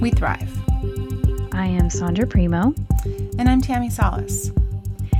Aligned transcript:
We 0.00 0.10
thrive. 0.10 0.50
I 1.52 1.66
am 1.66 1.88
Sondra 1.88 2.28
Primeaux. 2.28 2.74
And 3.38 3.48
I'm 3.48 3.60
Tammi 3.60 3.90
Salas. 3.90 4.50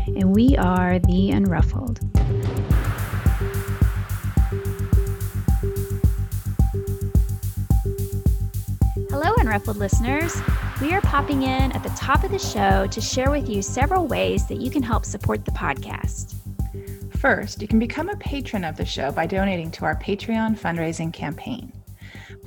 And 0.07 0.35
we 0.35 0.57
are 0.57 0.99
The 0.99 1.31
Unruffled. 1.33 1.99
Hello, 9.11 9.33
Unruffled 9.37 9.77
listeners. 9.77 10.35
We 10.81 10.93
are 10.93 11.01
popping 11.03 11.43
in 11.43 11.73
at 11.73 11.83
the 11.83 11.91
top 11.91 12.25
of 12.25 12.31
the 12.31 12.39
show 12.39 12.87
to 12.87 13.01
share 13.01 13.31
with 13.31 13.49
you 13.49 13.63
several 13.63 14.07
ways 14.07 14.47
that 14.49 14.61
you 14.61 14.71
can 14.71 14.83
help 14.83 15.05
support 15.05 15.45
the 15.45 15.53
podcast. 15.53 16.35
First, 17.19 17.63
you 17.63 17.69
can 17.69 17.79
become 17.79 18.09
a 18.09 18.17
patron 18.17 18.65
of 18.65 18.77
the 18.77 18.85
show 18.85 19.13
by 19.13 19.27
donating 19.27 19.71
to 19.73 19.85
our 19.85 19.95
Patreon 19.95 20.59
fundraising 20.59 21.13
campaign. 21.13 21.73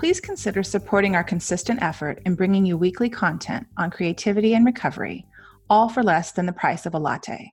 Please 0.06 0.22
consider 0.22 0.62
supporting 0.62 1.16
our 1.16 1.24
consistent 1.24 1.82
effort 1.82 2.22
in 2.28 2.36
bringing 2.36 2.64
you 2.64 2.78
weekly 2.78 3.10
content 3.10 3.66
on 3.76 3.90
creativity 3.90 4.54
and 4.54 4.64
recovery, 4.64 5.26
all 5.68 5.90
for 5.90 6.04
less 6.04 6.32
than 6.32 6.46
the 6.46 6.54
price 6.54 6.86
of 6.86 6.94
a 6.94 7.00
latte. 7.00 7.52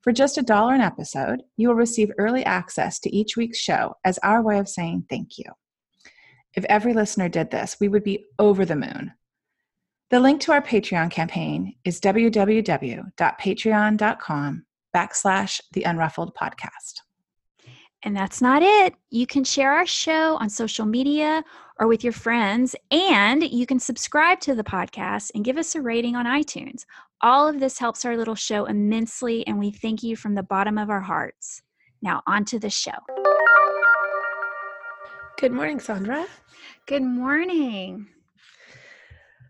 For 0.00 0.10
just 0.10 0.38
a 0.38 0.42
dollar 0.42 0.72
an 0.72 0.80
episode, 0.80 1.42
you 1.58 1.68
will 1.68 1.74
receive 1.74 2.10
early 2.16 2.42
access 2.42 2.98
to 3.00 3.14
each 3.14 3.36
week's 3.36 3.58
show 3.58 3.96
as 4.02 4.16
our 4.22 4.40
way 4.40 4.58
of 4.58 4.66
saying 4.66 5.04
thank 5.10 5.36
you. 5.36 5.44
If 6.54 6.64
every 6.70 6.94
listener 6.94 7.28
did 7.28 7.50
this, 7.50 7.76
we 7.78 7.88
would 7.88 8.02
be 8.02 8.24
over 8.38 8.64
the 8.64 8.76
moon. 8.76 9.12
The 10.08 10.20
link 10.20 10.40
to 10.40 10.52
our 10.52 10.62
Patreon 10.62 11.10
campaign 11.10 11.74
is 11.84 12.00
www.patreon.com 12.00 14.64
backslash 14.96 15.60
the 15.74 15.82
unruffled 15.82 16.34
podcast. 16.34 17.02
And 18.04 18.16
that's 18.16 18.40
not 18.40 18.62
it. 18.62 18.94
You 19.10 19.26
can 19.26 19.44
share 19.44 19.74
our 19.74 19.86
show 19.86 20.36
on 20.36 20.48
social 20.48 20.86
media 20.86 21.44
or 21.78 21.86
with 21.86 22.04
your 22.04 22.12
friends, 22.12 22.76
and 22.90 23.42
you 23.42 23.66
can 23.66 23.78
subscribe 23.78 24.40
to 24.40 24.54
the 24.54 24.64
podcast 24.64 25.30
and 25.34 25.44
give 25.44 25.56
us 25.56 25.74
a 25.74 25.80
rating 25.82 26.16
on 26.16 26.26
iTunes. 26.26 26.84
All 27.20 27.48
of 27.48 27.60
this 27.60 27.78
helps 27.78 28.04
our 28.04 28.16
little 28.16 28.34
show 28.34 28.66
immensely, 28.66 29.46
and 29.46 29.58
we 29.58 29.70
thank 29.70 30.02
you 30.02 30.16
from 30.16 30.34
the 30.34 30.42
bottom 30.42 30.78
of 30.78 30.90
our 30.90 31.00
hearts. 31.00 31.62
Now, 32.02 32.22
on 32.26 32.44
to 32.46 32.58
the 32.58 32.70
show. 32.70 32.92
Good 35.38 35.52
morning, 35.52 35.78
Sondra. 35.78 36.26
Good 36.86 37.02
morning. 37.02 38.06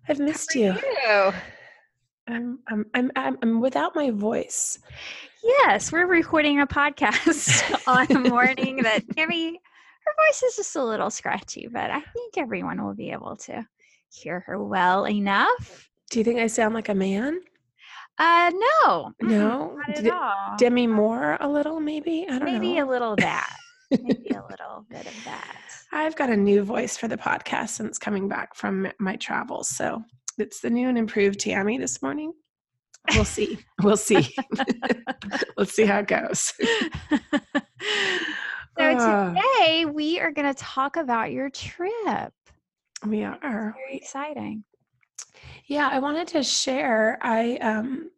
I've 0.09 0.19
missed 0.19 0.55
you. 0.55 0.75
you? 1.07 1.33
I'm, 2.27 2.59
I'm, 2.69 2.87
I'm, 2.95 3.11
I'm, 3.17 3.39
I'm 3.43 3.61
without 3.61 3.95
my 3.95 4.11
voice. 4.11 4.79
Yes, 5.43 5.93
we're 5.93 6.07
recording 6.07 6.61
a 6.61 6.67
podcast 6.67 7.63
on 7.87 8.11
a 8.17 8.29
morning 8.29 8.77
that 8.83 9.03
Tammi, 9.15 9.61
her 10.05 10.13
voice 10.27 10.43
is 10.43 10.57
just 10.57 10.77
a 10.77 10.85
little 10.85 11.11
scratchy, 11.11 11.69
but 11.73 11.91
I 11.91 12.01
think 12.01 12.37
everyone 12.37 12.85
will 12.85 12.95
be 12.95 13.11
able 13.11 13.37
to 13.37 13.67
hear 14.11 14.41
her 14.41 14.63
well 14.63 15.07
enough. 15.09 15.89
Do 16.11 16.19
you 16.21 16.25
think 16.25 16.39
I 16.41 16.47
sound 16.47 16.75
like 16.75 16.89
a 16.89 16.95
man? 16.95 17.41
Uh, 18.19 18.53
no, 18.85 19.13
no, 19.21 19.77
not 19.77 19.99
at 19.99 20.09
all. 20.09 20.57
Demi 20.57 20.87
Moore, 20.87 21.37
a 21.41 21.49
little 21.49 21.81
maybe. 21.81 22.27
I 22.29 22.39
don't 22.39 22.45
Maybe 22.45 22.53
know. 22.53 22.61
Maybe 22.61 22.79
a 22.79 22.87
little 22.87 23.13
of 23.15 23.19
that. 23.19 23.57
Maybe 23.91 24.29
a 24.31 24.45
little 24.51 24.87
bit 24.89 25.07
of 25.07 25.25
that. 25.25 25.59
I've 25.93 26.15
got 26.15 26.31
a 26.31 26.37
new 26.37 26.63
voice 26.63 26.97
for 26.97 27.09
the 27.09 27.17
podcast 27.17 27.71
since 27.71 27.99
coming 27.99 28.29
back 28.29 28.55
from 28.55 28.87
my 29.01 29.17
travels, 29.17 29.69
so 29.69 30.03
it's 30.39 30.61
the 30.61 30.71
new 30.71 30.89
and 30.89 30.99
improved 30.99 31.41
Tammi 31.41 31.79
this 31.79 32.03
morning. 32.03 32.33
We'll 33.15 33.25
see. 33.25 33.59
We'll 33.83 33.97
see. 33.97 34.35
Let's 35.57 35.75
see 35.75 35.85
how 35.85 35.99
it 35.99 36.07
goes. 36.07 36.55
So 38.77 38.97
Ah. 38.99 39.35
today 39.35 39.85
we 39.87 40.19
are 40.19 40.33
going 40.33 40.53
to 40.53 40.61
talk 40.63 40.97
about 40.97 41.31
your 41.31 41.49
trip. 41.49 42.33
We 43.07 43.23
are. 43.23 43.75
Very 43.77 43.97
exciting. 43.97 44.65
Yeah, 45.67 45.89
I 45.91 45.99
wanted 46.01 46.27
to 46.29 46.43
share. 46.43 47.19
I 47.23 47.57
um, 47.57 48.11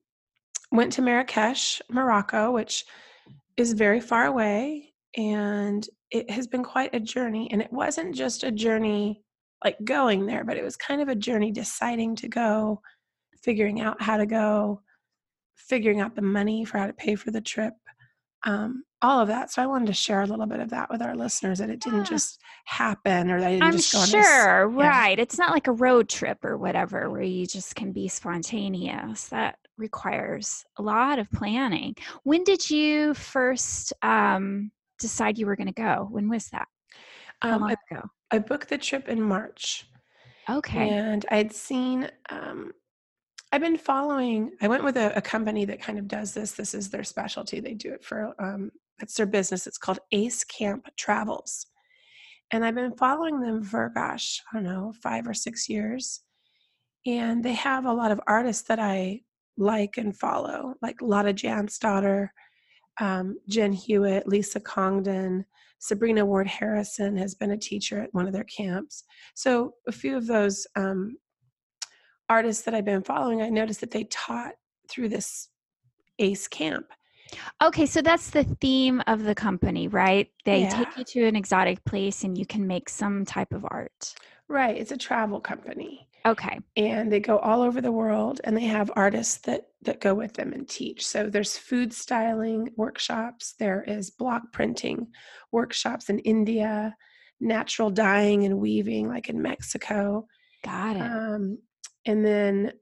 went 0.72 0.92
to 0.94 1.02
Marrakesh, 1.02 1.82
Morocco, 1.90 2.52
which 2.52 2.84
is 3.56 3.72
very 3.72 4.00
far 4.00 4.26
away, 4.26 4.94
and 5.16 5.86
it 6.10 6.30
has 6.30 6.46
been 6.46 6.64
quite 6.64 6.94
a 6.94 7.00
journey. 7.00 7.50
And 7.52 7.60
it 7.60 7.72
wasn't 7.72 8.14
just 8.14 8.42
a 8.42 8.50
journey 8.50 9.22
like 9.64 9.76
going 9.84 10.24
there, 10.24 10.44
but 10.44 10.56
it 10.56 10.64
was 10.64 10.76
kind 10.76 11.02
of 11.02 11.08
a 11.08 11.14
journey 11.14 11.50
deciding 11.50 12.16
to 12.16 12.28
go, 12.28 12.80
figuring 13.42 13.80
out 13.80 14.00
how 14.00 14.16
to 14.16 14.26
go, 14.26 14.80
figuring 15.56 16.00
out 16.00 16.14
the 16.14 16.22
money 16.22 16.64
for 16.64 16.78
how 16.78 16.86
to 16.86 16.92
pay 16.92 17.14
for 17.14 17.30
the 17.30 17.40
trip, 17.40 17.74
um, 18.44 18.84
all 19.02 19.20
of 19.20 19.28
that. 19.28 19.50
So 19.52 19.62
I 19.62 19.66
wanted 19.66 19.86
to 19.86 19.92
share 19.92 20.22
a 20.22 20.26
little 20.26 20.46
bit 20.46 20.60
of 20.60 20.70
that 20.70 20.90
with 20.90 21.02
our 21.02 21.14
listeners 21.14 21.58
that 21.58 21.68
it 21.70 21.80
didn't 21.80 22.00
Yeah. 22.00 22.04
just 22.04 22.40
happen 22.64 23.30
or 23.30 23.40
that 23.40 23.46
I 23.48 23.50
didn't 23.52 23.62
I'm 23.64 23.72
just 23.72 23.92
go 23.92 23.98
on 23.98 24.04
this- 24.04 24.10
sure, 24.26 24.70
yeah. 24.80 24.88
right. 24.88 25.18
It's 25.18 25.38
not 25.38 25.50
like 25.50 25.66
a 25.66 25.72
road 25.72 26.08
trip 26.08 26.44
or 26.44 26.56
whatever 26.56 27.10
where 27.10 27.22
you 27.22 27.46
just 27.46 27.74
can 27.76 27.92
be 27.92 28.08
spontaneous. 28.08 29.28
That 29.28 29.58
requires 29.76 30.64
a 30.78 30.82
lot 30.82 31.18
of 31.18 31.30
planning. 31.30 31.94
When 32.22 32.42
did 32.44 32.68
you 32.70 33.12
first 33.14 33.92
um, 34.02 34.70
decide 34.98 35.36
you 35.38 35.46
were 35.46 35.56
going 35.56 35.66
to 35.66 35.72
go? 35.74 36.08
When 36.10 36.28
was 36.28 36.48
that? 36.48 36.66
How 37.42 37.56
Um, 37.56 37.60
long 37.60 37.70
I, 37.90 37.94
ago? 37.94 38.08
I 38.30 38.38
booked 38.38 38.70
the 38.70 38.78
trip 38.78 39.08
in 39.08 39.20
March. 39.20 39.86
Okay. 40.48 40.88
And 40.88 41.26
I'd 41.30 41.52
seen, 41.52 42.08
um, 42.30 42.72
I've 43.52 43.60
been 43.60 43.76
following, 43.76 44.52
I 44.62 44.68
went 44.68 44.84
with 44.84 44.96
a, 44.96 45.16
a 45.16 45.20
company 45.20 45.64
that 45.66 45.82
kind 45.82 45.98
of 45.98 46.08
does 46.08 46.32
this. 46.32 46.52
This 46.52 46.72
is 46.72 46.88
their 46.88 47.04
specialty. 47.04 47.60
They 47.60 47.74
do 47.74 47.92
it 47.92 48.02
for, 48.04 48.32
um, 48.38 48.70
it's 49.00 49.14
their 49.14 49.26
business. 49.26 49.66
It's 49.66 49.78
called 49.78 49.98
Ace 50.12 50.44
Camp 50.44 50.86
Travels. 50.96 51.66
And 52.50 52.64
I've 52.64 52.74
been 52.74 52.96
following 52.96 53.40
them 53.40 53.62
for, 53.62 53.90
gosh, 53.94 54.40
I 54.52 54.56
don't 54.56 54.64
know, 54.64 54.92
five 55.02 55.26
or 55.26 55.34
six 55.34 55.68
years. 55.68 56.20
And 57.04 57.44
they 57.44 57.54
have 57.54 57.84
a 57.84 57.92
lot 57.92 58.12
of 58.12 58.20
artists 58.26 58.62
that 58.68 58.78
I 58.78 59.22
like 59.56 59.96
and 59.96 60.16
follow, 60.16 60.74
like 60.82 61.00
Lotta 61.02 61.32
Jansdotter, 61.32 62.28
um, 63.00 63.38
Jen 63.48 63.72
Hewett, 63.72 64.26
Lisa 64.26 64.60
Congdon, 64.60 65.44
Sabrina 65.78 66.24
Ward 66.24 66.46
Harrison 66.46 67.16
has 67.16 67.34
been 67.34 67.50
a 67.50 67.56
teacher 67.56 68.00
at 68.00 68.14
one 68.14 68.26
of 68.26 68.32
their 68.32 68.44
camps. 68.44 69.04
So 69.34 69.74
a 69.86 69.92
few 69.92 70.16
of 70.16 70.26
those 70.26 70.66
um, 70.74 71.16
artists 72.28 72.64
that 72.64 72.74
I've 72.74 72.84
been 72.84 73.02
following, 73.02 73.42
I 73.42 73.50
noticed 73.50 73.80
that 73.80 73.90
they 73.90 74.04
taught 74.04 74.54
through 74.88 75.10
this 75.10 75.48
ACE 76.18 76.48
camp. 76.48 76.86
Okay, 77.62 77.86
so 77.86 78.02
that's 78.02 78.30
the 78.30 78.44
theme 78.44 79.02
of 79.06 79.24
the 79.24 79.34
company, 79.34 79.88
right? 79.88 80.30
They 80.44 80.60
Yeah. 80.62 80.68
take 80.68 80.96
you 80.96 81.04
to 81.04 81.26
an 81.26 81.36
exotic 81.36 81.84
place 81.84 82.24
and 82.24 82.36
you 82.36 82.46
can 82.46 82.66
make 82.66 82.88
some 82.88 83.24
type 83.24 83.52
of 83.52 83.64
art. 83.70 84.14
Right, 84.48 84.76
it's 84.76 84.92
a 84.92 84.96
travel 84.96 85.40
company, 85.40 86.08
Okay. 86.26 86.60
and 86.76 87.10
they 87.12 87.18
go 87.20 87.38
all 87.38 87.62
over 87.62 87.80
the 87.80 87.90
world, 87.92 88.40
and 88.44 88.56
they 88.56 88.64
have 88.66 88.90
artists 88.96 89.38
that 89.38 89.68
that 89.82 90.00
go 90.00 90.14
with 90.14 90.34
them 90.34 90.52
and 90.52 90.68
teach. 90.68 91.06
So 91.06 91.28
there's 91.28 91.56
food 91.58 91.92
styling 91.92 92.70
workshops, 92.76 93.54
there 93.58 93.82
is 93.84 94.10
block 94.10 94.52
printing 94.52 95.08
workshops 95.52 96.08
in 96.10 96.18
India, 96.20 96.96
natural 97.40 97.90
dyeing 97.90 98.44
and 98.44 98.58
weaving, 98.58 99.08
like 99.08 99.28
in 99.28 99.40
Mexico. 99.42 100.26
Got 100.64 100.96
it. 100.96 101.02
Um, 101.02 101.58
and 102.04 102.24
then, 102.24 102.72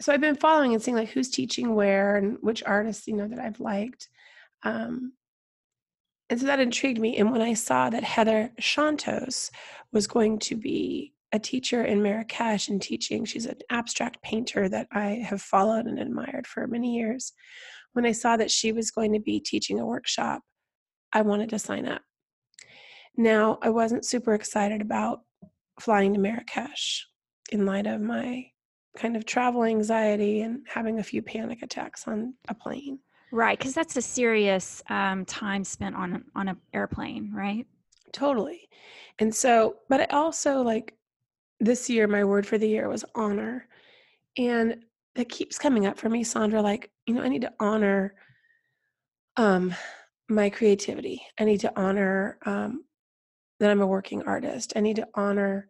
so 0.00 0.12
I've 0.12 0.20
been 0.20 0.36
following 0.36 0.74
and 0.74 0.82
seeing 0.82 0.96
like 0.96 1.10
who's 1.10 1.30
teaching 1.30 1.74
where 1.74 2.16
and 2.16 2.36
which 2.40 2.62
artists, 2.64 3.06
you 3.06 3.14
know, 3.14 3.28
that 3.28 3.38
I've 3.38 3.60
liked. 3.60 4.08
Um, 4.62 5.12
and 6.28 6.40
so 6.40 6.46
that 6.46 6.60
intrigued 6.60 7.00
me. 7.00 7.16
And 7.16 7.30
when 7.30 7.40
I 7.40 7.54
saw 7.54 7.88
that 7.88 8.04
Heather 8.04 8.52
Chontos 8.60 9.50
was 9.92 10.06
going 10.06 10.38
to 10.40 10.56
be 10.56 11.14
a 11.32 11.38
teacher 11.38 11.84
in 11.84 12.02
Marrakesh 12.02 12.68
and 12.68 12.82
teaching, 12.82 13.24
she's 13.24 13.46
an 13.46 13.58
abstract 13.70 14.22
painter 14.22 14.68
that 14.68 14.88
I 14.92 15.22
have 15.26 15.40
followed 15.40 15.86
and 15.86 15.98
admired 15.98 16.46
for 16.46 16.66
many 16.66 16.96
years. 16.96 17.32
When 17.92 18.04
I 18.04 18.12
saw 18.12 18.36
that 18.36 18.50
she 18.50 18.72
was 18.72 18.90
going 18.90 19.12
to 19.14 19.20
be 19.20 19.40
teaching 19.40 19.80
a 19.80 19.86
workshop, 19.86 20.42
I 21.12 21.22
wanted 21.22 21.50
to 21.50 21.58
sign 21.58 21.86
up. 21.86 22.02
Now, 23.16 23.58
I 23.62 23.70
wasn't 23.70 24.04
super 24.04 24.34
excited 24.34 24.82
about 24.82 25.20
flying 25.80 26.12
to 26.12 26.20
Marrakesh 26.20 27.06
in 27.50 27.64
light 27.64 27.86
of 27.86 28.00
my 28.00 28.50
kind 28.96 29.16
of 29.16 29.24
travel 29.24 29.64
anxiety 29.64 30.42
and 30.42 30.66
having 30.66 30.98
a 30.98 31.02
few 31.02 31.22
panic 31.22 31.62
attacks 31.62 32.06
on 32.06 32.34
a 32.48 32.54
plane. 32.54 32.98
Right, 33.32 33.58
because 33.58 33.74
that's 33.74 33.96
a 33.96 34.02
serious 34.02 34.82
um, 34.88 35.24
time 35.24 35.64
spent 35.64 35.96
on 35.96 36.24
on 36.34 36.48
an 36.48 36.56
airplane, 36.72 37.32
right? 37.34 37.66
Totally. 38.12 38.68
And 39.18 39.34
so, 39.34 39.76
but 39.88 40.00
I 40.00 40.04
also 40.16 40.62
like 40.62 40.94
this 41.60 41.88
year, 41.88 42.06
my 42.06 42.24
word 42.24 42.46
for 42.46 42.58
the 42.58 42.68
year 42.68 42.88
was 42.88 43.04
honor. 43.14 43.68
And 44.36 44.84
that 45.14 45.28
keeps 45.28 45.58
coming 45.58 45.86
up 45.86 45.98
for 45.98 46.08
me, 46.08 46.24
Sondra. 46.24 46.62
Like, 46.62 46.90
you 47.06 47.14
know, 47.14 47.22
I 47.22 47.28
need 47.28 47.42
to 47.42 47.52
honor 47.58 48.14
um, 49.36 49.74
my 50.28 50.50
creativity. 50.50 51.22
I 51.38 51.44
need 51.44 51.60
to 51.60 51.72
honor 51.78 52.38
um, 52.44 52.84
that 53.60 53.70
I'm 53.70 53.80
a 53.80 53.86
working 53.86 54.22
artist. 54.22 54.74
I 54.76 54.80
need 54.80 54.96
to 54.96 55.08
honor 55.14 55.68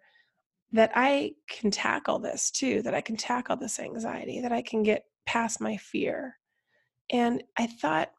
that 0.76 0.92
I 0.94 1.32
can 1.48 1.70
tackle 1.70 2.18
this 2.18 2.50
too, 2.50 2.82
that 2.82 2.94
I 2.94 3.00
can 3.00 3.16
tackle 3.16 3.56
this 3.56 3.78
anxiety, 3.78 4.40
that 4.40 4.52
I 4.52 4.62
can 4.62 4.82
get 4.82 5.04
past 5.26 5.60
my 5.60 5.76
fear. 5.76 6.36
And 7.10 7.42
I 7.58 7.66
thought 7.66 8.10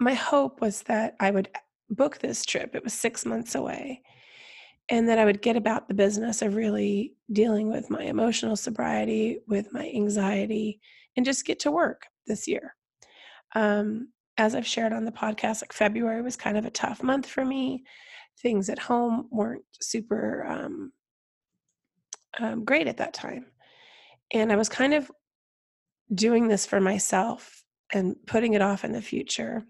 my 0.00 0.14
hope 0.14 0.60
was 0.60 0.82
that 0.82 1.14
I 1.20 1.30
would 1.30 1.48
book 1.90 2.18
this 2.18 2.44
trip. 2.44 2.74
It 2.74 2.84
was 2.84 2.94
six 2.94 3.24
months 3.24 3.54
away. 3.54 4.02
And 4.88 5.08
that 5.08 5.18
I 5.18 5.24
would 5.24 5.42
get 5.42 5.56
about 5.56 5.88
the 5.88 5.94
business 5.94 6.42
of 6.42 6.56
really 6.56 7.14
dealing 7.32 7.70
with 7.70 7.88
my 7.88 8.02
emotional 8.02 8.56
sobriety, 8.56 9.38
with 9.46 9.72
my 9.72 9.88
anxiety, 9.94 10.80
and 11.16 11.24
just 11.24 11.46
get 11.46 11.60
to 11.60 11.70
work 11.70 12.06
this 12.26 12.48
year. 12.48 12.74
Um, 13.54 14.08
as 14.38 14.54
I've 14.54 14.66
shared 14.66 14.92
on 14.92 15.04
the 15.04 15.12
podcast, 15.12 15.62
like 15.62 15.72
February 15.72 16.22
was 16.22 16.36
kind 16.36 16.56
of 16.56 16.64
a 16.64 16.70
tough 16.70 17.02
month 17.02 17.26
for 17.26 17.44
me. 17.44 17.84
Things 18.42 18.68
at 18.68 18.78
home 18.78 19.28
weren't 19.30 19.64
super 19.80 20.44
um, 20.46 20.92
um, 22.38 22.64
great 22.64 22.88
at 22.88 22.96
that 22.98 23.14
time. 23.14 23.46
And 24.32 24.50
I 24.52 24.56
was 24.56 24.68
kind 24.68 24.94
of 24.94 25.10
doing 26.14 26.48
this 26.48 26.66
for 26.66 26.80
myself 26.80 27.64
and 27.92 28.16
putting 28.26 28.54
it 28.54 28.62
off 28.62 28.84
in 28.84 28.92
the 28.92 29.02
future 29.02 29.64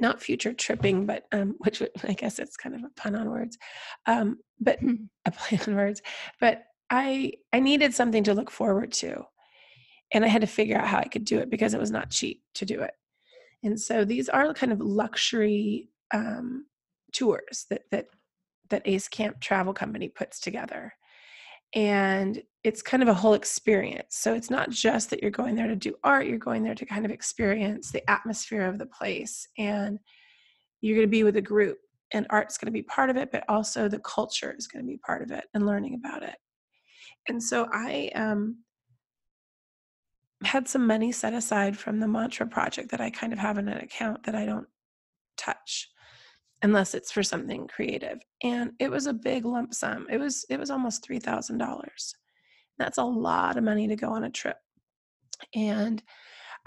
not 0.00 0.22
future 0.22 0.52
tripping, 0.52 1.06
but 1.06 1.24
um, 1.32 1.54
which 1.58 1.82
I 2.06 2.12
guess 2.12 2.38
it's 2.38 2.56
kind 2.56 2.74
of 2.74 2.82
a 2.82 2.90
pun 3.00 3.14
on 3.14 3.30
words, 3.30 3.58
um, 4.06 4.38
but 4.60 4.78
a 5.26 5.30
play 5.30 5.58
on 5.66 5.76
words. 5.76 6.02
But 6.40 6.64
I 6.90 7.32
I 7.52 7.60
needed 7.60 7.94
something 7.94 8.24
to 8.24 8.34
look 8.34 8.50
forward 8.50 8.92
to, 8.94 9.24
and 10.12 10.24
I 10.24 10.28
had 10.28 10.42
to 10.42 10.46
figure 10.46 10.78
out 10.78 10.86
how 10.86 10.98
I 10.98 11.08
could 11.08 11.24
do 11.24 11.38
it 11.38 11.50
because 11.50 11.74
it 11.74 11.80
was 11.80 11.90
not 11.90 12.10
cheap 12.10 12.42
to 12.54 12.64
do 12.64 12.80
it. 12.80 12.92
And 13.62 13.80
so 13.80 14.04
these 14.04 14.28
are 14.28 14.54
kind 14.54 14.72
of 14.72 14.80
luxury 14.80 15.88
um, 16.14 16.66
tours 17.12 17.66
that 17.70 17.82
that 17.90 18.06
that 18.70 18.82
Ace 18.84 19.08
Camp 19.08 19.40
Travel 19.40 19.72
Company 19.72 20.08
puts 20.08 20.40
together, 20.40 20.92
and 21.74 22.42
it's 22.64 22.82
kind 22.82 23.02
of 23.02 23.08
a 23.08 23.14
whole 23.14 23.34
experience. 23.34 24.16
So 24.16 24.34
it's 24.34 24.50
not 24.50 24.70
just 24.70 25.10
that 25.10 25.22
you're 25.22 25.30
going 25.30 25.54
there 25.54 25.68
to 25.68 25.76
do 25.76 25.94
art, 26.04 26.26
you're 26.26 26.38
going 26.38 26.62
there 26.62 26.74
to 26.74 26.84
kind 26.84 27.04
of 27.04 27.10
experience 27.10 27.90
the 27.90 28.08
atmosphere 28.10 28.66
of 28.66 28.78
the 28.78 28.86
place. 28.86 29.48
And 29.56 29.98
you're 30.80 30.96
going 30.96 31.06
to 31.06 31.10
be 31.10 31.24
with 31.24 31.36
a 31.36 31.42
group, 31.42 31.78
and 32.12 32.26
art's 32.30 32.58
going 32.58 32.66
to 32.66 32.72
be 32.72 32.82
part 32.82 33.10
of 33.10 33.16
it, 33.16 33.30
but 33.32 33.44
also 33.48 33.88
the 33.88 34.00
culture 34.00 34.54
is 34.56 34.66
going 34.66 34.84
to 34.84 34.90
be 34.90 34.98
part 34.98 35.22
of 35.22 35.30
it 35.30 35.44
and 35.54 35.66
learning 35.66 35.94
about 35.94 36.22
it. 36.22 36.36
And 37.28 37.42
so 37.42 37.68
I 37.72 38.10
um, 38.14 38.58
had 40.44 40.68
some 40.68 40.86
money 40.86 41.12
set 41.12 41.34
aside 41.34 41.76
from 41.76 42.00
the 42.00 42.08
Mantra 42.08 42.46
project 42.46 42.90
that 42.90 43.00
I 43.00 43.10
kind 43.10 43.32
of 43.32 43.38
have 43.38 43.58
in 43.58 43.68
an 43.68 43.78
account 43.78 44.24
that 44.24 44.34
I 44.34 44.46
don't 44.46 44.68
touch 45.36 45.88
unless 46.62 46.94
it's 46.94 47.12
for 47.12 47.22
something 47.22 47.66
creative 47.68 48.18
and 48.42 48.72
it 48.78 48.90
was 48.90 49.06
a 49.06 49.12
big 49.12 49.44
lump 49.44 49.72
sum 49.72 50.06
it 50.10 50.18
was 50.18 50.44
it 50.50 50.58
was 50.58 50.70
almost 50.70 51.08
$3000 51.08 52.14
that's 52.78 52.98
a 52.98 53.04
lot 53.04 53.56
of 53.56 53.64
money 53.64 53.88
to 53.88 53.96
go 53.96 54.10
on 54.10 54.24
a 54.24 54.30
trip 54.30 54.56
and 55.54 56.02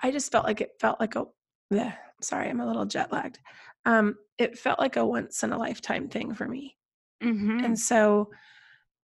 i 0.03 0.11
just 0.11 0.31
felt 0.31 0.45
like 0.45 0.61
it 0.61 0.71
felt 0.79 0.99
like 0.99 1.15
a 1.15 1.25
bleh, 1.71 1.93
sorry 2.21 2.49
i'm 2.49 2.61
a 2.61 2.67
little 2.67 2.85
jet 2.85 3.11
lagged 3.11 3.39
um, 3.85 4.15
it 4.37 4.59
felt 4.59 4.79
like 4.79 4.95
a 4.95 5.05
once 5.05 5.41
in 5.41 5.51
a 5.51 5.57
lifetime 5.57 6.07
thing 6.07 6.35
for 6.35 6.47
me. 6.47 6.77
Mm-hmm. 7.23 7.65
and 7.65 7.79
so 7.79 8.29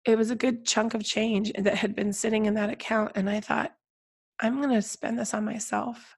it 0.05 0.17
was 0.17 0.31
a 0.31 0.35
good 0.35 0.65
chunk 0.65 0.93
of 0.93 1.03
change 1.03 1.51
that 1.57 1.75
had 1.75 1.95
been 1.95 2.13
sitting 2.13 2.45
in 2.45 2.53
that 2.53 2.69
account 2.69 3.11
and 3.15 3.29
i 3.29 3.41
thought 3.41 3.73
i'm 4.39 4.61
going 4.61 4.73
to 4.73 4.81
spend 4.81 5.19
this 5.19 5.33
on 5.33 5.43
myself 5.43 6.15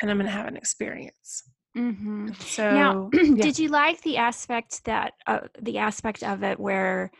and 0.00 0.10
i'm 0.10 0.16
going 0.16 0.26
to 0.26 0.32
have 0.32 0.46
an 0.46 0.56
experience 0.56 1.42
Mm-hmm. 1.76 2.32
So 2.40 2.72
now, 2.72 3.10
yeah. 3.14 3.42
did 3.42 3.58
you 3.58 3.68
like 3.68 4.00
the 4.02 4.16
aspect 4.16 4.84
that 4.84 5.14
uh, 5.26 5.40
the 5.60 5.78
aspect 5.78 6.22
of 6.22 6.42
it 6.42 6.58
where 6.58 7.10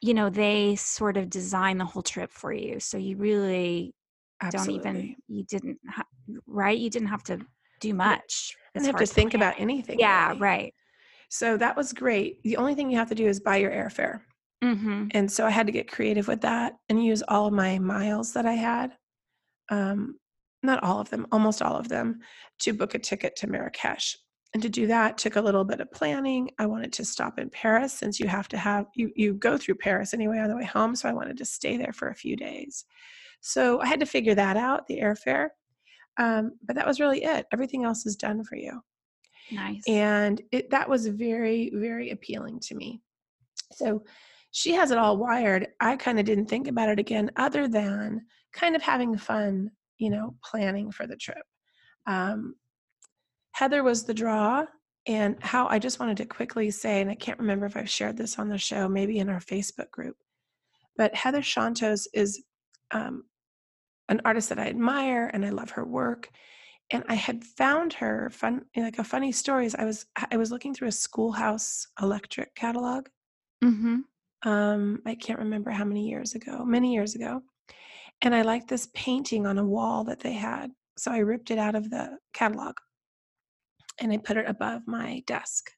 you 0.00 0.14
know 0.14 0.30
they 0.30 0.76
sort 0.76 1.16
of 1.16 1.28
design 1.28 1.78
the 1.78 1.84
whole 1.84 2.02
trip 2.02 2.30
for 2.30 2.52
you, 2.52 2.80
so 2.80 2.96
you 2.96 3.16
really 3.16 3.94
Absolutely. 4.40 4.82
don't 4.82 4.96
even 4.96 5.16
you 5.26 5.44
didn't 5.44 5.78
ha- 5.88 6.06
right 6.46 6.78
you 6.78 6.90
didn't 6.90 7.08
have 7.08 7.24
to 7.24 7.38
do 7.80 7.94
much. 7.94 8.56
You 8.74 8.80
didn't 8.80 8.94
have 8.94 9.08
to 9.08 9.14
think 9.14 9.34
about 9.34 9.54
anything. 9.58 9.98
Yeah, 9.98 10.28
really. 10.28 10.40
right. 10.40 10.74
So 11.30 11.56
that 11.56 11.76
was 11.76 11.92
great. 11.92 12.42
The 12.42 12.56
only 12.56 12.74
thing 12.74 12.90
you 12.90 12.96
have 12.98 13.08
to 13.10 13.14
do 13.14 13.26
is 13.26 13.40
buy 13.40 13.56
your 13.56 13.70
airfare. 13.70 14.20
Mm-hmm. 14.64 15.08
And 15.12 15.30
so 15.30 15.46
I 15.46 15.50
had 15.50 15.66
to 15.66 15.72
get 15.72 15.90
creative 15.90 16.26
with 16.26 16.40
that 16.40 16.74
and 16.88 17.04
use 17.04 17.22
all 17.28 17.46
of 17.46 17.52
my 17.52 17.78
miles 17.78 18.32
that 18.32 18.46
I 18.46 18.54
had. 18.54 18.92
Um, 19.70 20.18
not 20.62 20.82
all 20.82 21.00
of 21.00 21.10
them, 21.10 21.26
almost 21.32 21.62
all 21.62 21.76
of 21.76 21.88
them, 21.88 22.20
to 22.60 22.72
book 22.72 22.94
a 22.94 22.98
ticket 22.98 23.36
to 23.36 23.46
Marrakesh. 23.46 24.16
And 24.54 24.62
to 24.62 24.68
do 24.68 24.86
that 24.86 25.18
took 25.18 25.36
a 25.36 25.40
little 25.40 25.64
bit 25.64 25.80
of 25.80 25.92
planning. 25.92 26.50
I 26.58 26.66
wanted 26.66 26.92
to 26.94 27.04
stop 27.04 27.38
in 27.38 27.50
Paris 27.50 27.92
since 27.92 28.18
you 28.18 28.26
have 28.28 28.48
to 28.48 28.56
have 28.56 28.86
you 28.94 29.10
you 29.14 29.34
go 29.34 29.58
through 29.58 29.74
Paris 29.74 30.14
anyway 30.14 30.38
on 30.38 30.48
the 30.48 30.56
way 30.56 30.64
home, 30.64 30.96
so 30.96 31.08
I 31.08 31.12
wanted 31.12 31.36
to 31.36 31.44
stay 31.44 31.76
there 31.76 31.92
for 31.92 32.08
a 32.08 32.14
few 32.14 32.34
days. 32.34 32.86
So 33.40 33.80
I 33.80 33.86
had 33.86 34.00
to 34.00 34.06
figure 34.06 34.34
that 34.34 34.56
out, 34.56 34.86
the 34.86 35.00
airfare. 35.00 35.48
Um, 36.18 36.52
but 36.64 36.76
that 36.76 36.86
was 36.86 36.98
really 36.98 37.22
it. 37.24 37.46
Everything 37.52 37.84
else 37.84 38.06
is 38.06 38.16
done 38.16 38.42
for 38.42 38.56
you. 38.56 38.80
Nice. 39.52 39.82
And 39.86 40.40
it, 40.50 40.70
that 40.70 40.88
was 40.88 41.06
very, 41.06 41.70
very 41.74 42.10
appealing 42.10 42.60
to 42.60 42.74
me. 42.74 43.00
So 43.72 44.02
she 44.50 44.72
has 44.72 44.90
it 44.90 44.98
all 44.98 45.16
wired. 45.16 45.68
I 45.80 45.96
kind 45.96 46.18
of 46.18 46.24
didn't 46.24 46.46
think 46.46 46.68
about 46.68 46.88
it 46.88 46.98
again, 46.98 47.30
other 47.36 47.68
than 47.68 48.22
kind 48.52 48.74
of 48.74 48.82
having 48.82 49.16
fun 49.16 49.70
you 49.98 50.10
know, 50.10 50.34
planning 50.44 50.90
for 50.90 51.06
the 51.06 51.16
trip. 51.16 51.42
Um, 52.06 52.54
Heather 53.52 53.82
was 53.82 54.04
the 54.04 54.14
draw, 54.14 54.64
and 55.06 55.36
how 55.40 55.66
I 55.66 55.78
just 55.78 55.98
wanted 55.98 56.16
to 56.18 56.26
quickly 56.26 56.70
say, 56.70 57.00
and 57.00 57.10
I 57.10 57.14
can't 57.14 57.38
remember 57.38 57.66
if 57.66 57.76
I've 57.76 57.90
shared 57.90 58.16
this 58.16 58.38
on 58.38 58.48
the 58.48 58.58
show, 58.58 58.88
maybe 58.88 59.18
in 59.18 59.28
our 59.28 59.40
Facebook 59.40 59.90
group, 59.90 60.16
but 60.96 61.14
Heather 61.14 61.40
Chontos 61.40 62.06
is 62.12 62.42
um, 62.90 63.24
an 64.08 64.20
artist 64.24 64.48
that 64.50 64.58
I 64.58 64.66
admire 64.66 65.30
and 65.32 65.44
I 65.44 65.50
love 65.50 65.70
her 65.70 65.84
work. 65.84 66.28
And 66.90 67.04
I 67.08 67.14
had 67.14 67.44
found 67.44 67.92
her 67.94 68.30
fun, 68.30 68.62
like 68.76 68.98
a 68.98 69.04
funny 69.04 69.30
story 69.30 69.66
is 69.66 69.74
I 69.74 69.84
was 69.84 70.06
I 70.30 70.38
was 70.38 70.50
looking 70.50 70.72
through 70.72 70.88
a 70.88 70.92
Schoolhouse 70.92 71.86
Electric 72.00 72.54
catalog. 72.54 73.08
Mm-hmm. 73.62 74.48
Um, 74.48 75.02
I 75.04 75.14
can't 75.14 75.38
remember 75.38 75.70
how 75.70 75.84
many 75.84 76.08
years 76.08 76.34
ago, 76.34 76.64
many 76.64 76.94
years 76.94 77.14
ago, 77.14 77.42
and 78.22 78.34
I 78.34 78.42
liked 78.42 78.68
this 78.68 78.88
painting 78.94 79.46
on 79.46 79.58
a 79.58 79.64
wall 79.64 80.04
that 80.04 80.20
they 80.20 80.32
had. 80.32 80.70
So 80.96 81.12
I 81.12 81.18
ripped 81.18 81.50
it 81.50 81.58
out 81.58 81.74
of 81.74 81.90
the 81.90 82.18
catalog 82.32 82.74
and 84.00 84.12
I 84.12 84.16
put 84.16 84.36
it 84.36 84.48
above 84.48 84.82
my 84.86 85.22
desk. 85.26 85.70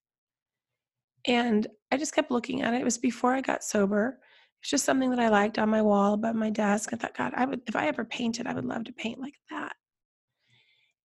And 1.26 1.66
I 1.92 1.98
just 1.98 2.14
kept 2.14 2.30
looking 2.30 2.62
at 2.62 2.72
it. 2.72 2.80
It 2.80 2.84
was 2.84 2.98
before 2.98 3.34
I 3.34 3.42
got 3.42 3.62
sober. 3.62 4.18
It's 4.62 4.70
just 4.70 4.84
something 4.84 5.10
that 5.10 5.18
I 5.18 5.28
liked 5.28 5.58
on 5.58 5.68
my 5.68 5.82
wall 5.82 6.14
above 6.14 6.34
my 6.34 6.50
desk. 6.50 6.92
I 6.92 6.96
thought, 6.96 7.16
God, 7.16 7.32
I 7.36 7.44
would 7.44 7.60
if 7.66 7.76
I 7.76 7.88
ever 7.88 8.04
painted, 8.04 8.46
I 8.46 8.54
would 8.54 8.64
love 8.64 8.84
to 8.84 8.92
paint 8.92 9.20
like 9.20 9.34
that. 9.50 9.74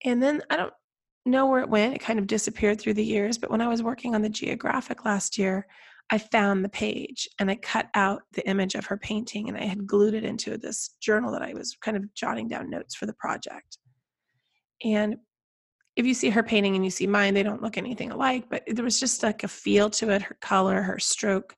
And 0.03 0.21
then 0.21 0.41
I 0.49 0.55
don't 0.57 0.73
know 1.25 1.47
where 1.47 1.61
it 1.61 1.69
went. 1.69 1.95
It 1.95 2.01
kind 2.01 2.19
of 2.19 2.27
disappeared 2.27 2.79
through 2.79 2.93
the 2.93 3.03
years. 3.03 3.37
But 3.37 3.49
when 3.49 3.61
I 3.61 3.67
was 3.67 3.83
working 3.83 4.15
on 4.15 4.21
the 4.21 4.29
geographic 4.29 5.03
last 5.03 5.37
year, 5.37 5.67
I 6.11 6.19
found 6.19 6.63
the 6.63 6.69
page 6.69 7.27
and 7.39 7.49
I 7.49 7.55
cut 7.55 7.87
out 7.95 8.21
the 8.33 8.47
image 8.47 8.75
of 8.75 8.85
her 8.85 8.97
painting 8.97 9.49
and 9.49 9.57
I 9.57 9.65
had 9.65 9.87
glued 9.87 10.13
it 10.13 10.23
into 10.23 10.57
this 10.57 10.95
journal 11.01 11.31
that 11.31 11.41
I 11.41 11.53
was 11.53 11.75
kind 11.81 11.97
of 11.97 12.13
jotting 12.13 12.47
down 12.47 12.69
notes 12.69 12.93
for 12.95 13.07
the 13.07 13.13
project. 13.13 13.79
And 14.83 15.17
if 15.95 16.05
you 16.05 16.13
see 16.13 16.29
her 16.29 16.43
painting 16.43 16.75
and 16.75 16.83
you 16.83 16.91
see 16.91 17.07
mine, 17.07 17.33
they 17.33 17.43
don't 17.43 17.61
look 17.61 17.77
anything 17.77 18.11
alike, 18.11 18.45
but 18.49 18.63
there 18.67 18.83
was 18.83 18.99
just 18.99 19.23
like 19.23 19.43
a 19.43 19.47
feel 19.47 19.89
to 19.91 20.11
it, 20.11 20.21
her 20.21 20.37
color, 20.41 20.81
her 20.81 20.99
stroke. 20.99 21.55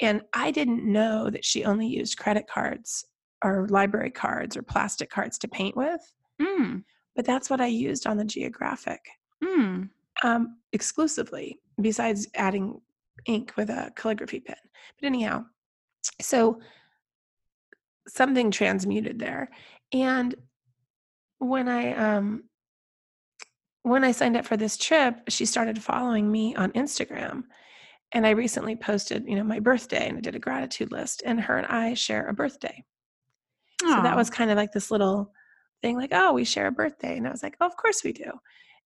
And 0.00 0.22
I 0.32 0.50
didn't 0.50 0.90
know 0.90 1.28
that 1.30 1.44
she 1.44 1.64
only 1.64 1.86
used 1.86 2.18
credit 2.18 2.46
cards 2.48 3.04
or 3.44 3.66
library 3.68 4.10
cards 4.10 4.56
or 4.56 4.62
plastic 4.62 5.10
cards 5.10 5.36
to 5.38 5.48
paint 5.48 5.76
with. 5.76 6.00
Mm. 6.40 6.84
But 7.14 7.26
that's 7.26 7.50
what 7.50 7.60
I 7.60 7.66
used 7.66 8.06
on 8.06 8.16
the 8.16 8.24
geographic 8.24 9.00
mm. 9.44 9.88
um, 10.22 10.56
exclusively, 10.72 11.58
besides 11.80 12.28
adding 12.36 12.80
ink 13.26 13.52
with 13.56 13.70
a 13.70 13.92
calligraphy 13.96 14.40
pen. 14.40 14.56
But 15.00 15.06
anyhow, 15.06 15.44
so 16.20 16.60
something 18.08 18.50
transmuted 18.50 19.18
there. 19.18 19.48
And 19.92 20.34
when 21.38 21.68
I 21.68 21.92
um 21.94 22.44
when 23.82 24.04
I 24.04 24.12
signed 24.12 24.36
up 24.36 24.46
for 24.46 24.56
this 24.56 24.76
trip, 24.76 25.16
she 25.28 25.44
started 25.44 25.82
following 25.82 26.30
me 26.30 26.54
on 26.54 26.72
Instagram. 26.72 27.44
And 28.12 28.26
I 28.26 28.30
recently 28.30 28.76
posted, 28.76 29.24
you 29.26 29.34
know, 29.34 29.42
my 29.42 29.58
birthday 29.58 30.08
and 30.08 30.18
I 30.18 30.20
did 30.20 30.36
a 30.36 30.40
gratitude 30.40 30.92
list 30.92 31.22
and 31.24 31.40
her 31.40 31.56
and 31.56 31.66
I 31.66 31.94
share 31.94 32.28
a 32.28 32.34
birthday. 32.34 32.84
Aww. 33.82 33.96
So 33.96 34.02
that 34.02 34.16
was 34.16 34.30
kind 34.30 34.50
of 34.50 34.56
like 34.56 34.72
this 34.72 34.90
little 34.90 35.32
thing 35.80 35.96
like, 35.96 36.10
oh, 36.12 36.32
we 36.32 36.44
share 36.44 36.68
a 36.68 36.72
birthday. 36.72 37.16
And 37.16 37.26
I 37.26 37.30
was 37.30 37.42
like, 37.42 37.56
oh, 37.60 37.66
of 37.66 37.76
course 37.76 38.04
we 38.04 38.12
do. 38.12 38.30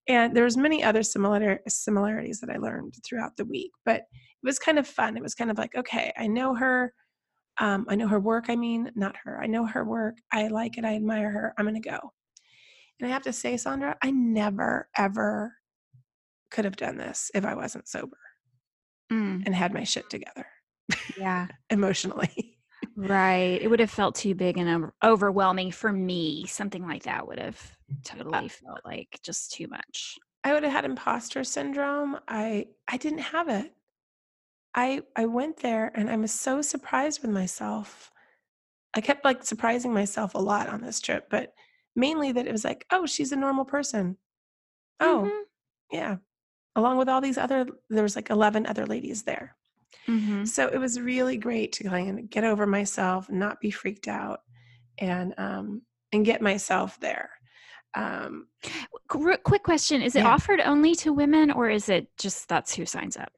And 0.09 0.37
there's 0.37 0.57
many 0.57 0.85
other 0.85 1.03
similar 1.03 1.61
similarities 1.67 2.41
that 2.41 2.51
I 2.51 2.59
learned 2.59 2.95
throughout 3.05 3.37
the 3.37 3.45
week, 3.45 3.73
but 3.85 3.97
it 3.97 4.45
was 4.45 4.59
kind 4.59 4.79
of 4.79 4.87
fun. 4.87 5.17
It 5.17 5.23
was 5.23 5.35
kind 5.35 5.51
of 5.51 5.59
like, 5.59 5.75
okay, 5.75 6.13
I 6.17 6.27
know 6.27 6.55
her. 6.55 6.93
Um, 7.59 7.87
I 7.89 7.97
know 7.97 8.07
her 8.09 8.21
work. 8.21 8.47
I 8.49 8.57
mean, 8.57 8.93
not 8.95 9.17
her. 9.25 9.41
I 9.43 9.47
know 9.47 9.67
her 9.67 9.85
work. 9.85 10.17
I 10.33 10.49
like 10.49 10.79
it. 10.79 10.85
I 10.85 10.95
admire 10.95 11.31
her. 11.31 11.55
I'm 11.59 11.65
going 11.65 11.81
to 11.81 11.89
go. 11.89 11.99
And 13.01 13.09
I 13.09 13.13
have 13.13 13.23
to 13.23 13.33
say, 13.33 13.55
Sondra, 13.55 13.95
I 14.03 14.11
never, 14.11 14.89
ever 14.97 15.55
could 16.51 16.65
have 16.65 16.77
done 16.77 16.97
this 16.97 17.31
if 17.35 17.45
I 17.45 17.55
wasn't 17.55 17.89
sober 17.89 18.19
Mm, 19.13 19.45
and 19.47 19.55
had 19.55 19.73
my 19.73 19.85
shit 19.85 20.11
together 20.11 20.47
yeah. 21.17 21.47
emotionally. 21.71 22.59
Right. 22.97 23.59
It 23.61 23.69
would 23.69 23.81
have 23.81 23.91
felt 23.91 24.17
too 24.17 24.35
big 24.35 24.59
and 24.59 24.91
overwhelming 25.03 25.71
for 25.71 25.93
me. 25.93 26.47
Something 26.47 26.85
like 26.87 27.05
that 27.05 27.29
would 27.29 27.39
have 27.39 27.76
totally 28.05 28.49
felt 28.49 28.85
like 28.85 29.19
just 29.23 29.53
too 29.53 29.67
much. 29.69 30.19
I 30.45 30.53
would 30.55 30.63
have 30.63 30.73
had 30.73 30.85
imposter 30.85 31.45
syndrome. 31.45 32.19
I 32.29 32.69
I 32.89 32.97
didn't 32.97 33.19
have 33.19 33.49
it. 33.49 33.75
I 34.75 35.03
I 35.17 35.27
went 35.27 35.59
there 35.59 35.91
and 35.95 36.11
I 36.11 36.17
was 36.17 36.33
so 36.33 36.63
surprised 36.63 37.23
with 37.23 37.31
myself. 37.31 38.13
I 38.95 39.01
kept 39.03 39.25
like 39.25 39.45
surprising 39.45 39.95
myself 39.95 40.35
a 40.35 40.39
lot 40.41 40.69
on 40.69 40.83
this 40.83 41.01
trip, 41.01 41.29
but 41.31 41.55
mainly 41.97 42.33
that 42.33 42.47
it 42.49 42.53
was 42.53 42.65
like, 42.65 42.87
oh, 42.91 43.07
she's 43.07 43.33
a 43.33 43.37
normal 43.37 43.65
person. 43.65 44.19
Oh, 45.01 45.27
Mhm. 45.27 45.47
yeah. 45.93 46.19
Along 46.77 46.99
with 46.99 47.09
all 47.09 47.21
these 47.23 47.39
other 47.39 47.67
there 47.91 48.05
was 48.05 48.17
like 48.17 48.31
11 48.31 48.67
other 48.67 48.87
ladies 48.87 49.25
there. 49.25 49.57
Mhm. 50.09 50.47
So 50.47 50.69
it 50.69 50.79
was 50.79 51.01
really 51.01 51.37
great 51.39 51.73
to 51.75 51.85
kind 51.85 52.19
of 52.19 52.31
get 52.31 52.45
over 52.45 52.67
myself, 52.67 53.31
not 53.31 53.61
be 53.61 53.71
freaked 53.71 54.09
out 54.09 54.43
and 54.99 55.35
um 55.39 55.83
and 56.13 56.25
get 56.27 56.43
myself 56.43 57.01
there. 57.01 57.31
Um 57.97 58.47
Quick 59.09 59.63
question: 59.63 60.03
Is 60.03 60.15
it 60.17 60.21
Yeah. 60.21 60.29
offered 60.31 60.61
only 60.61 60.95
to 60.97 61.13
women, 61.13 61.51
or 61.51 61.69
is 61.71 61.89
it 61.89 62.09
just 62.19 62.49
that's 62.49 62.75
who 62.75 62.87
signs 62.87 63.17
up? 63.17 63.33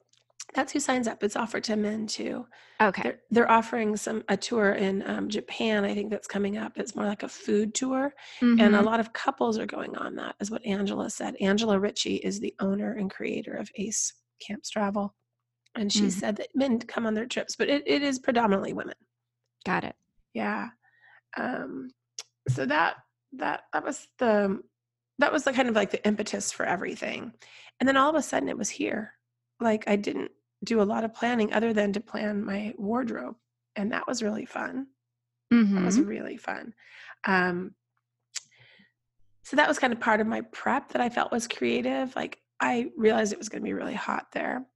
that's 0.54 0.72
who 0.72 0.80
signs 0.80 1.06
up. 1.06 1.22
It's 1.22 1.36
offered 1.36 1.62
to 1.64 1.76
men 1.76 2.06
too. 2.06 2.46
Okay. 2.80 3.02
They're, 3.02 3.20
they're 3.30 3.50
offering 3.50 3.94
some 3.98 4.24
a 4.30 4.36
tour 4.36 4.72
in 4.72 5.06
um, 5.06 5.28
Japan. 5.28 5.84
I 5.84 5.92
think 5.94 6.10
that's 6.10 6.26
coming 6.26 6.56
up. 6.56 6.78
It's 6.78 6.96
more 6.96 7.04
like 7.04 7.22
a 7.22 7.28
food 7.28 7.74
tour, 7.74 8.14
and 8.40 8.60
a 8.74 8.78
Mhm. 8.78 8.84
lot 8.84 8.98
of 8.98 9.12
couples 9.12 9.58
are 9.58 9.66
going 9.66 9.94
on 9.96 10.16
that. 10.16 10.36
Is 10.40 10.50
what 10.50 10.64
Angela 10.64 11.10
said. 11.10 11.36
Angela 11.40 11.78
Ritchie 11.78 12.16
is 12.16 12.40
the 12.40 12.54
owner 12.60 12.94
and 12.94 13.10
creator 13.10 13.52
of 13.52 13.70
Ace 13.76 14.14
Camps 14.40 14.70
Travel, 14.70 15.14
and 15.74 15.92
she 15.92 16.06
Mhm. 16.06 16.12
said 16.12 16.36
that 16.36 16.48
men 16.54 16.78
come 16.80 17.04
on 17.06 17.12
their 17.12 17.26
trips, 17.26 17.54
but 17.54 17.68
it, 17.68 17.82
it 17.86 18.02
is 18.02 18.18
predominantly 18.18 18.72
women. 18.72 18.96
Got 19.66 19.84
it. 19.84 19.96
Yeah. 20.32 20.70
Um, 21.36 21.90
so 22.48 22.64
that 22.64 22.96
that 23.32 23.64
that 23.72 23.84
was 23.84 24.08
the 24.18 24.62
that 25.18 25.32
was 25.32 25.44
the 25.44 25.52
kind 25.52 25.68
of 25.68 25.74
like 25.74 25.90
the 25.90 26.06
impetus 26.06 26.52
for 26.52 26.64
everything, 26.64 27.32
and 27.80 27.88
then 27.88 27.96
all 27.96 28.10
of 28.10 28.14
a 28.16 28.22
sudden 28.22 28.48
it 28.48 28.58
was 28.58 28.68
here. 28.70 29.14
Like 29.60 29.84
I 29.88 29.96
didn't 29.96 30.30
do 30.64 30.80
a 30.80 30.84
lot 30.84 31.04
of 31.04 31.14
planning 31.14 31.52
other 31.52 31.72
than 31.72 31.92
to 31.92 32.00
plan 32.00 32.44
my 32.44 32.74
wardrobe, 32.78 33.36
and 33.76 33.92
that 33.92 34.06
was 34.06 34.22
really 34.22 34.46
fun. 34.46 34.86
That 35.50 35.84
was 35.84 35.98
Mhm. 35.98 36.06
really 36.06 36.36
fun. 36.36 36.74
Um, 37.26 37.74
so 39.44 39.56
that 39.56 39.68
was 39.68 39.78
kind 39.78 39.92
of 39.92 40.00
part 40.00 40.20
of 40.20 40.26
my 40.26 40.42
prep 40.42 40.90
that 40.90 41.00
I 41.00 41.08
felt 41.08 41.32
was 41.32 41.48
creative. 41.48 42.14
Like 42.14 42.40
I 42.60 42.90
realized 42.96 43.32
it 43.32 43.38
was 43.38 43.48
going 43.48 43.62
to 43.62 43.66
be 43.68 43.72
really 43.72 43.94
hot 43.94 44.30
there. 44.32 44.66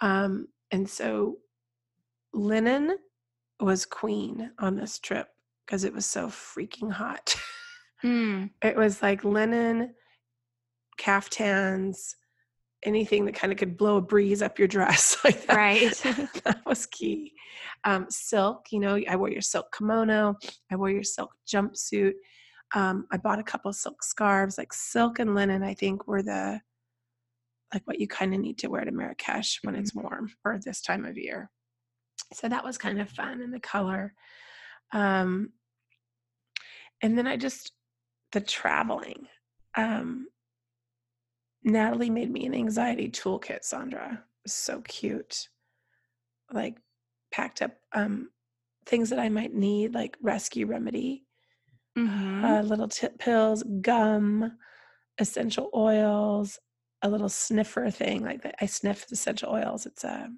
Um, 0.00 0.48
and 0.70 0.88
so 0.88 1.38
linen 2.32 2.96
was 3.60 3.86
queen 3.86 4.52
on 4.58 4.76
this 4.76 4.98
trip 4.98 5.28
because 5.66 5.84
it 5.84 5.92
was 5.94 6.06
so 6.06 6.28
freaking 6.28 6.92
hot. 6.92 7.36
Mm. 8.04 8.50
it 8.62 8.76
was 8.76 9.02
like 9.02 9.24
linen, 9.24 9.94
caftans, 10.98 12.16
anything 12.84 13.24
that 13.24 13.34
kind 13.34 13.52
of 13.52 13.58
could 13.58 13.76
blow 13.76 13.96
a 13.96 14.02
breeze 14.02 14.42
up 14.42 14.58
your 14.58 14.68
dress 14.68 15.16
like 15.24 15.46
that. 15.46 15.56
Right. 15.56 15.92
that 16.44 16.60
was 16.66 16.86
key. 16.86 17.32
Um, 17.84 18.06
silk, 18.10 18.66
you 18.70 18.80
know, 18.80 19.00
I 19.08 19.16
wore 19.16 19.30
your 19.30 19.42
silk 19.42 19.74
kimono, 19.76 20.36
I 20.70 20.76
wore 20.76 20.90
your 20.90 21.02
silk 21.02 21.30
jumpsuit. 21.46 22.12
Um, 22.74 23.06
I 23.12 23.18
bought 23.18 23.38
a 23.38 23.44
couple 23.44 23.68
of 23.68 23.76
silk 23.76 24.02
scarves, 24.02 24.58
like 24.58 24.72
silk 24.72 25.18
and 25.18 25.34
linen, 25.34 25.62
I 25.62 25.74
think 25.74 26.06
were 26.06 26.22
the 26.22 26.60
like 27.72 27.82
what 27.86 27.98
you 27.98 28.06
kind 28.06 28.32
of 28.32 28.40
need 28.40 28.58
to 28.58 28.68
wear 28.68 28.84
to 28.84 28.92
Marrakesh 28.92 29.58
when 29.62 29.74
it's 29.74 29.94
warm 29.94 30.30
or 30.44 30.58
this 30.64 30.80
time 30.80 31.04
of 31.04 31.18
year. 31.18 31.50
So 32.32 32.48
that 32.48 32.64
was 32.64 32.78
kind 32.78 33.00
of 33.00 33.10
fun 33.10 33.42
and 33.42 33.52
the 33.52 33.60
color. 33.60 34.14
Um, 34.92 35.52
and 37.02 37.18
then 37.18 37.26
I 37.26 37.36
just 37.36 37.72
the 38.34 38.40
traveling. 38.40 39.26
Um, 39.76 40.26
Natalie 41.62 42.10
made 42.10 42.30
me 42.30 42.44
an 42.44 42.54
anxiety 42.54 43.08
toolkit, 43.08 43.62
Sondra. 43.62 44.12
It 44.14 44.18
was 44.44 44.52
so 44.52 44.82
cute. 44.82 45.48
Like 46.52 46.76
packed 47.32 47.62
up 47.62 47.72
um 47.92 48.30
things 48.86 49.08
that 49.10 49.18
I 49.18 49.30
might 49.30 49.54
need, 49.54 49.94
like 49.94 50.16
rescue 50.20 50.66
remedy, 50.66 51.24
Mhm. 51.96 52.44
uh, 52.44 52.60
little 52.62 52.88
tip 52.88 53.18
pills, 53.18 53.62
gum, 53.80 54.58
essential 55.18 55.70
oils, 55.74 56.58
a 57.02 57.08
little 57.08 57.30
sniffer 57.30 57.90
thing 57.90 58.22
like. 58.22 58.44
I 58.60 58.66
sniff 58.66 59.06
the 59.06 59.14
essential 59.14 59.50
oils. 59.52 59.86
It's 59.86 60.04
a 60.04 60.30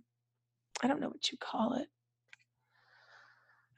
I 0.83 0.87
don't 0.87 1.01
know 1.01 1.09
what 1.09 1.33
you 1.33 1.39
call 1.39 1.75
it. 1.75 1.89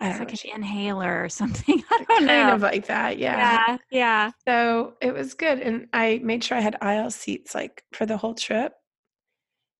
Like 0.00 0.44
an 0.44 0.50
inhaler 0.54 1.24
or 1.24 1.28
something. 1.28 1.82
I 1.90 1.96
don't 1.98 2.06
kind 2.06 2.26
know. 2.26 2.54
of 2.54 2.62
like 2.62 2.86
that, 2.86 3.18
yeah. 3.18 3.78
Yeah. 3.90 4.30
So 4.46 4.94
it 5.00 5.12
was 5.12 5.34
good. 5.34 5.60
And 5.60 5.88
I 5.92 6.20
made 6.22 6.44
sure 6.44 6.56
I 6.56 6.60
had 6.60 6.76
aisle 6.80 7.10
seats 7.10 7.54
like 7.54 7.82
for 7.92 8.06
the 8.06 8.16
whole 8.16 8.34
trip, 8.34 8.74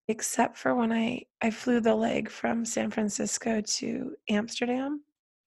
except 0.09 0.57
for 0.57 0.75
when 0.75 0.93
I, 0.93 1.27
I 1.41 1.51
flew 1.51 1.81
the 1.81 1.95
leg 1.95 2.31
from 2.31 2.65
San 2.65 2.91
Francisco 2.91 3.61
to 3.61 4.17
Amsterdam. 4.29 5.03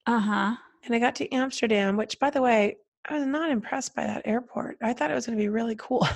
Uh 0.08 0.20
huh. 0.20 0.56
And 0.86 0.96
I 0.96 1.00
got 1.00 1.16
to 1.16 1.32
Amsterdam, 1.34 1.98
which 1.98 2.18
by 2.20 2.30
the 2.30 2.42
way, 2.42 2.78
I 3.10 3.16
was 3.16 3.26
not 3.26 3.52
impressed 3.52 3.96
by 3.96 4.06
that 4.06 4.22
airport. 4.26 4.78
I 4.82 4.94
thought 4.94 5.12
it 5.12 5.16
was 5.16 5.26
going 5.26 5.38
to 5.38 5.44
be 5.44 5.50
really 5.50 5.76
cool. 5.76 6.08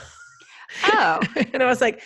Oh. 0.85 1.19
and 1.53 1.61
I 1.61 1.65
was 1.65 1.81
like, 1.81 2.03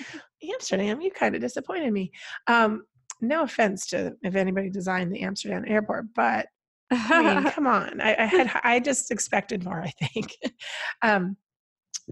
Amsterdam, 0.53 1.01
you 1.01 1.11
kind 1.11 1.35
of 1.35 1.41
disappointed 1.41 1.91
me. 1.91 2.11
Um, 2.47 2.85
no 3.21 3.43
offense 3.43 3.87
to 3.87 4.15
if 4.23 4.35
anybody 4.35 4.69
designed 4.69 5.13
the 5.13 5.21
Amsterdam 5.21 5.63
airport, 5.67 6.13
but 6.15 6.47
I 6.91 7.21
mean, 7.21 7.45
come 7.51 7.67
on. 7.67 8.01
I, 8.01 8.15
I 8.17 8.25
had 8.25 8.51
I 8.63 8.79
just 8.79 9.11
expected 9.11 9.63
more, 9.63 9.81
I 9.81 9.91
think. 9.91 10.35
um, 11.01 11.37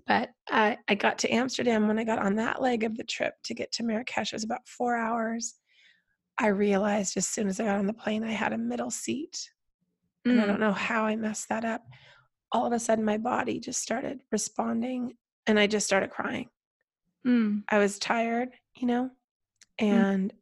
but 0.06 0.30
I, 0.50 0.78
I 0.88 0.96
got 0.96 1.18
to 1.20 1.34
Amsterdam 1.34 1.88
when 1.88 1.98
I 1.98 2.04
got 2.04 2.20
on 2.20 2.36
that 2.36 2.62
leg 2.62 2.84
of 2.84 2.96
the 2.98 3.04
trip 3.04 3.34
to 3.46 3.56
get 3.56 3.72
to 3.74 3.84
Marrakesh. 3.84 4.32
It 4.32 4.36
was 4.36 4.44
about 4.44 4.68
four 4.68 4.96
hours. 4.96 5.56
I 6.38 6.48
realized 6.48 7.18
as 7.18 7.26
soon 7.26 7.48
as 7.48 7.60
I 7.60 7.66
got 7.66 7.80
on 7.80 7.88
the 7.88 7.94
plane, 7.94 8.24
I 8.24 8.32
had 8.32 8.54
a 8.54 8.58
middle 8.58 8.92
seat. 8.92 9.50
And 10.26 10.40
I 10.40 10.44
Mm. 10.44 10.48
don't 10.48 10.60
know 10.60 10.74
how 10.74 11.06
I 11.06 11.16
messed 11.16 11.50
that 11.50 11.66
up. 11.66 11.84
All 12.52 12.66
of 12.68 12.74
a 12.74 12.80
sudden, 12.80 13.04
my 13.06 13.18
body 13.18 13.60
just 13.60 13.82
started 13.82 14.20
responding 14.32 15.14
and 15.48 15.60
I 15.60 15.68
just 15.68 15.88
started 15.88 16.12
crying. 16.12 16.50
Mm. 17.26 17.64
I 17.70 17.80
was 17.80 17.98
tired, 17.98 18.50
you 18.76 18.88
know, 18.88 19.10
and 19.80 20.34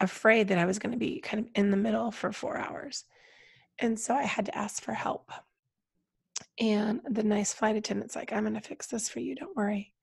afraid 0.00 0.48
that 0.48 0.58
I 0.58 0.64
was 0.64 0.78
going 0.78 0.92
to 0.92 0.98
be 0.98 1.20
kind 1.20 1.44
of 1.44 1.50
in 1.54 1.70
the 1.70 1.76
middle 1.76 2.10
for 2.10 2.32
four 2.32 2.56
hours. 2.56 3.04
And 3.78 3.98
so 3.98 4.14
I 4.14 4.24
had 4.24 4.46
to 4.46 4.56
ask 4.56 4.82
for 4.82 4.92
help. 4.92 5.30
And 6.58 7.00
the 7.08 7.22
nice 7.22 7.52
flight 7.52 7.76
attendant's 7.76 8.16
like, 8.16 8.32
I'm 8.32 8.42
going 8.42 8.54
to 8.54 8.60
fix 8.60 8.86
this 8.86 9.08
for 9.08 9.20
you. 9.20 9.34
Don't 9.34 9.56
worry. 9.56 9.94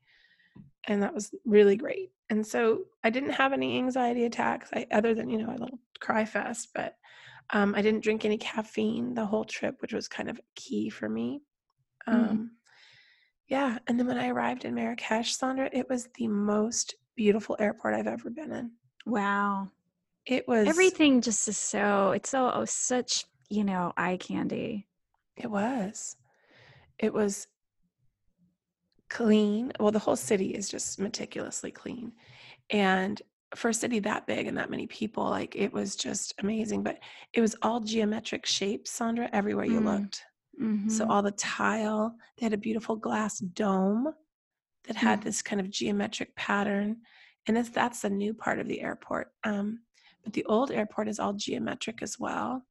And 0.86 1.04
that 1.04 1.13
was 1.13 1.34
really 1.46 1.75
great. 1.75 2.12
And 2.30 2.46
so 2.46 2.86
I 3.04 3.10
didn't 3.10 3.32
have 3.32 3.54
any 3.54 3.77
anxiety 3.77 4.25
attacks 4.25 4.70
I, 4.74 4.88
other 4.92 5.13
than, 5.13 5.30
you 5.30 5.38
know, 5.38 5.50
a 5.50 5.58
little 5.60 5.80
cry 6.00 6.25
fest, 6.25 6.70
but 6.74 6.96
um, 7.51 7.75
I 7.75 7.82
didn't 7.82 8.04
drink 8.04 8.25
any 8.25 8.38
caffeine 8.38 9.13
the 9.13 9.25
whole 9.25 9.46
trip, 9.46 9.82
which 9.82 9.94
was 9.94 10.08
kind 10.08 10.30
of 10.30 10.39
key 10.56 10.89
for 10.89 11.08
me. 11.08 11.42
Mhm. 12.08 12.13
Um, 12.13 12.51
yeah. 13.48 13.80
And 13.88 13.98
then 13.98 14.08
when 14.08 14.18
I 14.18 14.30
arrived 14.30 14.66
in 14.66 14.75
Marrakesh, 14.75 15.38
Sondra, 15.38 15.70
it 15.72 15.89
was 15.89 16.10
the 16.16 16.27
most 16.27 16.96
beautiful 17.16 17.56
airport 17.60 17.94
I've 17.94 18.08
ever 18.08 18.30
been 18.30 18.51
in. 18.51 18.72
Wow. 19.06 19.70
It 20.27 20.46
was 20.48 20.67
Everything 20.67 21.22
just 21.22 21.48
is 21.48 21.57
so, 21.57 22.12
it's 22.12 22.29
so, 22.29 22.51
oh, 22.53 22.65
such, 22.65 23.25
you 23.50 23.63
know, 23.63 23.93
eye 23.96 24.17
candy. 24.17 24.88
It 25.38 25.50
was. 25.50 26.17
It 27.00 27.13
was 27.13 27.48
clean. 29.10 29.72
Well, 29.79 29.91
the 29.91 30.00
whole 30.00 30.17
city 30.17 30.50
is 30.50 30.67
just 30.67 31.00
meticulously 31.00 31.72
clean. 31.72 32.12
And 32.69 33.22
for 33.55 33.69
a 33.69 33.74
city 33.74 34.00
that 34.00 34.27
big 34.27 34.48
and 34.48 34.57
that 34.57 34.69
many 34.69 34.86
people, 34.88 35.29
like 35.29 35.55
it 35.55 35.72
was 35.72 35.96
just 35.96 36.34
amazing. 36.39 36.84
But 36.84 37.00
it 37.31 37.39
was 37.39 37.55
all 37.62 37.79
geometric 37.79 38.46
shapes, 38.46 38.91
Sondra, 39.00 39.29
everywhere 39.31 39.65
you 39.65 39.79
Mm. 39.79 39.86
looked. 39.86 40.24
So 40.89 41.05
Mhm. 41.05 41.10
all 41.10 41.22
the 41.22 41.31
tile, 41.31 42.17
they 42.38 42.46
had 42.46 42.53
a 42.53 42.57
beautiful 42.57 42.98
glass 42.98 43.39
dome 43.39 44.13
that 44.84 44.98
had 44.98 45.22
Mm. 45.22 45.24
this 45.24 45.41
kind 45.41 45.62
of 45.62 45.69
geometric 45.69 46.36
pattern. 46.36 47.01
And 47.46 47.55
that's, 47.55 47.69
that's 47.69 48.01
the 48.01 48.10
new 48.10 48.34
part 48.34 48.60
of 48.60 48.67
the 48.67 48.81
airport. 48.81 49.34
Um, 49.46 49.84
but 50.24 50.34
the 50.34 50.46
old 50.46 50.72
airport 50.72 51.08
is 51.08 51.20
all 51.20 51.34
geometric 51.34 52.02
as 52.02 52.18
well. 52.20 52.64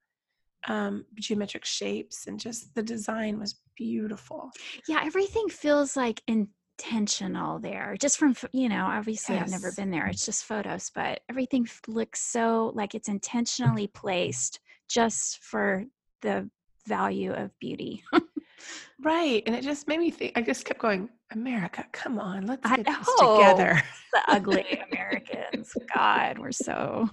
Um, 0.69 1.05
geometric 1.15 1.65
shapes 1.65 2.27
and 2.27 2.41
just 2.41 2.75
the 2.75 2.83
design 2.83 3.39
was 3.39 3.61
beautiful. 3.77 4.51
Yeah, 4.89 5.03
everything 5.05 5.49
feels 5.49 5.97
like 5.97 6.23
intentional 6.27 7.59
there. 7.59 7.97
Just 8.01 8.19
from, 8.19 8.35
you 8.53 8.69
know, 8.69 8.85
obviously 8.87 9.37
I've 9.37 9.51
never 9.51 9.73
been 9.73 9.91
there. 9.91 10.07
It's 10.07 10.27
just 10.27 10.45
photos, 10.45 10.91
but 10.95 11.21
everything 11.29 11.69
looks 11.87 12.21
so 12.21 12.73
like 12.75 12.95
it's 12.95 13.09
intentionally 13.09 13.87
placed 13.87 14.61
just 14.89 15.39
for 15.43 15.85
the 16.23 16.51
value 16.87 17.33
of 17.33 17.57
beauty. 17.59 18.03
right. 19.03 19.43
And 19.47 19.55
it 19.55 19.63
just 19.63 19.89
made 19.89 20.01
me 20.01 20.11
think, 20.11 20.33
I 20.37 20.43
just 20.43 20.65
kept 20.65 20.81
going, 20.81 21.09
America, 21.33 21.85
come 21.93 22.19
on, 22.19 22.47
let's 22.47 22.69
get 22.69 22.87
this 22.87 23.15
together. 23.19 23.83
the 24.13 24.23
ugly 24.29 24.83
Americans. 24.93 25.73
God, 25.95 26.39
we're 26.39 26.53
so. 26.53 27.09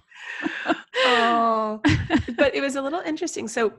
oh, 0.97 1.81
but 2.37 2.53
it 2.55 2.61
was 2.61 2.75
a 2.75 2.81
little 2.81 3.01
interesting. 3.01 3.47
So, 3.47 3.73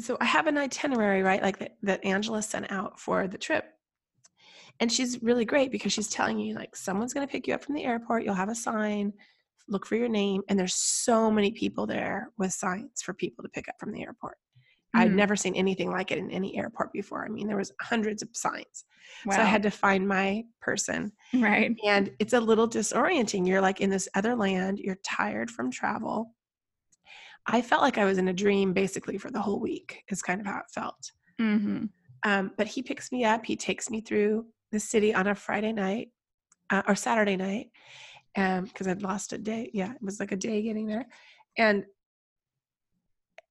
so 0.00 0.16
I 0.20 0.24
have 0.24 0.46
an 0.46 0.58
itinerary, 0.58 1.22
right? 1.22 1.42
Like 1.42 1.58
that, 1.58 1.76
that 1.82 2.04
Angela 2.04 2.42
sent 2.42 2.70
out 2.70 3.00
for 3.00 3.26
the 3.26 3.38
trip. 3.38 3.64
And 4.80 4.90
she's 4.90 5.22
really 5.22 5.44
great 5.44 5.70
because 5.70 5.92
she's 5.92 6.08
telling 6.08 6.38
you, 6.38 6.54
like, 6.54 6.74
someone's 6.74 7.12
going 7.12 7.26
to 7.26 7.30
pick 7.30 7.46
you 7.46 7.54
up 7.54 7.62
from 7.62 7.74
the 7.74 7.84
airport. 7.84 8.24
You'll 8.24 8.34
have 8.34 8.48
a 8.48 8.54
sign, 8.54 9.12
look 9.68 9.86
for 9.86 9.96
your 9.96 10.08
name. 10.08 10.42
And 10.48 10.58
there's 10.58 10.74
so 10.74 11.30
many 11.30 11.50
people 11.50 11.86
there 11.86 12.30
with 12.38 12.52
signs 12.52 13.02
for 13.02 13.12
people 13.12 13.42
to 13.44 13.50
pick 13.50 13.68
up 13.68 13.74
from 13.78 13.92
the 13.92 14.02
airport. 14.02 14.38
I'd 14.94 15.10
Mm. 15.10 15.14
never 15.14 15.36
seen 15.36 15.54
anything 15.54 15.90
like 15.90 16.10
it 16.10 16.18
in 16.18 16.30
any 16.30 16.56
airport 16.58 16.92
before. 16.92 17.24
I 17.24 17.28
mean, 17.28 17.46
there 17.46 17.56
was 17.56 17.72
hundreds 17.80 18.22
of 18.22 18.28
signs. 18.34 18.84
So 19.30 19.40
I 19.40 19.44
had 19.44 19.62
to 19.62 19.70
find 19.70 20.06
my 20.06 20.44
person 20.60 21.12
right. 21.34 21.76
and 21.84 22.10
it's 22.18 22.32
a 22.34 22.40
little 22.40 22.68
disorienting. 22.68 23.46
You're 23.46 23.60
like 23.60 23.80
in 23.80 23.90
this 23.90 24.08
other 24.14 24.34
land, 24.34 24.78
you're 24.78 24.98
tired 25.04 25.50
from 25.50 25.70
travel. 25.70 26.34
I 27.46 27.62
felt 27.62 27.82
like 27.82 27.98
I 27.98 28.04
was 28.04 28.18
in 28.18 28.28
a 28.28 28.32
dream 28.32 28.72
basically 28.72 29.18
for 29.18 29.30
the 29.30 29.40
whole 29.40 29.60
week, 29.60 30.04
is 30.08 30.22
kind 30.22 30.40
of 30.40 30.46
how 30.46 30.58
it 30.58 30.70
felt. 30.72 31.12
hmm 31.38 31.86
Um, 32.24 32.52
but 32.56 32.66
he 32.66 32.82
picks 32.82 33.10
me 33.10 33.24
up, 33.24 33.44
he 33.44 33.56
takes 33.56 33.90
me 33.90 34.00
through 34.00 34.46
the 34.70 34.80
city 34.80 35.14
on 35.14 35.26
a 35.26 35.34
Friday 35.34 35.72
night 35.72 36.10
uh, 36.70 36.82
or 36.86 36.94
Saturday 36.94 37.36
night 37.36 37.70
because 38.34 38.86
I'd 38.88 39.02
lost 39.02 39.32
a 39.32 39.38
day. 39.38 39.70
Yeah, 39.74 39.92
it 39.92 40.02
was 40.02 40.20
like 40.20 40.32
a 40.32 40.36
day 40.36 40.62
getting 40.62 40.86
there. 40.86 41.06
And 41.58 41.84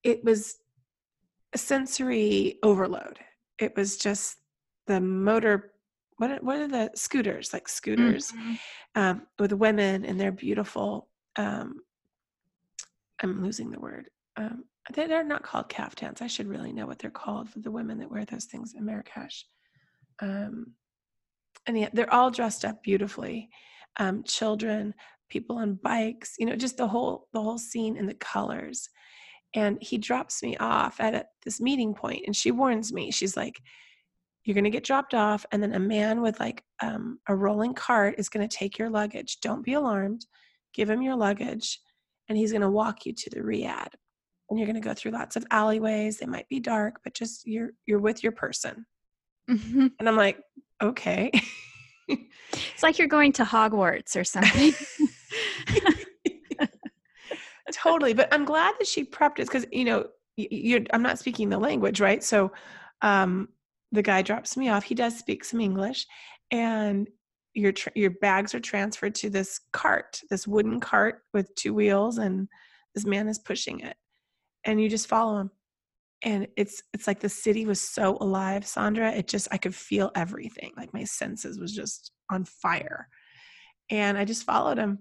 it 0.04 0.24
was 0.24 0.56
sensory 1.58 2.58
overload. 2.64 3.20
It 3.60 3.76
was 3.76 3.98
just 3.98 4.38
the 4.88 5.02
motor. 5.02 5.74
What 6.18 6.32
are, 6.32 6.38
what 6.42 6.58
are 6.60 6.68
the 6.68 6.92
scooters 6.96 7.54
like 7.54 7.68
scooters? 7.68 8.32
Mhm. 8.32 8.60
um, 8.96 9.28
with 9.40 9.54
women 9.54 10.06
and 10.06 10.20
they're 10.20 10.32
beautiful. 10.32 11.08
Um, 11.36 11.82
I'm 13.24 13.42
losing 13.44 13.72
the 13.72 13.80
word. 13.80 14.10
Um, 14.38 14.66
they, 14.94 15.08
they're 15.08 15.24
not 15.24 15.44
called 15.44 15.70
caftans. 15.70 16.22
I 16.22 16.28
should 16.28 16.48
really 16.48 16.74
know 16.74 16.88
what 16.88 17.00
they're 17.00 17.12
called 17.12 17.50
for 17.50 17.60
the 17.60 17.72
women 17.72 18.00
that 18.00 18.12
wear 18.12 18.26
those 18.26 18.46
things 18.46 18.74
in 18.76 18.86
Marrakesh. 18.86 19.46
Um, 20.22 20.74
and 21.68 21.78
yet 21.78 21.94
they're 21.94 22.14
all 22.14 22.32
dressed 22.32 22.66
up 22.66 22.82
beautifully. 22.84 23.50
Um, 23.98 24.24
children, 24.24 24.94
people 25.30 25.58
on 25.58 25.76
bikes, 25.76 26.36
you 26.40 26.46
know, 26.46 26.56
just 26.56 26.78
the 26.78 26.88
whole 26.88 27.28
the 27.34 27.42
whole 27.42 27.58
scene 27.58 27.98
and 27.98 28.10
the 28.10 28.16
colors. 28.16 28.90
And 29.54 29.78
he 29.82 29.98
drops 29.98 30.42
me 30.42 30.56
off 30.58 31.00
at 31.00 31.14
a, 31.14 31.26
this 31.44 31.60
meeting 31.60 31.94
point, 31.94 32.24
and 32.26 32.36
she 32.36 32.52
warns 32.52 32.94
me. 32.94 33.12
She's 33.12 33.36
like, 33.36 33.62
you're 34.44 34.56
going 34.56 34.64
to 34.64 34.70
get 34.72 34.84
dropped 34.84 35.14
off 35.14 35.46
and 35.52 35.62
then 35.62 35.74
a 35.76 35.80
man 35.80 36.22
with 36.22 36.40
like 36.40 36.64
um, 36.82 37.20
a 37.28 37.36
rolling 37.36 37.76
cart 37.76 38.16
is 38.18 38.28
going 38.28 38.48
to 38.48 38.58
take 38.58 38.80
your 38.80 38.90
luggage 38.90 39.40
don't 39.40 39.64
be 39.64 39.74
alarmed 39.74 40.26
give 40.74 40.90
him 40.90 41.04
your 41.04 41.16
luggage 41.16 41.80
and 42.28 42.40
he's 42.40 42.52
going 42.52 42.64
to 42.64 42.70
walk 42.70 43.06
you 43.06 43.14
to 43.14 43.30
the 43.30 43.40
riad 43.40 43.90
and 44.50 44.58
you're 44.58 44.66
going 44.66 44.82
to 44.82 44.88
go 44.88 44.96
through 44.96 45.12
lots 45.12 45.36
of 45.36 45.46
alleyways 45.52 46.18
they 46.18 46.26
might 46.26 46.50
be 46.50 46.60
dark 46.60 46.96
but 47.04 47.14
just 47.14 47.46
you're 47.46 47.70
you're 47.86 48.00
with 48.00 48.24
your 48.24 48.32
person 48.32 48.84
Mhm. 49.48 49.92
and 50.00 50.10
i'm 50.10 50.18
like 50.18 50.42
okay 50.82 51.30
It's 52.08 52.84
like 52.84 52.98
you're 53.00 53.08
going 53.08 53.32
to 53.34 53.44
Hogwarts 53.46 54.16
or 54.16 54.24
something. 54.24 54.74
totally 57.72 58.14
but 58.14 58.28
i'm 58.32 58.46
glad 58.46 58.74
that 58.80 58.88
she 58.88 59.04
prepped 59.04 59.40
it 59.40 59.48
because 59.48 59.66
you 59.72 59.86
know 59.86 60.06
you're 60.38 60.82
i'm 60.94 61.04
not 61.04 61.20
speaking 61.20 61.50
the 61.50 61.58
language 61.58 62.00
right? 62.00 62.24
So 62.24 62.52
um 63.02 63.50
the 63.92 64.02
guy 64.02 64.22
drops 64.22 64.56
me 64.56 64.70
off 64.70 64.84
he 64.84 64.96
does 64.96 65.18
speak 65.18 65.44
some 65.44 65.60
english 65.60 66.06
and 66.52 67.10
your 67.54 67.72
tr- 67.72 67.90
your 67.96 68.12
bags 68.12 68.56
are 68.56 68.60
transferred 68.60 69.16
to 69.16 69.30
this 69.30 69.60
cart 69.74 70.22
this 70.30 70.48
wooden 70.48 70.80
cart 70.80 71.22
with 71.34 71.54
two 71.56 71.74
wheels 71.74 72.18
and 72.18 72.48
this 72.96 73.06
man 73.06 73.28
is 73.28 73.40
pushing 73.40 73.82
it 73.82 73.96
and 74.64 74.82
you 74.82 74.88
just 74.88 75.08
follow 75.08 75.40
him 75.40 75.52
and 76.24 76.48
it's 76.56 76.84
it's 76.94 77.08
like 77.08 77.20
the 77.20 77.28
city 77.28 77.66
was 77.66 77.82
so 77.82 78.18
alive 78.22 78.64
sondra 78.64 79.16
it 79.16 79.28
just 79.28 79.48
i 79.52 79.58
could 79.58 79.76
feel 79.76 80.12
everything 80.16 80.72
like 80.78 80.94
my 80.94 81.04
senses 81.04 81.60
was 81.60 81.74
just 81.76 82.12
on 82.30 82.46
fire 82.46 83.08
and 83.90 84.18
i 84.18 84.24
just 84.24 84.44
followed 84.44 84.78
him 84.78 85.00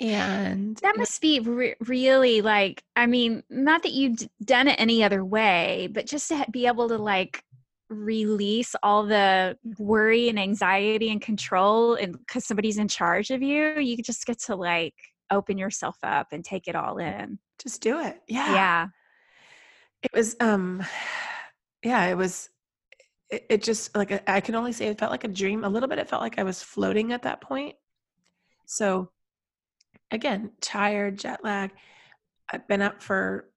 and 0.00 0.76
that 0.78 0.96
must 0.96 1.20
be 1.20 1.40
re- 1.40 1.74
really 1.80 2.40
like, 2.42 2.82
I 2.96 3.06
mean, 3.06 3.42
not 3.48 3.82
that 3.82 3.92
you've 3.92 4.28
done 4.44 4.68
it 4.68 4.80
any 4.80 5.04
other 5.04 5.24
way, 5.24 5.88
but 5.92 6.06
just 6.06 6.28
to 6.28 6.44
be 6.50 6.66
able 6.66 6.88
to 6.88 6.98
like 6.98 7.42
release 7.88 8.74
all 8.82 9.04
the 9.04 9.56
worry 9.78 10.28
and 10.28 10.38
anxiety 10.38 11.10
and 11.10 11.20
control 11.20 11.94
and 11.94 12.18
because 12.18 12.44
somebody's 12.44 12.78
in 12.78 12.88
charge 12.88 13.30
of 13.30 13.42
you, 13.42 13.78
you 13.78 13.96
just 13.98 14.26
get 14.26 14.40
to 14.40 14.56
like 14.56 14.94
open 15.30 15.58
yourself 15.58 15.96
up 16.02 16.28
and 16.32 16.44
take 16.44 16.66
it 16.68 16.74
all 16.74 16.98
in. 16.98 17.38
just 17.62 17.80
do 17.80 18.00
it. 18.00 18.20
Yeah. 18.26 18.54
Yeah. 18.54 18.86
It 20.02 20.10
was 20.12 20.36
um 20.40 20.84
yeah 21.84 22.06
it 22.06 22.16
was 22.16 22.48
it, 23.30 23.46
it 23.48 23.62
just 23.62 23.94
like 23.96 24.28
I 24.28 24.40
can 24.40 24.54
only 24.54 24.72
say 24.72 24.86
it 24.86 24.98
felt 24.98 25.12
like 25.12 25.24
a 25.24 25.28
dream. 25.28 25.64
A 25.64 25.68
little 25.68 25.88
bit 25.88 25.98
it 25.98 26.08
felt 26.08 26.22
like 26.22 26.38
i 26.38 26.42
was 26.42 26.62
floating 26.62 27.12
at 27.12 27.22
that 27.22 27.40
point. 27.40 27.76
So 28.66 29.10
again 30.10 30.50
tired 30.60 31.18
jet 31.18 31.42
lag 31.44 31.70
i've 32.52 32.66
been 32.68 32.82
up 32.82 33.02
for 33.02 33.48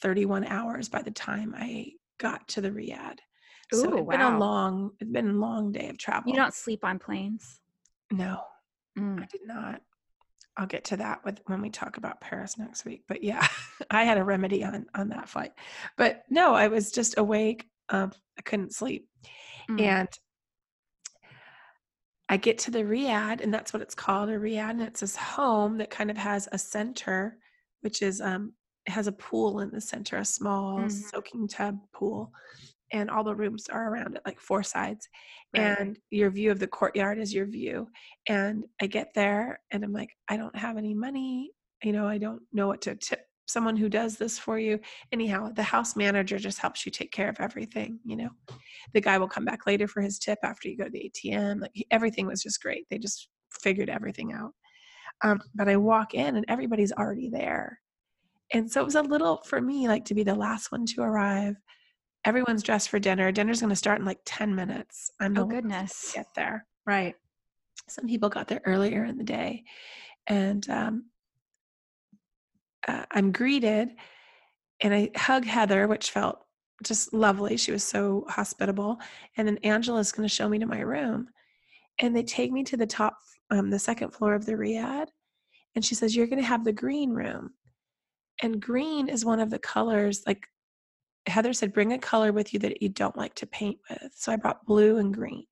31 0.00 0.44
hours 0.44 0.88
by 0.88 1.02
the 1.02 1.10
time 1.10 1.54
i 1.58 1.86
got 2.18 2.46
to 2.48 2.60
the 2.60 2.70
riad 2.70 3.18
so 3.72 3.90
Ooh, 3.92 3.98
it's 3.98 4.08
been 4.08 4.20
a 4.20 4.38
long 4.38 4.92
it's 5.00 5.10
been 5.10 5.28
a 5.30 5.32
long 5.32 5.72
day 5.72 5.88
of 5.88 5.98
travel 5.98 6.30
You 6.30 6.36
don't 6.36 6.54
sleep 6.54 6.84
on 6.84 6.98
planes. 6.98 7.60
no 8.10 8.40
Mm. 8.98 9.22
I 9.22 9.26
did 9.30 9.42
not. 9.46 9.80
I'll 10.56 10.66
get 10.66 10.82
to 10.86 10.96
that 10.96 11.24
with 11.24 11.38
when 11.46 11.62
we 11.62 11.70
talk 11.70 11.98
about 11.98 12.20
Paris 12.20 12.58
next 12.58 12.84
week. 12.84 13.04
But 13.06 13.22
yeah, 13.22 13.46
I 13.92 14.02
had 14.02 14.18
a 14.18 14.24
remedy 14.24 14.64
on 14.64 14.86
on 14.92 15.10
that 15.10 15.28
flight. 15.28 15.52
But 15.96 16.24
no, 16.28 16.52
I 16.52 16.66
was 16.66 16.90
just 16.90 17.16
awake. 17.16 17.68
Um, 17.90 18.10
I 18.36 18.42
couldn't 18.42 18.74
sleep, 18.74 19.06
Mm. 19.70 19.80
and 19.82 20.08
I 22.28 22.36
get 22.36 22.58
to 22.58 22.70
the 22.70 22.80
Riad, 22.84 23.40
and 23.40 23.52
that's 23.52 23.72
what 23.72 23.82
it's 23.82 23.94
called, 23.94 24.28
a 24.28 24.38
Riad, 24.38 24.70
and 24.70 24.82
it's 24.82 25.00
this 25.00 25.16
home 25.16 25.78
that 25.78 25.90
kind 25.90 26.10
of 26.10 26.16
has 26.16 26.48
a 26.52 26.58
center, 26.58 27.38
which 27.80 28.02
is 28.02 28.20
um, 28.20 28.52
it 28.86 28.90
has 28.92 29.06
a 29.06 29.12
pool 29.12 29.60
in 29.60 29.70
the 29.70 29.80
center, 29.80 30.16
a 30.18 30.24
small 30.24 30.78
Mhm. 30.78 30.90
soaking 30.90 31.48
tub 31.48 31.78
pool, 31.94 32.32
and 32.92 33.10
all 33.10 33.24
the 33.24 33.34
rooms 33.34 33.68
are 33.68 33.92
around 33.92 34.16
it, 34.16 34.22
like 34.26 34.40
four 34.40 34.62
sides 34.62 35.08
Right. 35.54 35.78
and 35.78 35.98
your 36.10 36.30
view 36.30 36.50
of 36.50 36.58
the 36.58 36.66
courtyard 36.68 37.18
is 37.18 37.32
your 37.34 37.46
view 37.46 37.88
and 38.28 38.66
i 38.82 38.86
get 38.86 39.14
there 39.14 39.60
and 39.70 39.82
i'm 39.84 39.92
like 39.94 40.10
i 40.28 40.36
don't 40.36 40.56
have 40.56 40.76
any 40.76 40.94
money 40.94 41.52
you 41.82 41.92
know 41.92 42.06
i 42.06 42.18
don't 42.18 42.42
know 42.52 42.66
what 42.66 42.82
to 42.82 42.94
tip 42.96 43.27
someone 43.48 43.76
who 43.76 43.88
does 43.88 44.16
this 44.16 44.38
for 44.38 44.58
you 44.58 44.78
anyhow 45.12 45.50
the 45.54 45.62
house 45.62 45.96
manager 45.96 46.38
just 46.38 46.58
helps 46.58 46.84
you 46.86 46.92
take 46.92 47.10
care 47.10 47.28
of 47.28 47.36
everything 47.40 47.98
you 48.04 48.16
know 48.16 48.28
the 48.94 49.00
guy 49.00 49.18
will 49.18 49.28
come 49.28 49.44
back 49.44 49.66
later 49.66 49.88
for 49.88 50.00
his 50.00 50.18
tip 50.18 50.38
after 50.42 50.68
you 50.68 50.76
go 50.76 50.84
to 50.84 50.90
the 50.90 51.10
atm 51.10 51.60
like 51.60 51.70
he- 51.74 51.86
everything 51.90 52.26
was 52.26 52.42
just 52.42 52.62
great 52.62 52.86
they 52.90 52.98
just 52.98 53.28
figured 53.50 53.88
everything 53.88 54.32
out 54.32 54.52
um, 55.22 55.40
but 55.54 55.68
i 55.68 55.76
walk 55.76 56.14
in 56.14 56.36
and 56.36 56.44
everybody's 56.48 56.92
already 56.92 57.28
there 57.28 57.80
and 58.52 58.70
so 58.70 58.80
it 58.80 58.84
was 58.84 58.94
a 58.94 59.02
little 59.02 59.42
for 59.46 59.60
me 59.60 59.88
like 59.88 60.04
to 60.04 60.14
be 60.14 60.22
the 60.22 60.34
last 60.34 60.70
one 60.70 60.86
to 60.86 61.02
arrive 61.02 61.56
everyone's 62.24 62.62
dressed 62.62 62.88
for 62.90 62.98
dinner 62.98 63.32
dinner's 63.32 63.60
going 63.60 63.70
to 63.70 63.76
start 63.76 63.98
in 63.98 64.04
like 64.04 64.20
10 64.26 64.54
minutes 64.54 65.10
i'm 65.20 65.36
Oh, 65.38 65.44
goodness. 65.46 66.12
get 66.14 66.26
there. 66.36 66.66
Right. 66.86 67.14
Some 67.88 68.06
people 68.06 68.28
got 68.28 68.48
there 68.48 68.60
earlier 68.66 69.04
in 69.04 69.16
the 69.18 69.24
day. 69.24 69.64
And 70.26 70.68
um, 70.68 71.04
uh, 72.86 73.04
I'm 73.10 73.32
greeted 73.32 73.90
and 74.80 74.94
I 74.94 75.10
hug 75.16 75.44
Heather, 75.44 75.88
which 75.88 76.10
felt 76.10 76.44
just 76.84 77.12
lovely. 77.12 77.56
She 77.56 77.72
was 77.72 77.82
so 77.82 78.24
hospitable. 78.28 78.98
And 79.36 79.48
then 79.48 79.58
Angela's 79.58 80.12
going 80.12 80.28
to 80.28 80.34
show 80.34 80.48
me 80.48 80.58
to 80.58 80.66
my 80.66 80.80
room. 80.80 81.28
And 81.98 82.14
they 82.14 82.22
take 82.22 82.52
me 82.52 82.62
to 82.64 82.76
the 82.76 82.86
top, 82.86 83.16
um, 83.50 83.70
the 83.70 83.78
second 83.78 84.10
floor 84.10 84.34
of 84.34 84.46
the 84.46 84.52
Riad. 84.52 85.08
And 85.74 85.84
she 85.84 85.94
says, 85.96 86.14
You're 86.14 86.28
going 86.28 86.40
to 86.40 86.46
have 86.46 86.64
the 86.64 86.72
green 86.72 87.10
room. 87.10 87.50
And 88.40 88.62
green 88.62 89.08
is 89.08 89.24
one 89.24 89.40
of 89.40 89.50
the 89.50 89.58
colors, 89.58 90.22
like 90.26 90.46
Heather 91.26 91.52
said, 91.52 91.72
bring 91.72 91.92
a 91.92 91.98
color 91.98 92.32
with 92.32 92.54
you 92.54 92.60
that 92.60 92.80
you 92.80 92.88
don't 92.88 93.16
like 93.16 93.34
to 93.34 93.46
paint 93.46 93.78
with. 93.90 94.12
So 94.14 94.32
I 94.32 94.36
brought 94.36 94.64
blue 94.64 94.98
and 94.98 95.12
green 95.12 95.44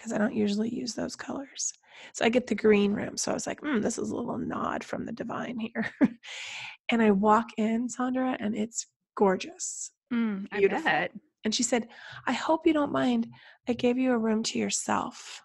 because 0.00 0.14
I 0.14 0.18
don't 0.18 0.34
usually 0.34 0.74
use 0.74 0.94
those 0.94 1.14
colors. 1.14 1.74
So 2.14 2.24
I 2.24 2.30
get 2.30 2.46
the 2.46 2.54
green 2.54 2.94
room. 2.94 3.18
So 3.18 3.30
I 3.30 3.34
was 3.34 3.46
like, 3.46 3.60
mm, 3.60 3.82
this 3.82 3.98
is 3.98 4.10
a 4.10 4.16
little 4.16 4.38
nod 4.38 4.82
from 4.82 5.04
the 5.04 5.12
divine 5.12 5.58
here. 5.58 5.92
and 6.90 7.02
I 7.02 7.10
walk 7.10 7.48
in, 7.58 7.86
Sondra, 7.88 8.34
and 8.40 8.56
it's 8.56 8.86
gorgeous. 9.14 9.90
Mm, 10.10 10.46
I 10.50 10.60
beautiful. 10.60 10.84
bet. 10.84 11.12
And 11.44 11.54
she 11.54 11.62
said, 11.62 11.88
I 12.26 12.32
hope 12.32 12.66
you 12.66 12.72
don't 12.72 12.92
mind. 12.92 13.28
I 13.68 13.74
gave 13.74 13.98
you 13.98 14.12
a 14.12 14.18
room 14.18 14.42
to 14.44 14.58
yourself. 14.58 15.42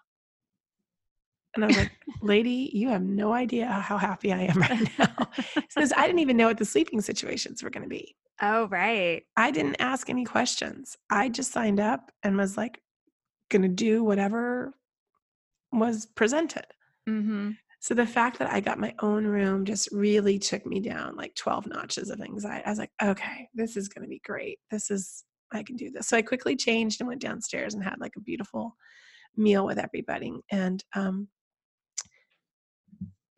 And 1.54 1.62
I 1.62 1.68
was 1.68 1.76
like, 1.76 1.92
lady, 2.22 2.70
you 2.72 2.88
have 2.88 3.02
no 3.02 3.34
idea 3.34 3.66
how 3.66 3.98
happy 3.98 4.32
I 4.32 4.44
am 4.44 4.56
right 4.60 4.98
now. 4.98 5.28
Because 5.54 5.92
I 5.94 6.06
didn't 6.06 6.20
even 6.20 6.38
know 6.38 6.46
what 6.46 6.58
the 6.58 6.64
sleeping 6.64 7.02
situations 7.02 7.62
were 7.62 7.70
going 7.70 7.82
to 7.82 7.90
be. 7.90 8.16
Oh, 8.40 8.68
right. 8.68 9.22
I 9.36 9.50
didn't 9.50 9.76
ask 9.80 10.08
any 10.08 10.24
questions. 10.24 10.96
I 11.10 11.28
just 11.28 11.52
signed 11.52 11.80
up 11.80 12.10
and 12.22 12.38
was 12.38 12.56
like, 12.56 12.80
going 13.50 13.62
to 13.62 13.68
do 13.68 14.02
whatever 14.02 14.72
was 15.72 16.06
presented. 16.06 16.66
Mm-hmm. 17.08 17.52
So 17.80 17.94
the 17.94 18.06
fact 18.06 18.38
that 18.38 18.52
I 18.52 18.60
got 18.60 18.78
my 18.78 18.94
own 19.00 19.26
room 19.26 19.64
just 19.64 19.90
really 19.92 20.38
took 20.38 20.66
me 20.66 20.80
down 20.80 21.16
like 21.16 21.34
12 21.36 21.66
notches 21.68 22.10
of 22.10 22.20
anxiety. 22.20 22.64
I 22.64 22.70
was 22.70 22.78
like, 22.78 22.90
okay, 23.02 23.48
this 23.54 23.76
is 23.76 23.88
going 23.88 24.02
to 24.02 24.08
be 24.08 24.20
great. 24.24 24.58
This 24.70 24.90
is, 24.90 25.24
I 25.52 25.62
can 25.62 25.76
do 25.76 25.90
this. 25.90 26.08
So 26.08 26.16
I 26.16 26.22
quickly 26.22 26.56
changed 26.56 27.00
and 27.00 27.08
went 27.08 27.20
downstairs 27.20 27.74
and 27.74 27.84
had 27.84 28.00
like 28.00 28.16
a 28.16 28.20
beautiful 28.20 28.74
meal 29.36 29.64
with 29.66 29.78
everybody. 29.78 30.32
And 30.50 30.82
um, 30.94 31.28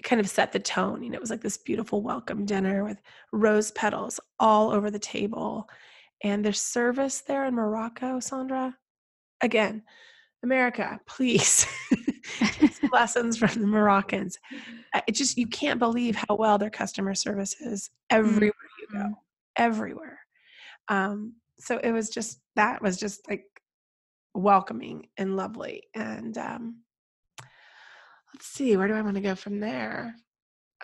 kind 0.03 0.21
of 0.21 0.29
set 0.29 0.53
the 0.53 0.61
tone. 0.61 1.03
You 1.03 1.11
know, 1.11 1.17
it 1.17 1.21
was 1.21 1.31
like 1.31 1.41
this 1.41 1.59
beautiful 1.59 2.03
welcome 2.03 2.47
dinner 2.47 2.85
with 2.85 3.03
rose 3.33 3.71
petals 3.73 4.21
all 4.39 4.71
over 4.71 4.91
the 4.91 4.99
table. 4.99 5.69
And 6.23 6.45
there's 6.45 6.61
service 6.61 7.21
there 7.21 7.45
in 7.45 7.55
Morocco, 7.55 8.19
Sondra. 8.19 8.75
Again, 9.43 9.83
America, 10.43 11.01
please. 11.07 11.67
lessons 12.93 13.37
from 13.37 13.61
the 13.61 13.67
Moroccans. 13.67 14.39
It 15.07 15.13
just 15.13 15.39
you 15.39 15.47
can't 15.47 15.79
believe 15.79 16.17
how 16.17 16.37
well 16.37 16.59
their 16.59 16.71
customer 16.71 17.15
service 17.15 17.55
is 17.61 17.91
everywhere 18.11 18.53
you 18.81 18.87
go, 18.93 18.99
Mm-hmm. 18.99 19.13
everywhere. 19.57 20.19
Um, 20.89 21.35
so 21.59 21.79
it 21.79 21.91
was 21.93 22.11
just 22.11 22.41
that 22.57 22.83
was 22.83 22.97
just 22.99 23.29
like 23.29 23.45
welcoming 24.35 25.09
and 25.17 25.37
lovely. 25.37 25.85
And 25.95 26.37
um, 26.39 26.83
let's 28.35 28.47
see, 28.47 28.77
where 28.77 28.89
do 28.89 28.95
I 28.95 29.03
want 29.03 29.17
to 29.17 29.23
go 29.23 29.35
from 29.35 29.61
there? 29.61 30.15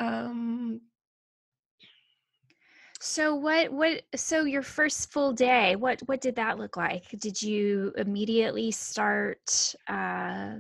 Um, 0.00 0.80
So 3.04 3.34
what 3.34 3.70
what 3.70 4.00
so 4.16 4.44
your 4.44 4.62
first 4.62 5.12
full 5.12 5.34
day, 5.34 5.76
what 5.76 6.00
what 6.06 6.22
did 6.22 6.36
that 6.36 6.58
look 6.58 6.78
like? 6.78 7.06
Did 7.20 7.40
you 7.40 7.92
immediately 7.98 8.70
start 8.70 9.74
uh 9.86 10.54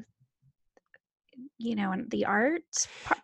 you 1.56 1.74
know, 1.74 1.94
the 2.08 2.26
art 2.26 2.62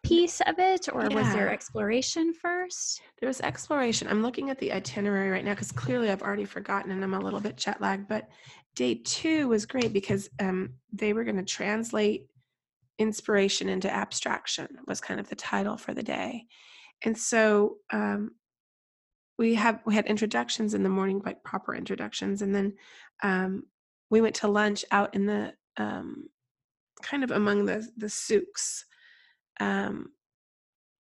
piece 0.02 0.40
of 0.40 0.58
it 0.58 0.88
or 0.90 1.02
was 1.10 1.32
there 1.34 1.50
exploration 1.50 2.32
first? 2.32 3.02
There 3.20 3.28
was 3.28 3.42
exploration. 3.42 4.08
I'm 4.08 4.22
looking 4.22 4.48
at 4.48 4.58
the 4.58 4.72
itinerary 4.72 5.28
right 5.28 5.44
now 5.44 5.52
because 5.52 5.70
clearly 5.70 6.10
I've 6.10 6.22
already 6.22 6.46
forgotten 6.46 6.90
and 6.90 7.04
I'm 7.04 7.14
a 7.14 7.20
little 7.20 7.40
bit 7.40 7.56
jet 7.56 7.80
lagged. 7.80 8.08
But 8.08 8.30
day 8.74 8.94
two 9.04 9.48
was 9.48 9.66
great 9.66 9.92
because 9.92 10.30
um, 10.40 10.70
they 10.94 11.12
were 11.12 11.24
going 11.24 11.36
to 11.36 11.44
translate 11.44 12.26
inspiration 12.98 13.68
into 13.68 13.92
abstraction 13.92 14.68
was 14.86 15.00
kind 15.00 15.20
of 15.20 15.28
the 15.28 15.36
title 15.36 15.76
for 15.76 15.92
the 15.92 16.02
day, 16.02 16.46
and 17.04 17.16
so 17.16 17.76
um, 17.92 18.32
we 19.40 19.54
have 19.54 19.80
we 19.86 19.94
had 19.94 20.06
introductions 20.06 20.74
in 20.74 20.82
the 20.82 20.90
morning, 20.90 21.22
like 21.24 21.42
proper 21.42 21.74
introductions, 21.74 22.42
and 22.42 22.54
then 22.54 22.74
um, 23.22 23.62
we 24.10 24.20
went 24.20 24.34
to 24.36 24.48
lunch 24.48 24.84
out 24.90 25.14
in 25.14 25.24
the 25.24 25.54
um, 25.78 26.28
kind 27.02 27.24
of 27.24 27.30
among 27.30 27.64
the 27.64 27.88
the 27.96 28.10
souks. 28.10 28.84
Um, 29.58 30.12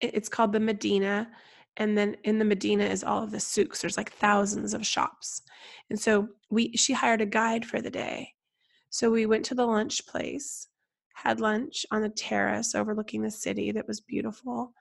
it- 0.00 0.14
it's 0.14 0.30
called 0.30 0.52
the 0.54 0.60
Medina, 0.60 1.30
and 1.76 1.98
then 1.98 2.16
in 2.24 2.38
the 2.38 2.46
Medina 2.46 2.84
is 2.84 3.04
all 3.04 3.22
of 3.22 3.30
the 3.30 3.40
souks. 3.40 3.82
There's 3.82 3.98
like 3.98 4.12
thousands 4.14 4.72
of 4.72 4.86
shops, 4.86 5.42
and 5.90 6.00
so 6.00 6.28
we 6.48 6.74
she 6.78 6.94
hired 6.94 7.20
a 7.20 7.26
guide 7.26 7.66
for 7.66 7.82
the 7.82 7.90
day. 7.90 8.32
So 8.88 9.10
we 9.10 9.26
went 9.26 9.44
to 9.46 9.54
the 9.54 9.66
lunch 9.66 10.06
place, 10.06 10.66
had 11.12 11.40
lunch 11.40 11.84
on 11.90 12.00
the 12.00 12.08
terrace 12.08 12.74
overlooking 12.74 13.20
the 13.20 13.30
city 13.30 13.70
that 13.72 13.86
was 13.86 14.00
beautiful. 14.00 14.72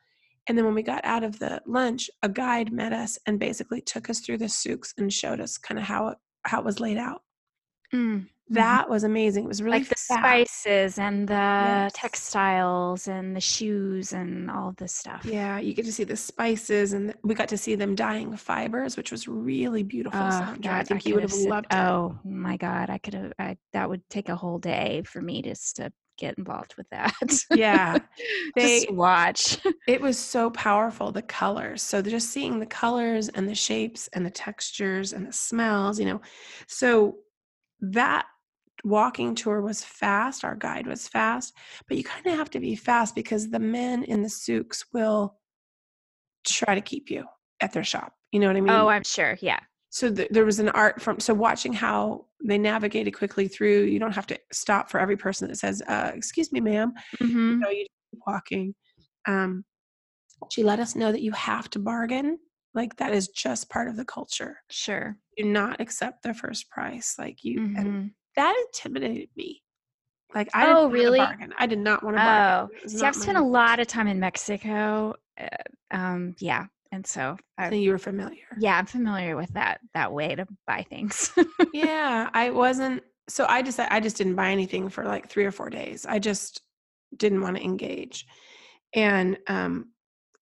And 0.50 0.58
then 0.58 0.66
when 0.66 0.74
we 0.74 0.82
got 0.84 1.06
out 1.06 1.24
of 1.24 1.40
the 1.40 1.62
lunch, 1.68 2.10
a 2.24 2.28
guide 2.28 2.74
met 2.74 2.92
us 2.92 3.18
and 3.28 3.40
basically 3.40 3.82
took 3.82 4.10
us 4.10 4.20
through 4.20 4.40
the 4.40 4.50
souks 4.50 4.94
and 4.98 5.14
showed 5.14 5.40
us 5.40 5.58
kind 5.58 5.78
of 5.80 5.86
how 5.86 6.10
it 6.10 6.18
how 6.46 6.60
it 6.60 6.66
was 6.66 6.80
laid 6.80 6.98
out. 6.98 7.22
That 8.52 8.90
was 8.90 9.04
amazing. 9.04 9.44
It 9.46 9.48
was 9.48 9.62
really 9.62 9.80
Mm-hmm. 9.80 9.84
like 9.84 9.90
the 9.90 9.96
fast. 9.96 10.20
spices 10.48 10.98
and 11.00 11.28
the 11.28 11.34
Yes. 11.34 11.94
textiles 11.94 13.08
and 13.08 13.36
the 13.36 13.40
shoes 13.40 14.12
and 14.14 14.50
all 14.50 14.74
this 14.78 14.92
stuff. 14.94 15.24
Yeah, 15.24 15.60
you 15.60 15.74
get 15.76 15.86
to 15.86 15.94
see 15.94 16.04
the 16.04 16.16
spices, 16.16 16.94
and 16.94 17.14
we 17.24 17.36
got 17.36 17.50
to 17.50 17.58
see 17.58 17.76
them 17.76 17.94
dyeing 17.94 18.36
fibers, 18.36 18.98
which 18.98 19.12
was 19.12 19.28
really 19.28 19.84
beautiful. 19.84 20.20
Oh, 20.20 20.30
Sondra. 20.30 20.66
I 20.66 20.80
God, 20.80 20.88
think 20.88 21.06
you 21.06 21.14
could 21.14 21.22
would 21.22 21.30
have 21.32 21.40
loved 21.48 21.68
it. 21.72 21.78
Oh 21.78 22.18
my 22.26 22.58
God, 22.58 22.90
I 22.90 22.98
could 22.98 23.14
have. 23.14 23.34
I, 23.38 23.58
that 23.74 23.88
would 23.88 24.02
take 24.10 24.30
a 24.30 24.36
whole 24.36 24.58
day 24.58 25.04
for 25.06 25.22
me 25.22 25.44
just 25.44 25.76
to 25.76 25.92
get 26.20 26.38
involved 26.38 26.76
with 26.78 26.90
that. 26.90 27.14
Yeah, 27.54 27.98
they- 28.56 28.82
just 28.82 28.92
watch. 28.92 29.58
It 29.88 30.02
was 30.02 30.20
so 30.20 30.52
powerful, 30.52 31.12
the 31.12 31.24
colors. 31.24 31.82
So 31.82 32.02
just 32.02 32.30
seeing 32.30 32.60
the 32.60 32.66
colors 32.66 33.30
and 33.30 33.48
the 33.50 33.56
shapes 33.56 34.08
and 34.14 34.24
the 34.26 34.30
textures 34.30 35.14
and 35.14 35.26
the 35.26 35.34
smells, 35.34 36.00
you 36.00 36.06
know. 36.06 36.22
So 36.68 37.18
that 37.82 38.28
walking 38.84 39.34
tour 39.36 39.62
was 39.62 39.84
fast. 39.84 40.44
Our 40.44 40.56
guide 40.56 40.86
was 40.86 41.08
fast, 41.08 41.56
but 41.88 41.98
you 41.98 42.04
kind 42.04 42.28
of 42.28 42.36
have 42.36 42.50
to 42.52 42.60
be 42.60 42.76
fast 42.76 43.16
because 43.16 43.50
the 43.50 43.60
men 43.60 44.04
in 44.04 44.22
the 44.22 44.30
souks 44.30 44.86
will 44.94 45.38
try 46.46 46.76
to 46.76 46.82
keep 46.82 47.10
you 47.10 47.26
at 47.62 47.74
their 47.74 47.84
shop. 47.84 48.14
You 48.32 48.40
know 48.40 48.48
what 48.48 48.56
I 48.56 48.60
oh, 48.60 48.64
mean? 48.64 48.72
oh, 48.72 48.88
I'm 48.90 49.04
sure. 49.04 49.38
Yeah. 49.42 49.60
So 49.90 50.14
th- 50.14 50.30
there 50.32 50.46
was 50.46 50.60
an 50.60 50.70
art 50.70 51.02
from 51.02 51.20
so 51.20 51.34
watching 51.34 51.74
how 51.74 52.26
they 52.44 52.58
navigated 52.58 53.14
quickly 53.14 53.48
through 53.48 53.84
you 53.84 54.00
don't 54.00 54.14
have 54.16 54.28
to 54.28 54.40
stop 54.52 54.90
for 54.90 55.00
every 55.00 55.18
person 55.18 55.48
that 55.48 55.56
says 55.58 55.82
uh, 55.88 56.12
excuse 56.14 56.52
me 56.52 56.60
ma'am 56.60 56.94
hmm 57.20 57.52
you 57.52 57.58
know 57.60 57.70
you 57.70 57.86
keep 58.12 58.22
walking 58.28 58.76
um, 59.28 59.64
she 60.50 60.64
let 60.64 60.80
us 60.80 60.96
know 60.96 61.12
that 61.12 61.22
you 61.22 61.32
have 61.32 61.70
to 61.70 61.80
bargain 61.80 62.38
like 62.74 62.96
that 62.98 63.12
is 63.14 63.28
just 63.30 63.70
part 63.70 63.88
of 63.88 63.96
the 63.98 64.06
culture 64.06 64.58
Sure. 64.70 65.18
do 65.38 65.44
not 65.44 65.82
accept 65.82 66.24
the 66.24 66.34
first 66.34 66.70
price 66.70 67.16
like 67.18 67.44
you 67.44 67.60
and 67.76 67.88
Mhm. 67.88 68.12
that 68.36 68.56
intimidated 68.68 69.30
me 69.36 69.62
like 70.36 70.50
i 70.54 70.66
didn't 70.66 70.78
Oh, 70.78 70.84
want 70.84 70.94
to 70.96 71.02
really? 71.02 71.20
bargain 71.20 71.54
i 71.58 71.66
did 71.66 71.80
not 71.80 72.04
want 72.04 72.16
to 72.16 72.22
bargain 72.24 72.70
Oh, 72.84 72.88
see, 72.88 73.06
I've 73.06 73.16
spent 73.16 73.38
a 73.38 73.44
lot 73.44 73.80
of 73.80 73.88
time 73.88 74.08
in 74.08 74.20
Mexico. 74.20 75.16
Uh, 75.40 75.48
um, 75.92 76.36
yeah, 76.40 76.66
and 76.92 77.06
so 77.06 77.38
I, 77.58 77.70
so 77.70 77.76
you 77.76 77.92
were 77.92 77.98
familiar. 78.00 78.46
Yeah, 78.60 78.78
I'm 78.78 78.86
familiar 78.86 79.36
with 79.36 79.50
that 79.54 79.80
that 79.94 80.12
way 80.12 80.36
to 80.36 80.48
buy 80.66 80.84
things. 80.90 81.32
yeah 81.74 82.30
i 82.34 82.50
wasn't 82.50 83.04
so 83.28 83.46
i 83.48 83.62
just 83.62 83.80
i 83.80 84.00
just 84.00 84.18
didn't 84.18 84.36
buy 84.36 84.50
anything 84.52 84.90
for 84.90 85.06
like 85.06 85.30
three 85.30 85.46
or 85.46 85.52
four 85.52 85.70
days. 85.70 86.06
I 86.06 86.20
just 86.20 86.62
didn't 87.16 87.42
want 87.42 87.58
to 87.58 87.64
engage. 87.64 88.26
And 88.94 89.38
um 89.48 89.92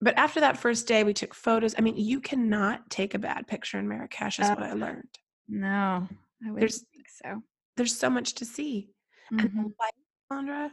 but 0.00 0.16
after 0.16 0.40
that 0.40 0.56
first 0.58 0.86
day 0.86 1.02
we 1.04 1.12
took 1.12 1.34
photos. 1.34 1.74
I 1.76 1.80
mean 1.82 1.96
you 1.96 2.20
cannot 2.20 2.88
take 2.90 3.14
a 3.14 3.18
bad 3.18 3.46
picture 3.46 3.78
in 3.78 3.88
marrakesh 3.88 4.38
is 4.38 4.48
what 4.48 4.62
i 4.62 4.72
learned. 4.72 5.08
No, 5.48 6.06
I 6.46 6.50
would 6.50 6.60
There's- 6.60 6.84
think 6.94 7.06
so. 7.22 7.42
there's 7.76 7.96
so 7.96 8.08
much 8.10 8.34
to 8.34 8.44
see. 8.44 8.88
And 9.30 9.40
the 9.40 9.48
Mhm. 9.48 9.72
light 9.78 9.94
sondra 10.32 10.70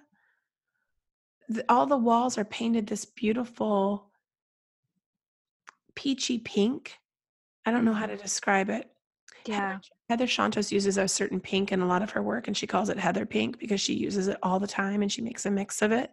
the, 1.50 1.64
all 1.70 1.86
the 1.86 1.98
walls 1.98 2.38
are 2.38 2.46
painted 2.46 2.88
this 2.88 3.06
beautiful 3.06 4.10
peachy 5.96 6.40
pink 6.40 6.98
i 7.66 7.72
don't 7.72 7.86
know 7.86 7.94
how 7.94 8.06
to 8.06 8.18
describe 8.18 8.70
it 8.70 8.90
Yeah. 9.48 9.80
Heather 10.10 10.28
Chontos 10.28 10.72
uses 10.72 10.98
a 10.98 11.08
certain 11.08 11.40
pink 11.40 11.72
in 11.72 11.82
a 11.82 11.86
lot 11.88 12.04
of 12.04 12.12
her 12.12 12.22
work, 12.22 12.48
and 12.48 12.56
she 12.58 12.68
calls 12.68 12.90
it 12.90 12.98
Heather 13.00 13.26
pink 13.26 13.58
because 13.60 13.82
she 13.82 13.94
uses 13.94 14.28
it 14.28 14.38
all 14.44 14.60
the 14.60 14.68
time 14.68 15.02
and 15.02 15.12
she 15.12 15.22
makes 15.22 15.46
a 15.46 15.52
mix 15.52 15.82
of 15.82 15.92
it. 15.92 16.12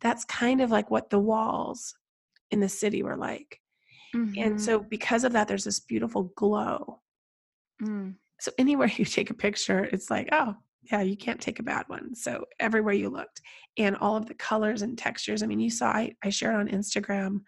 That's 0.00 0.24
kind 0.26 0.60
of 0.60 0.70
like 0.70 0.90
what 0.90 1.08
the 1.10 1.18
walls 1.18 1.94
in 2.50 2.60
the 2.60 2.68
city 2.68 3.02
were 3.02 3.16
like. 3.16 3.60
Mhm. 4.14 4.34
And 4.38 4.60
so, 4.60 4.78
because 4.80 5.24
of 5.24 5.32
that, 5.32 5.46
there's 5.48 5.64
this 5.64 5.80
beautiful 5.80 6.24
glow. 6.36 7.00
Mm. 7.82 8.16
So, 8.40 8.50
anywhere 8.58 8.90
you 8.96 9.04
take 9.04 9.30
a 9.30 9.34
picture, 9.34 9.84
it's 9.84 10.10
like, 10.10 10.28
oh, 10.32 10.54
yeah, 10.90 11.00
you 11.02 11.16
can't 11.16 11.40
take 11.40 11.60
a 11.60 11.62
bad 11.62 11.84
one. 11.88 12.14
So, 12.14 12.44
everywhere 12.58 12.94
you 12.94 13.08
looked, 13.10 13.40
and 13.78 13.96
all 13.96 14.16
of 14.16 14.26
the 14.26 14.34
colors 14.34 14.82
and 14.82 14.96
textures. 14.98 15.42
I 15.42 15.46
mean, 15.46 15.60
you 15.60 15.70
saw, 15.70 15.88
I, 15.88 16.14
I 16.22 16.30
shared 16.30 16.56
on 16.56 16.68
Instagram 16.68 17.40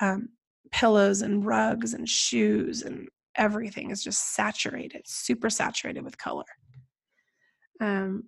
um, 0.00 0.28
pillows 0.70 1.22
and 1.22 1.44
rugs 1.44 1.94
and 1.94 2.08
shoes 2.08 2.82
and 2.82 3.08
everything 3.36 3.90
is 3.90 4.02
just 4.02 4.34
saturated, 4.34 5.02
super 5.06 5.48
saturated 5.50 6.02
with 6.04 6.18
color. 6.18 6.44
Um, 7.80 8.24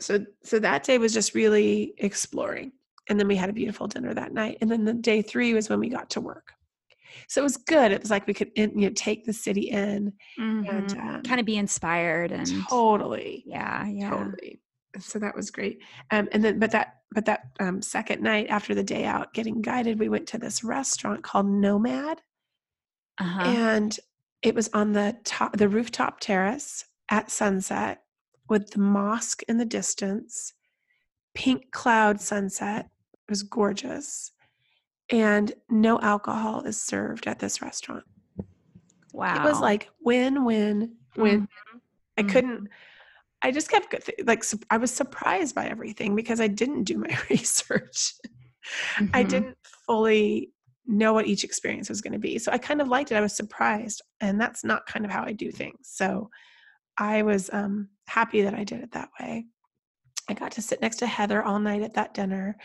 so 0.00 0.24
so 0.42 0.58
that 0.58 0.82
day 0.84 0.98
was 0.98 1.12
just 1.12 1.34
really 1.34 1.94
exploring, 1.98 2.72
and 3.08 3.18
then 3.20 3.28
we 3.28 3.36
had 3.36 3.50
a 3.50 3.52
beautiful 3.52 3.86
dinner 3.86 4.14
that 4.14 4.32
night, 4.32 4.58
and 4.60 4.70
then 4.70 4.84
the 4.84 4.94
day 4.94 5.22
three 5.22 5.54
was 5.54 5.68
when 5.68 5.78
we 5.80 5.88
got 5.88 6.10
to 6.10 6.20
work. 6.20 6.52
So 7.28 7.40
it 7.40 7.44
was 7.44 7.56
good. 7.56 7.92
It 7.92 8.00
was 8.00 8.10
like 8.10 8.26
we 8.26 8.34
could 8.34 8.50
in, 8.56 8.78
you 8.78 8.88
know 8.88 8.94
take 8.94 9.24
the 9.24 9.32
city 9.32 9.68
in 9.70 10.12
and 10.38 10.88
Mhm. 10.88 11.00
um, 11.16 11.22
kind 11.22 11.40
of 11.40 11.46
be 11.46 11.56
inspired 11.56 12.32
and 12.32 12.46
totally, 12.68 13.44
yeah, 13.46 13.86
yeah. 13.86 14.10
totally. 14.10 14.60
So 14.98 15.18
that 15.20 15.36
was 15.36 15.50
great. 15.50 15.82
Um, 16.10 16.28
and 16.32 16.44
then 16.44 16.58
but 16.58 16.72
that 16.72 16.96
but 17.12 17.24
that 17.26 17.48
um, 17.60 17.82
second 17.82 18.22
night 18.22 18.46
after 18.48 18.74
the 18.74 18.82
day 18.84 19.04
out, 19.04 19.32
getting 19.34 19.60
guided, 19.62 19.98
we 19.98 20.08
went 20.08 20.26
to 20.28 20.38
this 20.38 20.62
restaurant 20.64 21.22
called 21.22 21.46
Nomad. 21.46 22.20
Uh-huh. 23.18 23.42
and 23.42 23.98
it 24.40 24.54
was 24.54 24.70
on 24.72 24.92
the 24.92 25.14
top 25.24 25.54
the 25.58 25.68
rooftop 25.68 26.20
terrace 26.20 26.86
at 27.10 27.30
sunset 27.30 28.02
with 28.48 28.70
the 28.70 28.78
mosque 28.78 29.42
in 29.46 29.58
the 29.58 29.64
distance 29.66 30.54
pink 31.34 31.70
cloud 31.70 32.20
sunset. 32.20 32.86
It 33.12 33.30
was 33.30 33.42
gorgeous. 33.42 34.32
And 35.10 35.52
no 35.68 36.00
alcohol 36.00 36.62
is 36.62 36.80
served 36.80 37.26
at 37.26 37.38
this 37.40 37.60
restaurant. 37.60 38.04
Wow. 39.12 39.36
It 39.36 39.42
was 39.44 39.60
like 39.60 39.90
win, 40.02 40.44
win, 40.44 40.96
win. 41.16 41.48
I 42.16 42.22
Mhm. 42.22 42.28
couldn't. 42.30 42.68
I 43.42 43.50
just 43.50 43.70
kept 43.70 44.10
like 44.24 44.44
I 44.70 44.76
was 44.76 44.90
surprised 44.90 45.54
by 45.54 45.66
everything 45.66 46.14
because 46.14 46.40
I 46.40 46.46
didn't 46.46 46.84
do 46.84 46.98
my 46.98 47.18
research. 47.30 48.14
I 49.14 49.24
Mhm. 49.24 49.28
didn't 49.28 49.58
fully 49.86 50.52
know 50.86 51.14
what 51.14 51.26
each 51.26 51.44
experience 51.44 51.88
was 51.88 52.00
going 52.00 52.12
to 52.12 52.18
be. 52.18 52.38
So 52.38 52.52
I 52.52 52.58
kind 52.58 52.80
of 52.80 52.88
liked 52.88 53.12
it. 53.12 53.16
I 53.16 53.20
was 53.20 53.34
surprised, 53.34 54.02
and 54.20 54.40
that's 54.40 54.64
not 54.64 54.86
kind 54.86 55.04
of 55.04 55.10
how 55.10 55.24
I 55.24 55.32
do 55.32 55.50
things. 55.50 55.78
So 55.82 56.30
I 56.98 57.22
was 57.22 57.48
um, 57.52 57.88
happy 58.06 58.42
that 58.42 58.54
I 58.54 58.64
did 58.64 58.82
it 58.82 58.92
that 58.92 59.08
way. 59.18 59.46
I 60.28 60.34
got 60.34 60.52
to 60.52 60.62
sit 60.62 60.80
next 60.80 60.96
to 60.98 61.06
Heather 61.06 61.42
all 61.42 61.58
night 61.58 61.82
at 61.82 61.94
that 61.94 62.14
dinner 62.14 62.56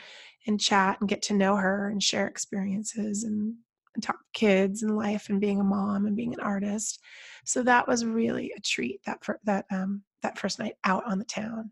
and 0.45 0.59
chat 0.59 0.97
and 0.99 1.09
get 1.09 1.21
to 1.23 1.33
know 1.33 1.55
her 1.55 1.89
and 1.89 2.01
share 2.01 2.27
experiences 2.27 3.23
and 3.23 3.55
talk 4.03 4.19
kids 4.33 4.83
and 4.83 4.95
life 4.95 5.29
and 5.29 5.41
being 5.41 5.59
a 5.59 5.63
mom 5.63 6.05
and 6.05 6.15
being 6.15 6.33
an 6.33 6.39
artist. 6.39 6.99
So 7.45 7.63
that 7.63 7.87
was 7.87 8.05
really 8.05 8.51
a 8.55 8.61
treat 8.61 9.01
that 9.05 9.23
for 9.23 9.39
that 9.45 9.65
um, 9.71 10.03
that 10.21 10.37
first 10.37 10.59
night 10.59 10.75
out 10.83 11.03
on 11.05 11.19
the 11.19 11.25
town. 11.25 11.71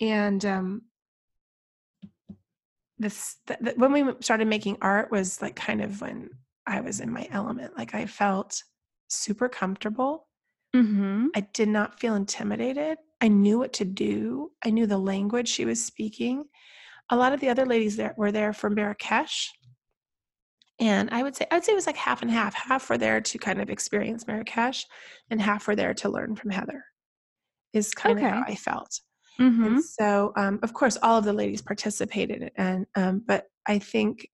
And 0.00 0.44
um, 0.44 0.82
this 2.98 3.36
th- 3.46 3.60
th- 3.60 3.76
when 3.76 3.92
we 3.92 4.04
started 4.20 4.46
making 4.48 4.78
art 4.82 5.10
was 5.10 5.40
like 5.42 5.56
kind 5.56 5.82
of 5.82 6.00
when 6.00 6.30
I 6.66 6.80
was 6.80 7.00
in 7.00 7.12
my 7.12 7.26
element. 7.30 7.76
Like 7.76 7.94
I 7.94 8.06
felt 8.06 8.62
super 9.08 9.48
comfortable. 9.48 10.28
Mhm. 10.74 11.28
I 11.34 11.40
did 11.40 11.68
not 11.68 11.98
feel 11.98 12.14
intimidated. 12.14 12.98
I 13.20 13.28
knew 13.28 13.58
what 13.58 13.72
to 13.74 13.84
do. 13.84 14.52
I 14.64 14.70
knew 14.70 14.86
the 14.86 14.98
language 14.98 15.48
she 15.48 15.64
was 15.64 15.84
speaking. 15.84 16.44
A 17.10 17.16
lot 17.16 17.32
of 17.32 17.40
the 17.40 17.48
other 17.48 17.66
ladies 17.66 17.96
there 17.96 18.14
were 18.16 18.30
there 18.30 18.52
from 18.52 18.74
Marrakesh. 18.74 19.50
And 20.80 21.10
I 21.10 21.22
would 21.22 21.36
say 21.36 21.46
I'd 21.50 21.64
say 21.64 21.72
it 21.72 21.76
was 21.76 21.86
like 21.86 21.96
half 21.96 22.22
and 22.22 22.30
half. 22.30 22.54
Half 22.54 22.88
were 22.88 22.98
there 22.98 23.20
to 23.20 23.38
kind 23.38 23.60
of 23.60 23.68
experience 23.70 24.26
Marrakesh 24.26 24.86
and 25.30 25.40
half 25.40 25.66
were 25.68 25.76
there 25.76 25.94
to 25.94 26.08
learn 26.08 26.34
from 26.36 26.50
Heather. 26.50 26.84
Is 27.72 27.92
kind 27.94 28.18
of 28.18 28.24
how 28.24 28.42
I 28.46 28.54
felt. 28.56 29.00
Mhm. 29.38 29.66
And 29.66 29.84
so, 29.84 30.32
um, 30.36 30.58
of 30.62 30.72
course, 30.74 30.96
all 31.02 31.18
of 31.18 31.24
the 31.24 31.32
ladies 31.32 31.62
participated, 31.62 32.50
and 32.56 32.86
um, 32.96 33.22
but 33.26 33.46
I 33.66 33.78
think 33.78 34.28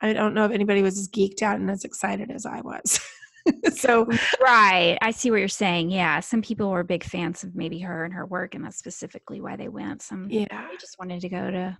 I 0.00 0.12
don't 0.12 0.34
know 0.34 0.44
if 0.44 0.52
anybody 0.52 0.82
was 0.82 0.98
as 0.98 1.08
geeked 1.08 1.42
out 1.42 1.60
and 1.60 1.70
as 1.70 1.84
excited 1.84 2.30
as 2.30 2.44
I 2.44 2.60
was. 2.60 3.00
so, 3.74 4.04
Right. 4.40 4.98
I 5.00 5.12
see 5.12 5.30
what 5.30 5.38
you're 5.38 5.48
saying. 5.48 5.90
Yeah. 5.90 6.18
Some 6.20 6.42
people 6.42 6.70
were 6.70 6.82
big 6.84 7.04
fans 7.04 7.44
of 7.44 7.54
maybe 7.54 7.78
her 7.80 8.04
and 8.04 8.12
her 8.14 8.26
work, 8.26 8.54
and 8.54 8.64
that's 8.64 8.78
specifically 8.78 9.40
why 9.40 9.56
they 9.56 9.68
went. 9.68 10.02
Some 10.02 10.28
yeah, 10.28 10.46
they 10.70 10.76
just 10.76 10.98
wanted 10.98 11.20
to 11.22 11.28
go 11.28 11.50
to 11.50 11.78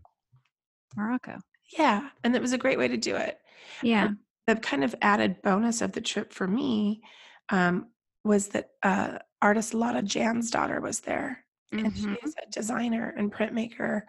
Morocco. 0.96 1.38
yeah, 1.76 2.08
and 2.24 2.34
it 2.34 2.40
was 2.42 2.52
a 2.52 2.58
great 2.58 2.78
way 2.78 2.88
to 2.88 2.96
do 2.96 3.16
it. 3.16 3.38
Yeah. 3.82 4.10
The 4.46 4.56
kind 4.56 4.82
of 4.84 4.94
added 5.02 5.40
bonus 5.42 5.80
of 5.82 5.92
the 5.92 6.00
trip 6.00 6.32
for 6.32 6.46
me 6.48 7.02
um, 7.50 7.88
was 8.24 8.48
that 8.48 8.70
uh, 8.82 9.18
artist 9.40 9.74
Lotta 9.74 10.02
Jansdotter 10.02 10.80
was 10.82 11.00
there, 11.00 11.44
and 11.72 11.96
she 11.96 12.02
Mhm. 12.06 12.16
is 12.24 12.34
a 12.46 12.50
designer 12.50 13.14
and 13.16 13.32
printmaker, 13.32 14.02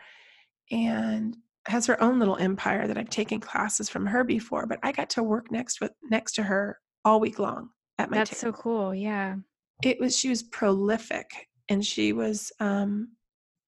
and 0.72 1.38
has 1.68 1.86
her 1.88 2.02
own 2.02 2.20
little 2.20 2.38
empire 2.38 2.88
that 2.88 2.98
I've 2.98 3.10
taken 3.10 3.40
classes 3.40 3.90
from 3.90 4.06
her 4.08 4.24
before. 4.24 4.66
But 4.66 4.80
I 4.84 4.92
got 4.92 5.10
to 5.12 5.24
work 5.24 5.52
next 5.52 5.80
with 5.82 5.92
next 6.04 6.34
to 6.34 6.44
her 6.44 6.80
all 7.06 7.20
week 7.20 7.40
long 7.40 7.70
at 7.98 8.10
my 8.10 8.18
That's 8.18 8.32
table. 8.40 8.54
so 8.58 8.62
cool. 8.62 8.96
Yeah. 8.96 9.36
it 9.84 10.00
was 10.00 10.18
she 10.18 10.30
was 10.30 10.44
prolific 10.44 11.50
and 11.70 11.86
she 11.86 12.14
was 12.14 12.52
um 12.60 13.10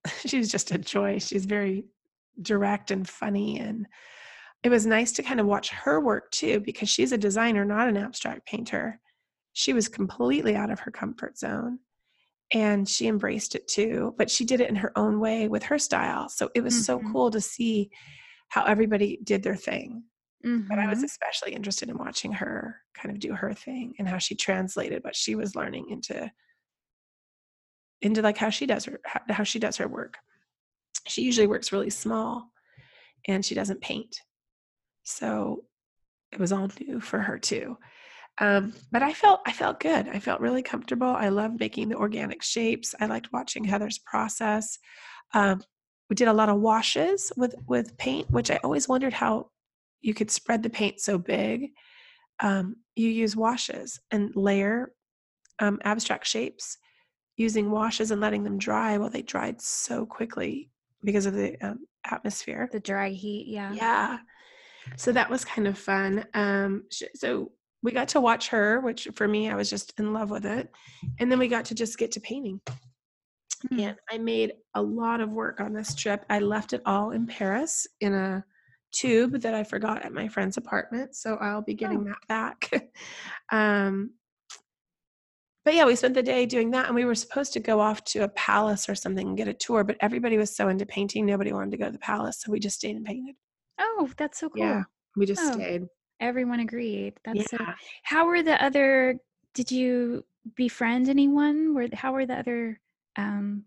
she 0.25 0.37
was 0.37 0.49
just 0.49 0.71
a 0.71 0.77
joy 0.77 1.17
she's 1.19 1.45
very 1.45 1.85
direct 2.41 2.91
and 2.91 3.07
funny 3.09 3.59
and 3.59 3.87
it 4.65 4.69
was 4.69 4.85
nice 4.87 5.11
to 5.13 5.21
kind 5.23 5.39
of 5.39 5.45
watch 5.45 5.69
her 5.69 5.99
work 6.01 6.31
too 6.31 6.59
because 6.59 6.89
she's 6.89 7.11
a 7.11 7.17
designer 7.17 7.63
not 7.63 7.87
an 7.87 7.95
abstract 7.97 8.45
painter 8.47 8.99
she 9.53 9.71
was 9.73 9.87
completely 9.87 10.55
out 10.55 10.71
of 10.71 10.79
her 10.79 10.91
comfort 10.91 11.37
zone 11.37 11.79
and 12.51 12.89
she 12.89 13.07
embraced 13.07 13.53
it 13.55 13.67
too 13.67 14.13
but 14.17 14.29
she 14.29 14.43
did 14.43 14.59
it 14.61 14.69
in 14.69 14.75
her 14.75 14.91
own 14.97 15.19
way 15.19 15.47
with 15.47 15.63
her 15.63 15.77
style 15.77 16.27
so 16.29 16.49
it 16.55 16.61
was 16.61 16.85
so 16.85 16.99
Mhm. 16.99 17.11
cool 17.11 17.29
to 17.31 17.39
see 17.39 17.91
how 18.49 18.63
everybody 18.65 19.19
did 19.23 19.43
their 19.43 19.55
thing 19.55 20.03
but 20.67 20.77
I 20.79 20.87
was 20.87 20.99
Mhm. 20.99 21.05
especially 21.05 21.53
interested 21.53 21.89
in 21.89 21.97
watching 21.97 22.31
her 22.31 22.81
kind 22.93 23.11
of 23.11 23.19
do 23.19 23.33
her 23.33 23.53
thing 23.53 23.95
and 23.99 24.07
how 24.07 24.19
she 24.19 24.35
translated 24.35 25.03
what 25.03 25.15
she 25.15 25.33
was 25.35 25.55
learning 25.55 25.89
into 25.89 26.31
into 28.01 28.21
like 28.21 28.37
how 28.37 28.49
she 28.51 28.65
does 28.67 28.85
her 28.85 28.99
how 29.29 29.43
she 29.43 29.57
does 29.57 29.77
her 29.77 29.87
work. 29.87 30.17
She 31.07 31.23
usually 31.23 31.47
works 31.47 31.71
really 31.71 31.89
small 31.89 32.51
and 33.27 33.43
she 33.43 33.55
doesn't 33.55 33.81
paint. 33.81 34.21
So 35.05 35.63
it 36.31 36.39
was 36.39 36.51
all 36.51 36.69
new 36.79 36.99
for 36.99 37.19
her 37.19 37.39
too. 37.39 37.77
Um, 38.39 38.73
but 38.91 39.01
I 39.01 39.13
felt 39.13 39.39
I 39.45 39.53
felt 39.53 39.79
good. 39.79 40.09
I 40.09 40.19
felt 40.19 40.41
really 40.41 40.61
comfortable. 40.61 41.07
I 41.07 41.29
loved 41.29 41.59
making 41.59 41.87
the 41.87 41.95
organic 41.95 42.43
shapes. 42.43 42.93
I 42.99 43.05
liked 43.05 43.31
watching 43.31 43.63
Heather's 43.63 43.99
process. 43.99 44.77
Um, 45.33 45.61
we 46.09 46.15
did 46.15 46.27
a 46.27 46.33
lot 46.33 46.49
of 46.49 46.59
washes 46.59 47.31
with 47.37 47.55
with 47.67 47.97
paint, 47.97 48.29
which 48.29 48.51
I 48.51 48.59
always 48.63 48.89
wondered 48.89 49.13
how 49.13 49.51
you 50.01 50.13
could 50.13 50.29
spread 50.29 50.63
the 50.63 50.69
paint 50.69 50.99
so 50.99 51.17
big. 51.17 51.71
Um, 52.41 52.75
you 52.95 53.09
use 53.09 53.35
washes 53.37 53.99
and 54.11 54.35
layer 54.35 54.91
um, 55.59 55.79
abstract 55.85 56.27
shapes 56.27 56.77
using 57.37 57.71
washes 57.71 58.11
and 58.11 58.19
letting 58.19 58.43
them 58.43 58.57
dry. 58.57 58.97
Well, 58.97 59.09
they 59.09 59.21
dried 59.21 59.61
so 59.61 60.05
quickly 60.05 60.69
because 61.03 61.25
of 61.25 61.33
the 61.33 61.55
um, 61.65 61.87
atmosphere. 62.05 62.69
the 62.71 62.79
dry 62.79 63.09
heat. 63.09 63.47
Yeah. 63.47 63.71
Yeah. 63.73 64.17
So 64.97 65.11
that 65.11 65.29
was 65.29 65.45
kind 65.45 65.67
of 65.67 65.77
fun. 65.77 66.25
Um, 66.33 66.83
so 67.15 67.51
we 67.83 67.91
got 67.91 68.07
to 68.09 68.21
watch 68.21 68.47
her, 68.49 68.79
which 68.79 69.07
for 69.13 69.27
me, 69.27 69.49
I 69.49 69.55
was 69.55 69.69
just 69.69 69.93
in 69.99 70.13
love 70.13 70.31
with 70.31 70.45
it. 70.45 70.71
And 71.19 71.31
then 71.31 71.39
we 71.39 71.47
got 71.47 71.65
to 71.65 71.75
just 71.75 71.97
get 71.97 72.11
to 72.13 72.19
painting. 72.19 72.61
Hmm. 73.69 73.79
And 73.79 73.97
I 74.09 74.17
made 74.17 74.53
a 74.73 74.81
lot 74.81 75.21
of 75.21 75.29
work 75.29 75.59
on 75.59 75.73
this 75.73 75.93
trip. 75.95 76.25
I 76.29 76.39
left 76.39 76.73
it 76.73 76.81
all 76.85 77.11
in 77.11 77.27
Paris 77.27 77.87
in 78.01 78.13
a 78.13 78.43
tube 78.91 79.41
that 79.41 79.53
I 79.53 79.63
forgot 79.63 80.03
at 80.03 80.13
my 80.13 80.27
friend's 80.27 80.57
apartment. 80.57 81.15
So 81.15 81.35
I'll 81.35 81.61
be 81.61 81.73
getting 81.73 82.01
Oh. 82.01 82.03
that 82.05 82.27
back. 82.27 82.91
um, 83.51 84.11
but 85.63 85.73
yeah, 85.73 85.85
we 85.85 85.95
spent 85.95 86.13
the 86.13 86.21
day 86.21 86.45
doing 86.45 86.69
that, 86.71 86.85
and 86.85 86.93
we 86.95 87.05
were 87.05 87.15
supposed 87.15 87.53
to 87.53 87.59
go 87.59 87.79
off 87.79 88.03
to 88.05 88.19
a 88.19 88.29
palace 88.29 88.87
or 88.87 88.93
something 88.93 89.29
and 89.29 89.37
get 89.37 89.47
a 89.47 89.53
tour. 89.53 89.83
But 89.83 89.97
everybody 89.99 90.37
was 90.37 90.55
so 90.55 90.69
into 90.69 90.85
painting, 90.85 91.25
nobody 91.25 91.51
wanted 91.53 91.71
to 91.71 91.77
go 91.77 91.85
to 91.85 91.91
the 91.91 91.97
palace, 91.97 92.39
so 92.41 92.51
we 92.51 92.59
just 92.59 92.77
stayed 92.77 92.95
and 92.95 93.03
painted. 93.05 93.35
Oh, 93.79 94.09
that's 94.17 94.39
so 94.39 94.49
cool. 94.49 94.61
Yeah, 94.61 94.83
we 95.15 95.25
just 95.25 95.43
Oh. 95.43 95.51
stayed. 95.53 95.87
Everyone 96.19 96.59
agreed. 96.61 97.13
That's 97.25 97.49
so. 97.49 97.57
How 98.03 98.25
were 98.25 98.41
the 98.41 98.63
other? 98.63 99.19
Did 99.53 99.71
you 99.71 100.25
befriend 100.55 101.09
anyone? 101.09 101.73
Were 101.73 101.87
how 101.93 102.13
were 102.13 102.25
the 102.25 102.39
other 102.39 102.79
um, 103.17 103.65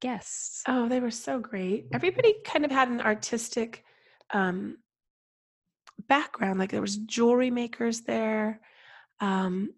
guests? 0.00 0.62
Oh, 0.66 0.88
they 0.88 1.00
were 1.00 1.10
so 1.10 1.38
great. 1.38 1.86
Everybody 1.92 2.34
kind 2.44 2.64
of 2.64 2.70
had 2.70 2.88
an 2.88 3.00
artistic 3.00 3.84
um, 4.30 4.78
background. 6.08 6.58
Like 6.58 6.70
there 6.70 6.80
was 6.80 6.96
jewelry 6.96 7.50
makers 7.50 8.02
there. 8.02 8.60
Um, 9.20 9.74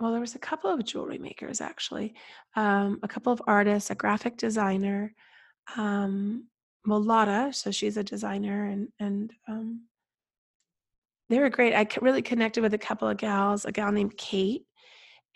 well, 0.00 0.12
there 0.12 0.20
was 0.20 0.34
a 0.36 0.40
couple 0.40 0.70
of 0.70 0.84
jewelry 0.84 1.18
makers 1.18 1.60
actually, 1.60 2.14
um, 2.54 3.00
a 3.02 3.08
couple 3.08 3.32
of 3.32 3.42
artists, 3.46 3.90
a 3.90 3.94
graphic 3.96 4.36
designer, 4.36 5.12
um, 5.76 6.46
well, 6.88 7.02
Lotta, 7.02 7.52
so 7.52 7.70
she's 7.70 7.96
a 7.96 8.04
designer, 8.04 8.66
and 8.66 8.88
and 8.98 9.32
um, 9.48 9.82
they 11.30 11.38
were 11.38 11.50
great. 11.50 11.74
I 11.74 11.86
really 12.00 12.22
connected 12.22 12.62
with 12.62 12.74
a 12.74 12.78
couple 12.78 13.08
of 13.08 13.16
gals, 13.18 13.64
a 13.64 13.72
gal 13.72 13.92
named 13.92 14.16
Kate 14.16 14.62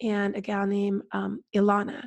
and 0.03 0.35
a 0.35 0.41
gal 0.41 0.67
named 0.67 1.03
um, 1.13 1.43
Ilana, 1.55 2.03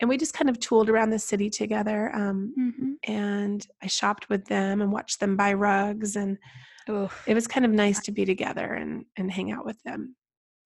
and 0.00 0.08
we 0.08 0.16
just 0.18 0.34
kind 0.34 0.50
of 0.50 0.58
tooled 0.60 0.90
around 0.90 1.10
the 1.10 1.18
city 1.18 1.50
together. 1.50 2.14
Um, 2.14 2.54
Mm-hmm. 2.58 2.92
and 3.12 3.66
I 3.82 3.86
shopped 3.86 4.28
with 4.28 4.44
them 4.46 4.80
and 4.82 4.92
watched 4.92 5.20
them 5.20 5.36
buy 5.36 5.52
rugs, 5.54 6.16
and 6.16 6.38
Oh, 6.86 7.10
it 7.26 7.32
was 7.34 7.46
kind 7.46 7.64
of 7.64 7.72
nice 7.72 8.00
to 8.02 8.12
be 8.12 8.24
together 8.26 8.74
and 8.74 9.06
and 9.16 9.30
hang 9.30 9.50
out 9.52 9.64
with 9.64 9.82
them. 9.84 10.16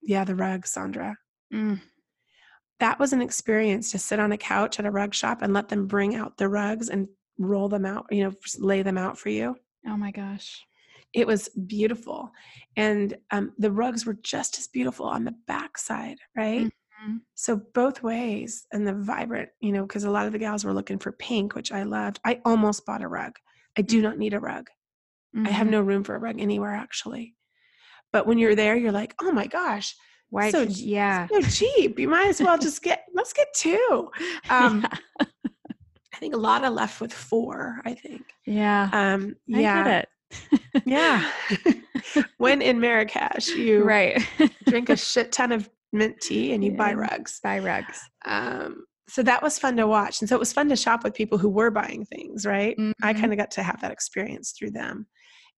Yeah, 0.03 0.25
the 0.25 0.35
rugs, 0.35 0.75
Sondra. 0.75 1.15
mm, 1.53 1.81
That 2.81 2.99
was 2.99 3.13
an 3.13 3.23
experience 3.23 3.91
to 3.93 3.99
sit 3.99 4.19
on 4.21 4.33
a 4.33 4.39
couch 4.39 4.79
at 4.81 4.87
a 4.87 4.91
rug 4.91 5.15
shop 5.15 5.43
and 5.43 5.53
let 5.53 5.69
them 5.69 5.87
bring 5.87 6.15
out 6.17 6.37
the 6.37 6.49
rugs 6.49 6.89
and 6.89 7.09
roll 7.39 7.69
them 7.69 7.85
out, 7.87 8.07
you 8.11 8.25
know, 8.25 8.33
lay 8.59 8.83
them 8.83 8.99
out 8.99 9.19
for 9.19 9.29
you. 9.31 9.57
oh 9.87 9.97
my 9.97 10.11
gosh. 10.11 10.65
It 11.15 11.27
was 11.27 11.49
beautiful. 11.67 12.31
And 12.77 13.17
um, 13.31 13.53
the 13.59 13.71
rugs 13.73 14.05
were 14.05 14.19
just 14.23 14.59
as 14.59 14.69
beautiful 14.69 15.07
on 15.07 15.25
the 15.25 15.35
backside, 15.47 16.19
right? 16.37 16.67
Mhm. 17.07 17.21
So 17.35 17.63
both 17.75 18.03
ways 18.03 18.67
and 18.73 18.87
the 18.87 18.93
vibrant, 18.93 19.49
you 19.61 19.73
know, 19.73 19.83
because 19.87 20.05
a 20.05 20.11
lot 20.11 20.27
of 20.27 20.33
the 20.33 20.39
gals 20.39 20.65
were 20.65 20.75
looking 20.75 20.99
for 20.99 21.13
pink, 21.13 21.55
which 21.55 21.73
I 21.73 21.85
loved. 21.85 22.21
I 22.27 22.41
almost 22.45 22.85
bought 22.85 23.03
a 23.03 23.09
rug. 23.09 23.39
I 23.79 23.83
do 23.83 24.03
not 24.03 24.19
need 24.19 24.35
a 24.35 24.41
rug. 24.41 24.69
I 25.37 25.51
have 25.51 25.69
Mhm. 25.69 25.71
no 25.71 25.81
room 25.81 26.05
for 26.05 26.15
a 26.15 26.19
rug 26.19 26.41
anywhere 26.41 26.75
actually. 26.75 27.35
But 28.13 28.27
when 28.27 28.39
you're 28.39 28.55
there, 28.57 28.77
you're 28.77 28.93
like, 28.93 29.15
oh 29.21 29.31
my 29.33 29.47
gosh, 29.47 29.95
Why? 30.31 30.51
so 30.51 30.63
yeah. 30.63 31.27
so 31.29 31.41
cheap. 31.43 31.99
You 31.99 32.09
might 32.09 32.29
as 32.29 32.41
well 32.43 32.59
just 32.59 32.83
get 32.83 33.05
let's 33.15 33.33
get 33.33 33.49
two. 33.55 34.11
Um, 34.51 34.85
I 36.19 36.21
think 36.21 36.35
a 36.35 36.39
lot 36.39 36.65
of 36.65 36.73
left 36.73 37.01
with 37.01 37.13
four. 37.13 37.81
I 37.85 37.95
think. 37.95 38.23
Yeah. 38.45 38.91
Um, 38.93 39.37
I 39.55 39.61
yeah, 39.61 39.85
get 39.85 40.09
it. 40.75 40.83
yeah. 40.85 41.31
when 42.39 42.61
in 42.61 42.81
Marrakesh, 42.81 43.47
you 43.55 43.85
right. 43.85 44.21
drink 44.67 44.89
a 44.89 44.97
shit 45.13 45.31
ton 45.31 45.53
of 45.53 45.71
mint 45.93 46.17
tea 46.21 46.55
and 46.55 46.65
you 46.65 46.73
buy 46.73 46.93
rugs. 46.93 47.39
Buy 47.41 47.61
rugs. 47.61 48.01
Um, 48.25 48.85
so 49.09 49.23
that 49.23 49.45
was 49.45 49.61
fun 49.61 49.77
to 49.77 49.87
watch, 49.87 50.21
and 50.21 50.29
so 50.29 50.35
it 50.35 50.41
was 50.41 50.53
fun 50.53 50.69
to 50.71 50.77
shop 50.77 51.05
with 51.05 51.15
people 51.15 51.39
who 51.39 51.49
were 51.49 51.71
buying 51.71 52.05
things. 52.05 52.45
Right, 52.45 52.75
I 53.01 53.15
Mhm. 53.15 53.21
kind 53.21 53.33
of 53.33 53.39
got 53.39 53.53
to 53.53 53.63
have 53.63 53.81
that 53.83 53.93
experience 53.93 54.51
through 54.59 54.73
them. 54.73 55.07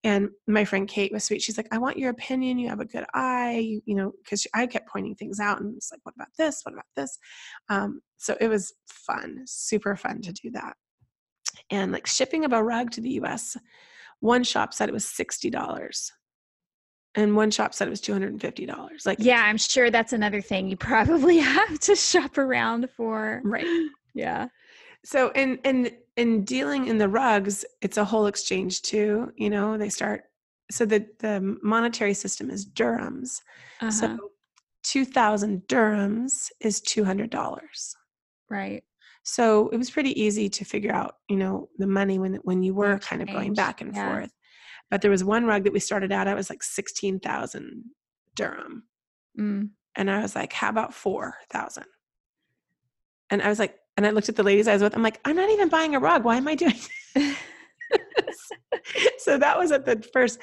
And 0.02 0.30
my 0.46 0.64
friend 0.64 0.88
Kate 0.88 1.12
was 1.12 1.24
sweet. 1.24 1.42
She's 1.42 1.58
like, 1.58 1.68
I 1.72 1.78
want 1.78 1.98
your 1.98 2.10
opinion. 2.10 2.58
You 2.58 2.68
have 2.68 2.80
a 2.80 2.86
good 2.86 3.04
eye, 3.12 3.58
you, 3.58 3.82
you 3.84 3.94
know, 3.94 4.12
because 4.22 4.46
I 4.54 4.66
kept 4.66 4.88
pointing 4.88 5.14
things 5.14 5.40
out 5.40 5.60
and 5.60 5.76
it's 5.76 5.90
like, 5.92 6.00
what 6.04 6.14
about 6.14 6.28
this? 6.38 6.60
What 6.62 6.72
about 6.72 6.86
this? 6.96 7.18
Um, 7.68 8.00
so 8.16 8.36
it 8.40 8.48
was 8.48 8.72
fun, 8.88 9.42
super 9.46 9.96
fun 9.96 10.22
to 10.22 10.32
do 10.32 10.50
that. 10.52 10.74
And 11.68 11.92
like 11.92 12.06
shipping 12.06 12.44
of 12.44 12.52
a 12.52 12.62
rug 12.62 12.90
to 12.92 13.02
the 13.02 13.10
US, 13.22 13.56
one 14.20 14.42
shop 14.42 14.72
said 14.72 14.88
it 14.88 14.92
was 14.92 15.04
$60 15.04 16.10
and 17.14 17.36
one 17.36 17.50
shop 17.50 17.74
said 17.74 17.86
it 17.88 17.90
was 17.90 18.00
$250. 18.00 19.06
Like, 19.06 19.18
Yeah, 19.20 19.42
I'm 19.44 19.58
sure 19.58 19.90
that's 19.90 20.12
another 20.12 20.40
thing 20.40 20.68
you 20.68 20.76
probably 20.76 21.38
have 21.40 21.78
to 21.80 21.94
shop 21.94 22.38
around 22.38 22.88
for. 22.96 23.40
right. 23.44 23.66
Yeah. 24.14 24.48
So 25.04 25.30
and, 25.30 25.58
in 25.64 25.90
in 26.20 26.44
dealing 26.44 26.86
in 26.86 26.98
the 26.98 27.08
rugs, 27.08 27.64
it's 27.80 27.96
a 27.96 28.04
whole 28.04 28.26
exchange 28.26 28.82
too. 28.82 29.32
You 29.36 29.50
know, 29.50 29.78
they 29.78 29.88
start 29.88 30.24
so 30.70 30.84
the 30.84 31.06
the 31.18 31.40
monetary 31.62 32.14
system 32.14 32.50
is 32.50 32.66
dirhams. 32.66 33.40
Uh-huh. 33.80 33.90
So 33.90 34.18
two 34.82 35.04
thousand 35.04 35.62
dirhams 35.68 36.50
is 36.60 36.80
two 36.80 37.04
hundred 37.04 37.30
dollars. 37.30 37.94
right. 38.48 38.82
So 39.22 39.68
it 39.68 39.76
was 39.76 39.90
pretty 39.90 40.14
easy 40.20 40.48
to 40.48 40.64
figure 40.64 40.92
out, 40.92 41.16
you 41.28 41.36
know, 41.36 41.68
the 41.78 41.86
money 41.86 42.18
when 42.18 42.34
when 42.48 42.62
you 42.62 42.74
were 42.74 42.98
kind 42.98 43.20
of 43.22 43.28
going 43.28 43.52
back 43.54 43.80
and 43.82 43.94
yeah. 43.94 44.08
forth. 44.10 44.32
But 44.90 45.02
there 45.02 45.10
was 45.10 45.22
one 45.22 45.44
rug 45.44 45.64
that 45.64 45.72
we 45.74 45.80
started 45.80 46.10
out 46.10 46.26
at 46.26 46.36
was 46.36 46.50
like 46.50 46.62
sixteen 46.62 47.20
thousand 47.20 47.84
dirham, 48.34 48.84
Mm. 49.38 49.70
and 49.94 50.10
I 50.10 50.20
was 50.22 50.34
like, 50.34 50.52
"How 50.52 50.70
about 50.70 50.94
four 50.94 51.34
thousand? 51.52 51.84
And 53.30 53.42
I 53.42 53.48
was 53.48 53.58
like, 53.58 53.76
and 53.96 54.06
I 54.06 54.10
looked 54.10 54.28
at 54.28 54.36
the 54.36 54.42
ladies 54.42 54.68
I 54.68 54.72
was 54.74 54.82
with. 54.82 54.94
I'm 54.96 55.02
like, 55.02 55.20
I'm 55.24 55.36
not 55.36 55.50
even 55.50 55.68
buying 55.68 55.94
a 55.94 56.00
rug. 56.00 56.24
Why 56.24 56.36
am 56.36 56.48
I 56.48 56.54
doing 56.54 56.74
this? 57.14 57.34
so 59.18 59.38
that 59.38 59.58
was 59.58 59.72
at 59.72 59.84
the 59.84 60.02
first, 60.12 60.38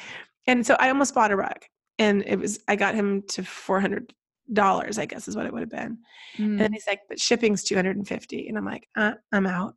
and 0.48 0.66
so 0.66 0.76
I 0.80 0.90
almost 0.90 1.14
bought 1.16 1.32
a 1.32 1.36
rug, 1.36 1.58
and 2.00 2.24
it 2.26 2.38
was 2.40 2.60
I 2.68 2.76
got 2.76 2.96
him 2.96 3.24
to 3.30 3.44
four 3.44 3.80
hundred 3.80 4.14
dollars. 4.52 4.98
I 5.00 5.06
guess 5.06 5.28
is 5.28 5.36
what 5.36 5.46
it 5.46 5.54
would 5.54 5.62
have 5.62 5.70
been. 5.70 5.98
And 6.38 6.50
Mm. 6.52 6.60
then 6.60 6.74
he's 6.74 6.86
like, 6.88 7.02
but 7.10 7.20
shipping's 7.20 7.64
two 7.64 7.76
hundred 7.76 7.98
and 7.98 8.08
fifty, 8.08 8.48
and 8.48 8.58
I'm 8.58 8.66
like, 8.66 8.88
uh, 8.96 9.14
I'm 9.32 9.48
out. 9.48 9.76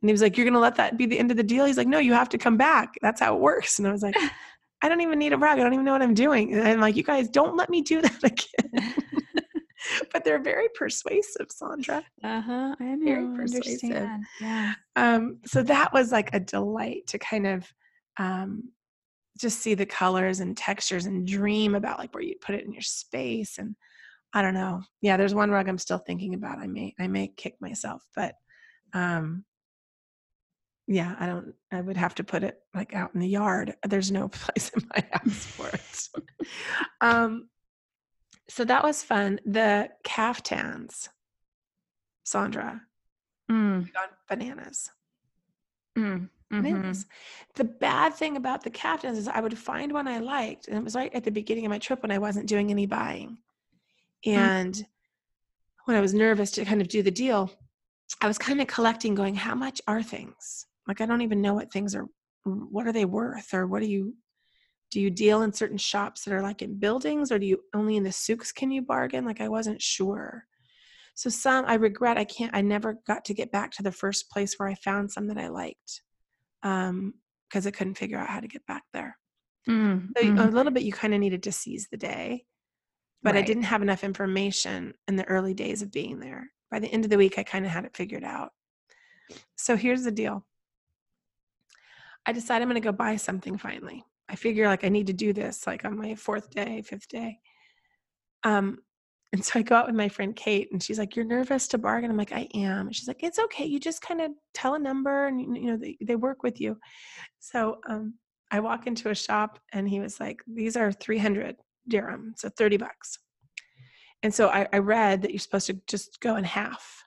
And 0.00 0.08
he 0.08 0.12
was 0.12 0.22
like, 0.22 0.36
You're 0.36 0.46
gonna 0.46 0.58
let 0.58 0.76
that 0.76 0.96
be 0.96 1.06
the 1.06 1.18
end 1.18 1.30
of 1.30 1.36
the 1.36 1.42
deal? 1.42 1.64
He's 1.64 1.76
like, 1.76 1.86
No, 1.88 1.98
you 1.98 2.12
have 2.14 2.28
to 2.30 2.38
come 2.38 2.56
back. 2.56 2.94
That's 3.02 3.20
how 3.20 3.36
it 3.36 3.40
works. 3.40 3.78
And 3.78 3.86
I 3.86 3.92
was 3.92 4.02
like, 4.02 4.16
I 4.82 4.88
don't 4.88 5.00
even 5.00 5.18
need 5.18 5.32
a 5.32 5.38
rug. 5.38 5.58
I 5.58 5.62
don't 5.62 5.74
even 5.74 5.84
know 5.84 5.92
what 5.92 6.02
I'm 6.02 6.14
doing. 6.14 6.52
And 6.54 6.66
I'm 6.66 6.80
like, 6.80 6.96
You 6.96 7.02
guys 7.04 7.28
don't 7.28 7.56
let 7.56 7.70
me 7.70 7.82
do 7.82 8.00
that 8.02 8.18
again. 8.24 8.94
but 10.12 10.24
they're 10.24 10.42
very 10.42 10.68
persuasive, 10.74 11.48
Sondra. 11.48 12.02
Uh-huh. 12.22 12.76
I 12.78 12.84
know. 12.94 13.04
Very 13.04 13.36
persuasive. 13.36 13.90
understand. 13.90 14.24
Yeah. 14.40 14.74
Um, 14.96 15.38
so 15.46 15.62
that 15.62 15.92
was 15.92 16.12
like 16.12 16.34
a 16.34 16.40
delight 16.40 17.06
to 17.08 17.18
kind 17.18 17.46
of 17.46 17.72
um, 18.18 18.70
just 19.38 19.60
see 19.60 19.74
the 19.74 19.86
colors 19.86 20.40
and 20.40 20.56
textures 20.56 21.06
and 21.06 21.26
dream 21.26 21.74
about 21.74 21.98
like 21.98 22.14
where 22.14 22.22
you'd 22.22 22.40
put 22.40 22.54
it 22.54 22.64
in 22.64 22.72
your 22.72 22.82
space. 22.82 23.58
And 23.58 23.74
I 24.32 24.42
don't 24.42 24.54
know. 24.54 24.82
Yeah, 25.00 25.16
there's 25.16 25.34
one 25.34 25.50
rug 25.50 25.68
I'm 25.68 25.78
still 25.78 25.98
thinking 25.98 26.34
about. 26.34 26.58
I 26.58 26.66
may 26.66 26.94
I 26.98 27.06
may 27.06 27.28
kick 27.28 27.56
myself, 27.60 28.02
but 28.14 28.34
um, 28.94 29.44
yeah, 30.86 31.14
I 31.18 31.26
don't. 31.26 31.54
I 31.70 31.80
would 31.80 31.96
have 31.96 32.14
to 32.16 32.24
put 32.24 32.42
it 32.42 32.58
like 32.74 32.94
out 32.94 33.14
in 33.14 33.20
the 33.20 33.28
yard. 33.28 33.74
There's 33.86 34.10
no 34.10 34.28
place 34.28 34.70
in 34.76 34.86
my 34.94 35.04
house 35.12 35.46
for 35.46 35.68
it. 35.68 36.26
um, 37.00 37.48
so 38.54 38.64
that 38.66 38.84
was 38.84 39.02
fun. 39.02 39.40
The 39.46 39.88
caftans, 40.04 41.08
Sondra, 42.26 42.80
Mm. 43.50 43.88
bananas. 44.28 44.90
Mm. 45.96 46.28
Mhm. 46.50 46.62
bananas. 46.62 47.06
The 47.54 47.64
bad 47.64 48.14
thing 48.14 48.36
about 48.36 48.62
the 48.62 48.70
caftans 48.70 49.16
is 49.18 49.26
I 49.28 49.40
would 49.40 49.58
find 49.58 49.92
one 49.92 50.06
I 50.06 50.18
liked, 50.18 50.68
and 50.68 50.76
it 50.76 50.84
was 50.84 50.94
right 50.94 51.12
at 51.14 51.24
the 51.24 51.30
beginning 51.30 51.64
of 51.66 51.70
my 51.70 51.78
trip 51.78 52.02
when 52.02 52.10
I 52.12 52.18
wasn't 52.18 52.48
doing 52.48 52.70
any 52.70 52.86
buying. 52.86 53.38
And 54.24 54.86
when 55.86 55.96
I 55.96 56.00
was 56.00 56.14
nervous 56.14 56.50
to 56.52 56.64
kind 56.64 56.80
of 56.80 56.88
do 56.88 57.02
the 57.02 57.10
deal, 57.10 57.50
I 58.20 58.26
was 58.28 58.38
kind 58.38 58.60
of 58.60 58.66
collecting, 58.68 59.14
going, 59.14 59.34
How 59.34 59.54
much 59.54 59.80
are 59.86 60.02
things? 60.02 60.66
Like, 60.86 61.00
I 61.00 61.06
don't 61.06 61.22
even 61.22 61.40
know 61.42 61.54
what 61.54 61.72
things 61.72 61.94
are, 61.94 62.06
what 62.44 62.86
are 62.86 62.92
they 62.92 63.04
worth? 63.06 63.52
Or 63.54 63.66
what 63.66 63.80
do 63.80 63.86
you, 63.88 64.14
do 64.92 65.00
you 65.00 65.10
deal 65.10 65.40
in 65.42 65.52
certain 65.52 65.78
shops 65.78 66.24
that 66.24 66.34
are 66.34 66.42
like 66.42 66.60
in 66.60 66.78
buildings, 66.78 67.32
or 67.32 67.38
do 67.38 67.46
you 67.46 67.62
only 67.74 67.96
in 67.96 68.04
the 68.04 68.12
souks 68.12 68.52
can 68.52 68.70
you 68.70 68.82
bargain? 68.82 69.24
Like, 69.24 69.40
I 69.40 69.48
wasn't 69.48 69.80
sure. 69.80 70.44
So, 71.14 71.30
some 71.30 71.64
I 71.66 71.74
regret 71.74 72.18
I 72.18 72.24
can't, 72.24 72.54
I 72.54 72.60
never 72.60 72.98
got 73.06 73.24
to 73.24 73.34
get 73.34 73.50
back 73.50 73.72
to 73.72 73.82
the 73.82 73.90
first 73.90 74.30
place 74.30 74.54
where 74.56 74.68
I 74.68 74.74
found 74.74 75.10
some 75.10 75.28
that 75.28 75.38
I 75.38 75.48
liked 75.48 76.02
um 76.62 77.14
because 77.48 77.66
I 77.66 77.70
couldn't 77.70 77.98
figure 77.98 78.18
out 78.18 78.28
how 78.28 78.40
to 78.40 78.48
get 78.48 78.64
back 78.66 78.84
there. 78.92 79.16
Mm. 79.68 80.08
So 80.16 80.24
a 80.24 80.48
little 80.48 80.72
bit 80.72 80.84
you 80.84 80.92
kind 80.92 81.14
of 81.14 81.20
needed 81.20 81.42
to 81.44 81.52
seize 81.52 81.88
the 81.90 81.96
day, 81.96 82.44
but 83.22 83.36
I 83.36 83.42
didn't 83.42 83.64
have 83.64 83.82
enough 83.82 84.04
information 84.04 84.94
in 85.06 85.16
the 85.16 85.24
early 85.24 85.54
days 85.54 85.82
of 85.82 85.92
being 85.92 86.18
there. 86.18 86.50
By 86.70 86.78
the 86.78 86.88
end 86.88 87.04
of 87.04 87.10
the 87.10 87.18
week, 87.18 87.38
I 87.38 87.42
kind 87.42 87.66
of 87.66 87.70
had 87.70 87.84
it 87.84 87.96
figured 87.96 88.24
out. 88.24 88.52
So 89.56 89.76
here's 89.76 90.02
the 90.02 90.10
deal. 90.10 90.46
I 92.24 92.32
decided 92.32 92.62
I'm 92.62 92.68
going 92.70 92.80
to 92.80 92.88
go 92.88 92.92
buy 92.92 93.16
something 93.16 93.58
finally. 93.58 94.04
I 94.28 94.36
figure 94.36 94.66
like 94.66 94.84
I 94.84 94.88
need 94.88 95.08
to 95.08 95.12
do 95.12 95.32
this 95.32 95.66
like 95.66 95.84
on 95.84 95.96
my 95.96 96.14
fourth 96.14 96.50
day, 96.50 96.82
fifth 96.82 97.08
day. 97.08 97.38
Um, 98.44 98.78
and 99.32 99.42
so 99.44 99.58
I 99.58 99.62
go 99.62 99.76
out 99.76 99.86
with 99.86 99.96
my 99.96 100.10
friend 100.10 100.36
Kate, 100.36 100.68
and 100.72 100.82
she's 100.82 100.98
like, 100.98 101.16
"You're 101.16 101.24
nervous 101.24 101.66
to 101.68 101.78
bargain." 101.78 102.10
I'm 102.10 102.18
like, 102.18 102.32
"I 102.32 102.48
am." 102.54 102.88
And 102.88 102.94
she's 102.96 103.08
like, 103.08 103.22
"It's 103.22 103.38
okay. 103.38 103.64
You 103.64 103.80
just 103.80 104.02
kind 104.02 104.20
of 104.20 104.32
tell 104.52 104.74
a 104.74 104.78
number, 104.78 105.26
and 105.26 105.40
you 105.40 105.70
know 105.70 105.76
they, 105.76 105.96
they 106.02 106.16
work 106.16 106.42
with 106.42 106.60
you." 106.60 106.78
So 107.40 107.80
um, 107.88 108.14
I 108.50 108.60
walk 108.60 108.86
into 108.86 109.08
a 109.10 109.14
shop, 109.14 109.58
and 109.72 109.88
he 109.88 110.00
was 110.00 110.20
like, 110.20 110.42
"These 110.46 110.76
are 110.76 110.92
300 110.92 111.56
dirham, 111.88 112.34
so 112.36 112.50
30 112.50 112.76
bucks." 112.76 113.18
And 114.22 114.34
so 114.34 114.48
I, 114.48 114.68
I 114.72 114.78
read 114.78 115.22
that 115.22 115.30
you're 115.32 115.40
supposed 115.40 115.66
to 115.66 115.80
just 115.86 116.20
go 116.20 116.36
in 116.36 116.44
half, 116.44 117.04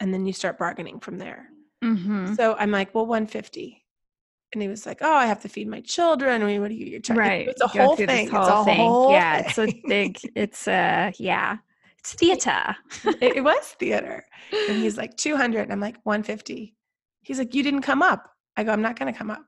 and 0.00 0.12
then 0.12 0.26
you 0.26 0.32
start 0.34 0.58
bargaining 0.58 1.00
from 1.00 1.16
there. 1.18 1.48
Mhm. 1.82 2.36
So 2.36 2.54
I'm 2.58 2.70
like, 2.70 2.94
"Well, 2.94 3.06
150." 3.06 3.83
And 4.54 4.62
he 4.62 4.68
was 4.68 4.86
like, 4.86 4.98
"Oh, 5.02 5.14
I 5.14 5.26
have 5.26 5.40
to 5.42 5.48
feed 5.48 5.68
my 5.68 5.80
children. 5.80 6.42
I 6.42 6.46
mean, 6.46 6.60
what 6.60 6.70
are 6.70 6.74
you? 6.74 7.00
You're. 7.06 7.16
Right. 7.16 7.48
It's 7.48 7.60
a 7.60 7.66
whole 7.66 7.96
thing. 7.96 8.28
whole 8.28 8.42
it's 8.42 8.50
a 8.50 8.64
thing. 8.64 8.76
whole 8.76 9.10
yeah, 9.10 9.38
it's 9.38 9.58
a 9.58 9.66
thing. 9.66 9.82
big 9.86 10.18
it's 10.34 10.66
uh 10.66 11.12
yeah. 11.18 11.58
It's 12.04 12.12
theater. 12.12 12.76
it, 13.06 13.36
it 13.36 13.40
was 13.42 13.64
theater. 13.78 14.26
And 14.68 14.76
he's 14.76 14.96
like, 14.98 15.16
200. 15.16 15.62
And 15.62 15.72
I'm 15.72 15.80
like, 15.80 15.96
150. 16.02 16.74
He's 17.22 17.38
like, 17.38 17.54
You 17.54 17.62
didn't 17.62 17.80
come 17.80 18.02
up. 18.02 18.30
I 18.58 18.64
go, 18.64 18.72
I'm 18.72 18.82
not 18.82 18.98
going 18.98 19.10
to 19.10 19.18
come 19.18 19.30
up. 19.30 19.42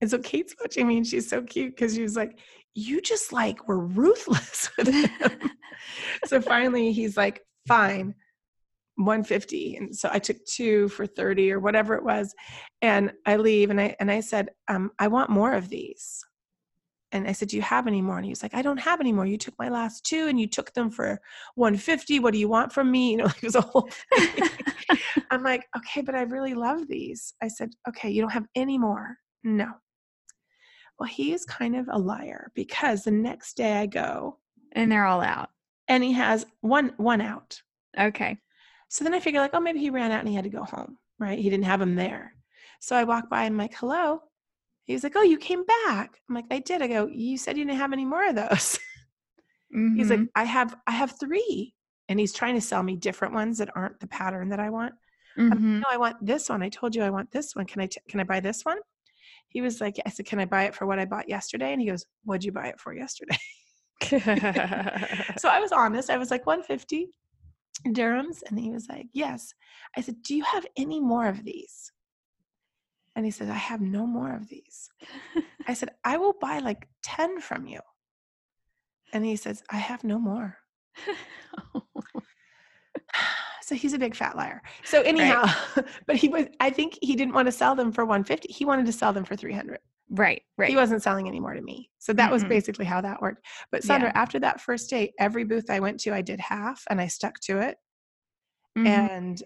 And 0.00 0.10
so 0.10 0.18
Kate's 0.18 0.54
watching 0.58 0.86
me 0.86 0.96
and 0.96 1.06
she's 1.06 1.28
so 1.28 1.42
cute 1.42 1.76
because 1.76 1.94
she 1.94 2.02
was 2.02 2.16
like, 2.16 2.38
You 2.74 3.02
just 3.02 3.30
like 3.30 3.68
were 3.68 3.78
ruthless 3.78 4.70
with 4.78 4.88
him. 4.88 5.50
so 6.24 6.40
finally 6.40 6.92
he's 6.92 7.14
like, 7.16 7.44
Fine, 7.68 8.14
150. 8.96 9.76
And 9.76 9.94
so 9.96 10.08
I 10.12 10.18
took 10.18 10.44
two 10.46 10.88
for 10.88 11.06
30 11.06 11.52
or 11.52 11.60
whatever 11.60 11.94
it 11.94 12.04
was. 12.04 12.34
And 12.82 13.12
I 13.26 13.36
leave 13.36 13.70
and 13.70 13.80
I 13.80 13.96
and 14.00 14.10
I 14.10 14.20
said, 14.20 14.50
um, 14.68 14.90
I 14.98 15.08
want 15.08 15.30
more 15.30 15.52
of 15.52 15.68
these. 15.68 16.24
And 17.12 17.28
I 17.28 17.32
said, 17.32 17.48
Do 17.48 17.56
you 17.56 17.62
have 17.62 17.86
any 17.86 18.02
more? 18.02 18.16
And 18.16 18.24
he 18.24 18.30
was 18.30 18.42
like, 18.42 18.54
I 18.54 18.62
don't 18.62 18.78
have 18.78 19.00
any 19.00 19.12
more. 19.12 19.26
You 19.26 19.38
took 19.38 19.54
my 19.58 19.68
last 19.68 20.04
two 20.04 20.26
and 20.26 20.40
you 20.40 20.46
took 20.48 20.72
them 20.74 20.90
for 20.90 21.20
150. 21.54 22.18
What 22.20 22.32
do 22.32 22.38
you 22.38 22.48
want 22.48 22.72
from 22.72 22.90
me? 22.90 23.10
You 23.12 23.16
know, 23.18 23.24
like 23.24 23.36
it 23.42 23.46
was 23.46 23.54
a 23.54 23.60
whole 23.60 23.88
thing. 24.14 24.48
I'm 25.30 25.42
like, 25.42 25.66
okay, 25.76 26.00
but 26.02 26.14
I 26.14 26.22
really 26.22 26.54
love 26.54 26.88
these. 26.88 27.34
I 27.42 27.48
said, 27.48 27.70
okay, 27.88 28.10
you 28.10 28.20
don't 28.22 28.32
have 28.32 28.46
any 28.54 28.78
more. 28.78 29.16
No. 29.44 29.72
Well, 30.98 31.08
he 31.08 31.32
is 31.32 31.44
kind 31.44 31.76
of 31.76 31.86
a 31.90 31.98
liar 31.98 32.50
because 32.54 33.04
the 33.04 33.10
next 33.10 33.56
day 33.56 33.74
I 33.74 33.86
go 33.86 34.38
and 34.72 34.90
they're 34.90 35.04
all 35.06 35.20
out. 35.20 35.50
and 35.88 36.02
he 36.02 36.12
has 36.12 36.46
one 36.60 36.92
one 36.96 37.20
out. 37.20 37.60
Okay. 37.98 38.38
So 38.96 39.04
then 39.04 39.12
I 39.12 39.20
figure 39.20 39.42
like, 39.42 39.50
oh, 39.52 39.60
maybe 39.60 39.78
he 39.78 39.90
ran 39.90 40.10
out 40.10 40.20
and 40.20 40.28
he 40.28 40.34
had 40.34 40.44
to 40.44 40.50
go 40.50 40.64
home, 40.64 40.96
right? 41.18 41.38
He 41.38 41.50
didn't 41.50 41.66
have 41.66 41.80
them 41.80 41.96
there. 41.96 42.32
So 42.80 42.96
I 42.96 43.04
walk 43.04 43.28
by 43.28 43.44
and 43.44 43.52
I'm 43.52 43.58
like, 43.58 43.74
hello. 43.74 44.22
He 44.84 44.94
was 44.94 45.02
like, 45.02 45.12
oh, 45.16 45.22
you 45.22 45.36
came 45.36 45.66
back. 45.66 46.18
I'm 46.26 46.34
like, 46.34 46.46
I 46.50 46.60
did. 46.60 46.80
I 46.80 46.86
go, 46.86 47.06
you 47.06 47.36
said 47.36 47.58
you 47.58 47.66
didn't 47.66 47.76
have 47.78 47.92
any 47.92 48.06
more 48.06 48.26
of 48.26 48.36
those. 48.36 48.78
He's 49.96 50.08
like, 50.08 50.20
Mhm. 50.20 50.28
I 50.34 50.44
have, 50.44 50.74
I 50.86 50.92
have 50.92 51.12
three. 51.20 51.74
And 52.08 52.18
he's 52.18 52.32
trying 52.32 52.54
to 52.54 52.60
sell 52.62 52.82
me 52.82 52.96
different 52.96 53.34
ones 53.34 53.58
that 53.58 53.68
aren't 53.76 54.00
the 54.00 54.06
pattern 54.06 54.48
that 54.48 54.60
I 54.60 54.70
want. 54.70 54.94
I'm 55.36 55.50
like, 55.50 55.60
no, 55.60 55.84
I 55.90 55.98
want 55.98 56.24
this 56.24 56.48
one. 56.48 56.62
I 56.62 56.70
told 56.70 56.94
you 56.94 57.02
I 57.02 57.10
want 57.10 57.30
this 57.32 57.54
one. 57.54 57.66
Can 57.66 57.82
I, 57.82 57.86
t- 57.86 58.00
can 58.08 58.20
I 58.20 58.24
buy 58.24 58.40
this 58.40 58.64
one? 58.64 58.78
He 59.48 59.60
was 59.60 59.78
like, 59.82 60.00
I 60.06 60.08
said, 60.10 60.24
can 60.24 60.38
I 60.40 60.46
buy 60.46 60.64
it 60.64 60.74
for 60.74 60.86
what 60.86 60.98
I 60.98 61.04
bought 61.04 61.28
yesterday? 61.28 61.72
And 61.72 61.82
he 61.82 61.86
goes, 61.88 62.06
what'd 62.24 62.44
you 62.44 62.52
buy 62.52 62.68
it 62.68 62.80
for 62.80 62.94
yesterday? 62.94 63.36
so 65.36 65.48
I 65.50 65.58
was 65.60 65.72
honest. 65.72 66.08
I 66.08 66.16
was 66.16 66.30
like 66.30 66.46
150. 66.46 67.08
Dirhams? 67.86 68.42
And 68.48 68.58
he 68.58 68.70
was 68.70 68.88
like, 68.88 69.06
Yes. 69.12 69.54
I 69.96 70.00
said, 70.00 70.22
Do 70.22 70.34
you 70.34 70.44
have 70.44 70.66
any 70.76 71.00
more 71.00 71.26
of 71.26 71.44
these? 71.44 71.92
And 73.14 73.24
he 73.24 73.30
said, 73.30 73.48
I 73.48 73.54
have 73.54 73.80
no 73.80 74.06
more 74.06 74.34
of 74.34 74.48
these. 74.48 74.90
I 75.66 75.72
said, 75.72 75.90
I 76.04 76.18
will 76.18 76.34
buy 76.38 76.58
like 76.58 76.86
10 77.02 77.40
from 77.40 77.66
you. 77.66 77.80
And 79.14 79.24
he 79.24 79.36
says, 79.36 79.62
I 79.70 79.78
have 79.78 80.04
no 80.04 80.18
more. 80.18 80.58
Oh. 81.74 81.82
so 83.62 83.74
he's 83.74 83.94
a 83.94 83.98
big 83.98 84.14
fat 84.14 84.36
liar. 84.36 84.62
So 84.84 85.00
anyhow, 85.02 85.44
but 86.06 86.16
he 86.16 86.28
was 86.28 86.46
I 86.60 86.70
think 86.70 86.98
he 87.00 87.16
didn't 87.16 87.34
want 87.34 87.46
to 87.46 87.52
sell 87.52 87.74
them 87.74 87.92
for 87.92 88.04
150. 88.04 88.52
He 88.52 88.64
wanted 88.64 88.86
to 88.86 88.92
sell 88.92 89.12
them 89.12 89.24
for 89.24 89.36
300. 89.36 89.78
Right, 90.10 90.42
right. 90.56 90.68
He 90.70 90.76
wasn't 90.76 91.02
selling 91.02 91.26
any 91.26 91.40
more 91.40 91.54
to 91.54 91.60
me. 91.60 91.90
So 91.98 92.12
that 92.12 92.30
was 92.30 92.44
Mm-mm. 92.44 92.48
basically 92.48 92.84
how 92.84 93.00
that 93.00 93.20
worked. 93.20 93.44
But 93.72 93.84
Yeah. 93.84 93.98
Sondra, 93.98 94.12
after 94.14 94.38
that 94.40 94.60
first 94.60 94.88
date, 94.90 95.12
every 95.18 95.44
booth 95.44 95.68
I 95.70 95.80
went 95.80 95.98
to, 96.00 96.14
I 96.14 96.22
did 96.22 96.38
half 96.40 96.82
and 96.88 97.00
I 97.00 97.08
stuck 97.08 97.40
to 97.40 97.58
it. 97.58 97.76
Mhm. 98.78 98.86
And 98.86 99.42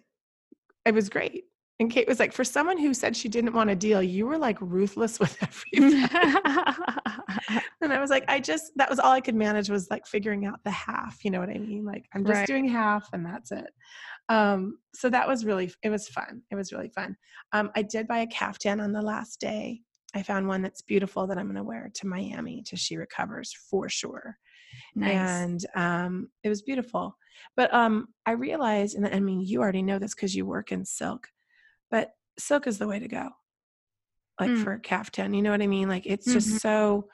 it 0.84 0.94
was 0.94 1.08
great. 1.08 1.44
And 1.78 1.90
Kate 1.90 2.06
was 2.06 2.18
like, 2.20 2.34
for 2.34 2.44
someone 2.44 2.76
who 2.76 2.92
said 2.92 3.16
she 3.16 3.28
didn't 3.28 3.54
want 3.54 3.70
a 3.70 3.74
deal, 3.74 4.02
you 4.02 4.26
were 4.26 4.36
like 4.36 4.58
ruthless 4.60 5.18
with 5.20 5.34
everything. 5.42 6.06
and 7.80 7.90
I 7.92 7.98
was 7.98 8.10
like, 8.10 8.24
I 8.28 8.38
just, 8.38 8.72
that 8.76 8.90
was 8.90 8.98
all 8.98 9.12
I 9.12 9.22
could 9.22 9.34
manage 9.34 9.70
was 9.70 9.88
like 9.90 10.06
figuring 10.06 10.44
out 10.44 10.60
the 10.64 10.70
half. 10.70 11.24
You 11.24 11.30
know 11.30 11.40
what 11.40 11.48
I 11.48 11.56
mean? 11.58 11.86
Like, 11.86 12.04
I'm 12.14 12.22
just 12.24 12.38
Right. 12.40 12.46
doing 12.46 12.68
half 12.68 13.08
and 13.14 13.24
that's 13.24 13.50
it. 13.50 13.70
Um, 14.28 14.78
so 14.94 15.08
that 15.08 15.26
was 15.26 15.44
really, 15.46 15.72
it 15.82 15.88
was 15.88 16.06
fun. 16.08 16.42
It 16.50 16.54
was 16.54 16.70
really 16.72 16.90
fun. 16.90 17.16
Um, 17.52 17.70
I 17.74 17.80
did 17.82 18.06
buy 18.06 18.18
a 18.18 18.26
caftan 18.26 18.80
on 18.80 18.92
the 18.92 19.02
last 19.02 19.40
day. 19.40 19.80
I 20.14 20.22
found 20.22 20.48
one 20.48 20.62
that's 20.62 20.82
beautiful 20.82 21.26
that 21.28 21.38
I'm 21.38 21.46
going 21.46 21.56
to 21.56 21.62
wear 21.62 21.90
to 21.94 22.06
Miami 22.06 22.62
to 22.64 22.76
She 22.76 22.96
Recovers 22.96 23.52
for 23.52 23.88
sure 23.88 24.36
nice. 24.96 25.12
and 25.12 25.64
um, 25.74 26.30
it 26.42 26.48
was 26.48 26.62
beautiful. 26.62 27.16
But 27.56 27.72
um, 27.74 28.08
I 28.26 28.32
realized, 28.32 28.96
and 28.96 29.06
I 29.06 29.20
mean, 29.20 29.40
you 29.40 29.60
already 29.62 29.82
know 29.82 29.98
this 29.98 30.14
because 30.14 30.34
you 30.34 30.46
work 30.46 30.72
in 30.72 30.84
silk, 30.84 31.28
but 31.90 32.12
silk 32.38 32.66
is 32.66 32.78
the 32.78 32.88
way 32.88 32.98
to 32.98 33.08
go. 33.08 33.30
Like 34.40 34.50
Mm. 34.52 34.64
for 34.64 34.72
a 34.74 34.80
caftan, 34.80 35.34
you 35.34 35.42
know 35.42 35.50
what 35.50 35.62
I 35.62 35.66
mean? 35.66 35.88
Like 35.88 36.06
it's 36.06 36.32
just 36.32 36.48
Mhm. 36.48 36.60
so, 36.60 37.08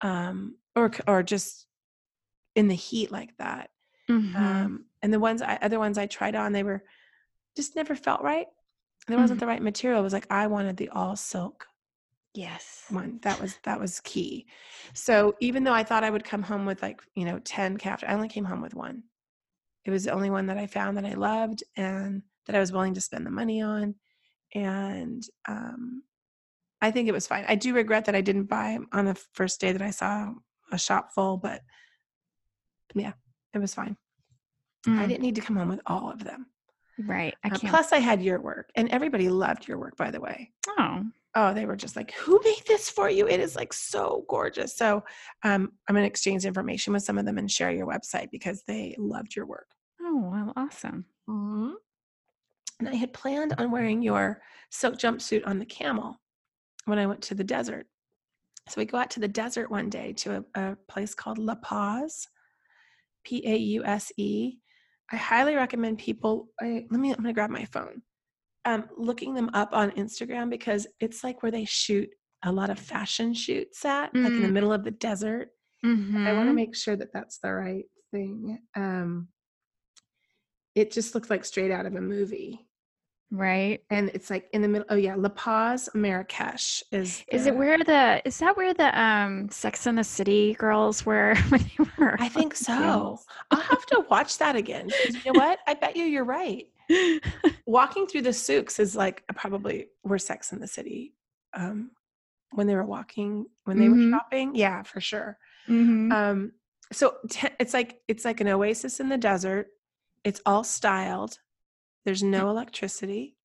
um, 0.00 0.56
or 0.76 0.90
or 1.06 1.22
just 1.22 1.66
in 2.56 2.68
the 2.68 2.74
heat 2.74 3.10
like 3.12 3.36
that. 3.38 3.70
Mhm. 4.08 4.34
Um, 4.36 4.86
and 5.02 5.12
the 5.12 5.20
ones, 5.20 5.42
I, 5.42 5.56
other 5.62 5.78
ones 5.78 5.98
I 5.98 6.06
tried 6.06 6.34
on, 6.36 6.52
they 6.52 6.62
were 6.62 6.84
just 7.56 7.76
never 7.76 7.94
felt 7.94 8.22
right. 8.22 8.46
There 9.08 9.18
wasn't 9.18 9.38
Mhm. 9.38 9.40
the 9.40 9.46
right 9.46 9.62
material. 9.62 10.00
It 10.00 10.04
was 10.04 10.12
like 10.12 10.30
I 10.30 10.46
wanted 10.46 10.76
the 10.76 10.88
all 10.90 11.16
silk 11.16 11.66
yes. 12.34 12.84
one 12.90 13.18
that 13.22 13.40
was 13.40 13.56
that 13.64 13.80
was 13.80 14.00
key. 14.00 14.46
So 14.94 15.34
even 15.40 15.64
though 15.64 15.72
i 15.72 15.82
thought 15.84 16.04
i 16.04 16.10
would 16.10 16.24
come 16.24 16.42
home 16.42 16.66
with 16.66 16.82
like 16.82 17.00
you 17.14 17.24
know 17.24 17.38
10 17.40 17.76
calf 17.76 18.02
i 18.06 18.12
only 18.14 18.28
came 18.28 18.44
home 18.44 18.60
with 18.62 18.74
one. 18.74 19.02
It 19.84 19.90
was 19.90 20.04
the 20.04 20.12
only 20.12 20.30
one 20.30 20.46
that 20.46 20.58
i 20.58 20.66
found 20.66 20.96
that 20.96 21.06
i 21.06 21.14
loved 21.14 21.62
and 21.76 22.22
that 22.46 22.56
i 22.56 22.60
was 22.60 22.72
willing 22.72 22.94
to 22.94 23.00
spend 23.00 23.24
the 23.26 23.30
money 23.30 23.62
on 23.62 23.94
and 24.54 25.22
um 25.48 26.02
i 26.80 26.90
think 26.90 27.08
it 27.08 27.12
was 27.12 27.26
fine. 27.26 27.44
I 27.48 27.54
do 27.54 27.74
regret 27.74 28.06
that 28.06 28.14
i 28.14 28.20
didn't 28.20 28.44
buy 28.44 28.78
on 28.92 29.04
the 29.04 29.14
first 29.32 29.60
day 29.60 29.72
that 29.72 29.82
i 29.82 29.90
saw 29.90 30.32
a 30.72 30.78
shop 30.78 31.12
full 31.14 31.36
but 31.36 31.62
yeah 32.94 33.12
it 33.54 33.58
was 33.58 33.74
fine. 33.74 33.96
I 34.86 34.90
Mm, 34.90 35.08
didn't 35.08 35.22
need 35.22 35.34
to 35.34 35.40
come 35.40 35.56
home 35.56 35.68
with 35.68 35.80
all 35.86 36.10
of 36.10 36.24
them. 36.24 36.46
Right. 36.98 37.34
I 37.44 37.48
Uh, 37.50 37.58
plus 37.58 37.92
i 37.92 37.98
had 37.98 38.22
your 38.22 38.40
work 38.40 38.70
and 38.76 38.88
everybody 38.90 39.28
loved 39.28 39.66
your 39.68 39.78
work 39.78 39.96
by 39.96 40.10
the 40.10 40.20
way. 40.20 40.52
Oh, 40.78 41.04
oh 41.34 41.54
they 41.54 41.66
were 41.66 41.76
just 41.76 41.96
like 41.96 42.12
who 42.12 42.40
made 42.44 42.62
this 42.66 42.90
for 42.90 43.08
you? 43.10 43.26
It 43.28 43.40
is 43.40 43.56
like 43.56 43.72
so 43.72 44.24
gorgeous. 44.28 44.76
So 44.76 45.02
um, 45.44 45.72
i'm 45.88 45.94
going 45.94 46.04
to 46.04 46.08
exchange 46.08 46.44
information 46.44 46.92
with 46.92 47.02
some 47.02 47.18
of 47.18 47.24
them 47.24 47.38
and 47.38 47.50
share 47.50 47.70
your 47.70 47.86
website 47.86 48.30
because 48.30 48.62
they 48.66 48.94
loved 48.98 49.36
your 49.36 49.46
work. 49.46 49.68
Oh, 50.00 50.30
well, 50.32 50.52
awesome. 50.56 51.04
and 52.80 52.88
i 52.88 52.94
had 52.94 53.12
planned 53.12 53.54
on 53.58 53.70
wearing 53.70 54.02
your 54.02 54.40
silk 54.70 54.96
jumpsuit 54.96 55.46
on 55.46 55.58
the 55.58 55.66
camel 55.66 56.18
when 56.86 56.98
i 56.98 57.06
went 57.06 57.22
to 57.22 57.34
the 57.34 57.44
desert. 57.44 57.86
So 58.68 58.80
we 58.80 58.84
go 58.84 58.98
out 58.98 59.10
to 59.10 59.20
the 59.20 59.28
desert 59.28 59.70
one 59.70 59.90
day 59.90 60.12
to 60.14 60.44
a, 60.54 60.60
a 60.60 60.76
place 60.88 61.14
called 61.14 61.38
La 61.38 61.56
Pause 61.56 62.28
p-a-u-s-e 63.24 64.58
i 65.12 65.16
highly 65.16 65.54
recommend 65.54 65.98
people 65.98 66.48
I, 66.60 66.86
let 66.90 67.00
me 67.00 67.10
i'm 67.10 67.16
going 67.16 67.26
to 67.26 67.32
grab 67.32 67.50
my 67.50 67.64
phone 67.66 68.02
um, 68.64 68.84
looking 68.96 69.34
them 69.34 69.50
up 69.54 69.70
on 69.72 69.90
instagram 69.92 70.50
because 70.50 70.86
it's 71.00 71.24
like 71.24 71.42
where 71.42 71.52
they 71.52 71.64
shoot 71.64 72.08
a 72.44 72.52
lot 72.52 72.70
of 72.70 72.78
fashion 72.78 73.32
shoots 73.34 73.84
at 73.84 74.14
like 74.14 74.32
in 74.32 74.42
the 74.42 74.48
Mm. 74.48 74.52
middle 74.52 74.72
of 74.72 74.84
the 74.84 74.90
desert 74.90 75.48
I 75.82 76.32
want 76.34 76.48
to 76.48 76.52
make 76.52 76.76
sure 76.76 76.94
that 76.96 77.12
that's 77.14 77.38
the 77.38 77.52
right 77.54 77.84
thing. 78.12 78.58
Um, 78.76 79.28
it 80.74 80.90
just 80.92 81.14
looks 81.14 81.30
like 81.30 81.44
straight 81.44 81.70
out 81.70 81.86
of 81.86 81.94
a 81.94 82.00
movie, 82.00 82.66
Right. 83.30 83.80
and 83.90 84.10
it's 84.12 84.28
like 84.28 84.48
in 84.52 84.60
the 84.62 84.68
middle. 84.68 84.86
Oh 84.90 84.96
yeah, 84.96 85.14
La 85.14 85.28
Pause, 85.30 85.88
Marrakesh 85.94 86.82
is. 86.92 87.24
Is 87.28 87.46
it 87.46 87.56
where 87.56 87.78
the 87.78 88.20
is 88.26 88.38
that 88.40 88.56
where 88.56 88.74
the 88.74 88.98
um 89.00 89.48
Sex 89.50 89.86
and 89.86 89.96
the 89.96 90.04
City 90.04 90.54
girls 90.54 91.06
were 91.06 91.34
when 91.48 91.62
they 91.62 91.84
were? 91.98 92.16
I 92.20 92.28
think 92.28 92.54
so. 92.54 93.18
I'll 93.50 93.60
have 93.60 93.86
to 93.86 94.04
watch 94.10 94.36
that 94.38 94.56
again. 94.56 94.90
You 95.24 95.32
know 95.32 95.38
what? 95.40 95.60
I 95.66 95.74
bet 95.74 95.96
you 95.96 96.04
you're 96.04 96.24
right. 96.24 96.66
Walking 97.66 98.06
through 98.06 98.22
the 98.22 98.32
souks 98.32 98.78
is 98.80 98.96
like 98.96 99.22
probably 99.34 99.86
where 100.02 100.18
Sex 100.18 100.52
in 100.52 100.60
the 100.60 100.66
City. 100.66 101.14
Um, 101.54 101.90
when 102.52 102.66
they 102.66 102.74
were 102.74 102.84
walking, 102.84 103.46
when 103.64 103.78
they 103.78 103.86
Mhm. 103.86 103.90
were 103.92 104.10
shopping, 104.18 104.54
yeah, 104.54 104.82
for 104.82 105.00
sure. 105.00 105.38
Mhm. 105.68 106.12
um 106.12 106.52
so 106.92 107.16
te- 107.28 107.48
it's 107.60 107.72
like 107.72 108.00
it's 108.08 108.24
like 108.24 108.40
an 108.40 108.48
oasis 108.48 108.98
in 108.98 109.08
the 109.08 109.16
desert 109.18 109.68
it's 110.24 110.40
all 110.44 110.64
styled 110.64 111.38
there's 112.04 112.22
no 112.22 112.50
electricity 112.50 113.36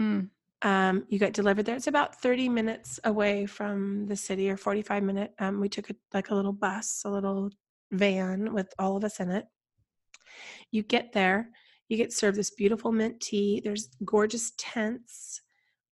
Mm. 0.00 0.30
um 0.62 1.04
you 1.08 1.18
get 1.20 1.32
delivered 1.34 1.64
there 1.66 1.76
it's 1.76 1.86
about 1.86 2.20
30 2.20 2.48
minutes 2.48 2.98
away 3.04 3.46
from 3.46 4.06
the 4.06 4.16
city 4.16 4.50
or 4.50 4.56
45 4.56 5.02
minute 5.04 5.32
um 5.38 5.60
we 5.60 5.68
took 5.68 5.90
a, 5.90 5.94
like 6.12 6.30
a 6.30 6.34
little 6.34 6.52
bus 6.52 7.02
a 7.04 7.10
little 7.10 7.50
van 7.92 8.52
with 8.52 8.74
all 8.80 8.96
of 8.96 9.04
us 9.04 9.20
in 9.20 9.30
it 9.30 9.46
you 10.72 10.82
get 10.82 11.12
there 11.12 11.50
you 11.88 11.96
get 11.96 12.12
served 12.12 12.36
this 12.36 12.50
beautiful 12.50 12.92
mint 12.92 13.20
tea. 13.20 13.60
There's 13.60 13.88
gorgeous 14.04 14.52
tents 14.58 15.40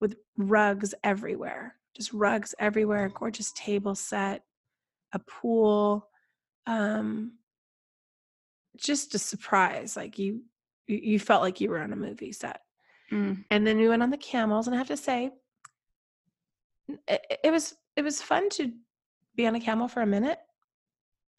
with 0.00 0.16
rugs 0.36 0.94
everywhere 1.02 1.76
just 1.96 2.12
rugs 2.12 2.54
everywhere 2.58 3.06
a 3.06 3.10
gorgeous 3.10 3.52
table 3.52 3.94
set 3.94 4.42
a 5.12 5.18
pool 5.18 6.08
um 6.66 7.32
just 8.76 9.14
a 9.14 9.18
surprise 9.18 9.96
like 9.96 10.18
you 10.18 10.42
you 10.86 10.98
you 11.02 11.18
felt 11.18 11.42
like 11.42 11.60
you 11.60 11.70
were 11.70 11.80
on 11.80 11.92
a 11.92 11.96
movie 11.96 12.32
set. 12.32 12.60
Mm. 13.10 13.44
and 13.50 13.64
then 13.64 13.78
we 13.78 13.88
went 13.88 14.02
on 14.02 14.10
the 14.10 14.16
camels 14.16 14.66
and 14.66 14.74
i 14.74 14.78
have 14.78 14.88
to 14.88 14.96
say 14.96 15.30
it, 17.06 17.38
it 17.44 17.50
was 17.52 17.76
it 17.94 18.02
was 18.02 18.20
fun 18.20 18.48
to 18.50 18.72
be 19.36 19.46
on 19.46 19.54
a 19.54 19.60
camel 19.60 19.86
for 19.86 20.02
a 20.02 20.06
minute 20.06 20.40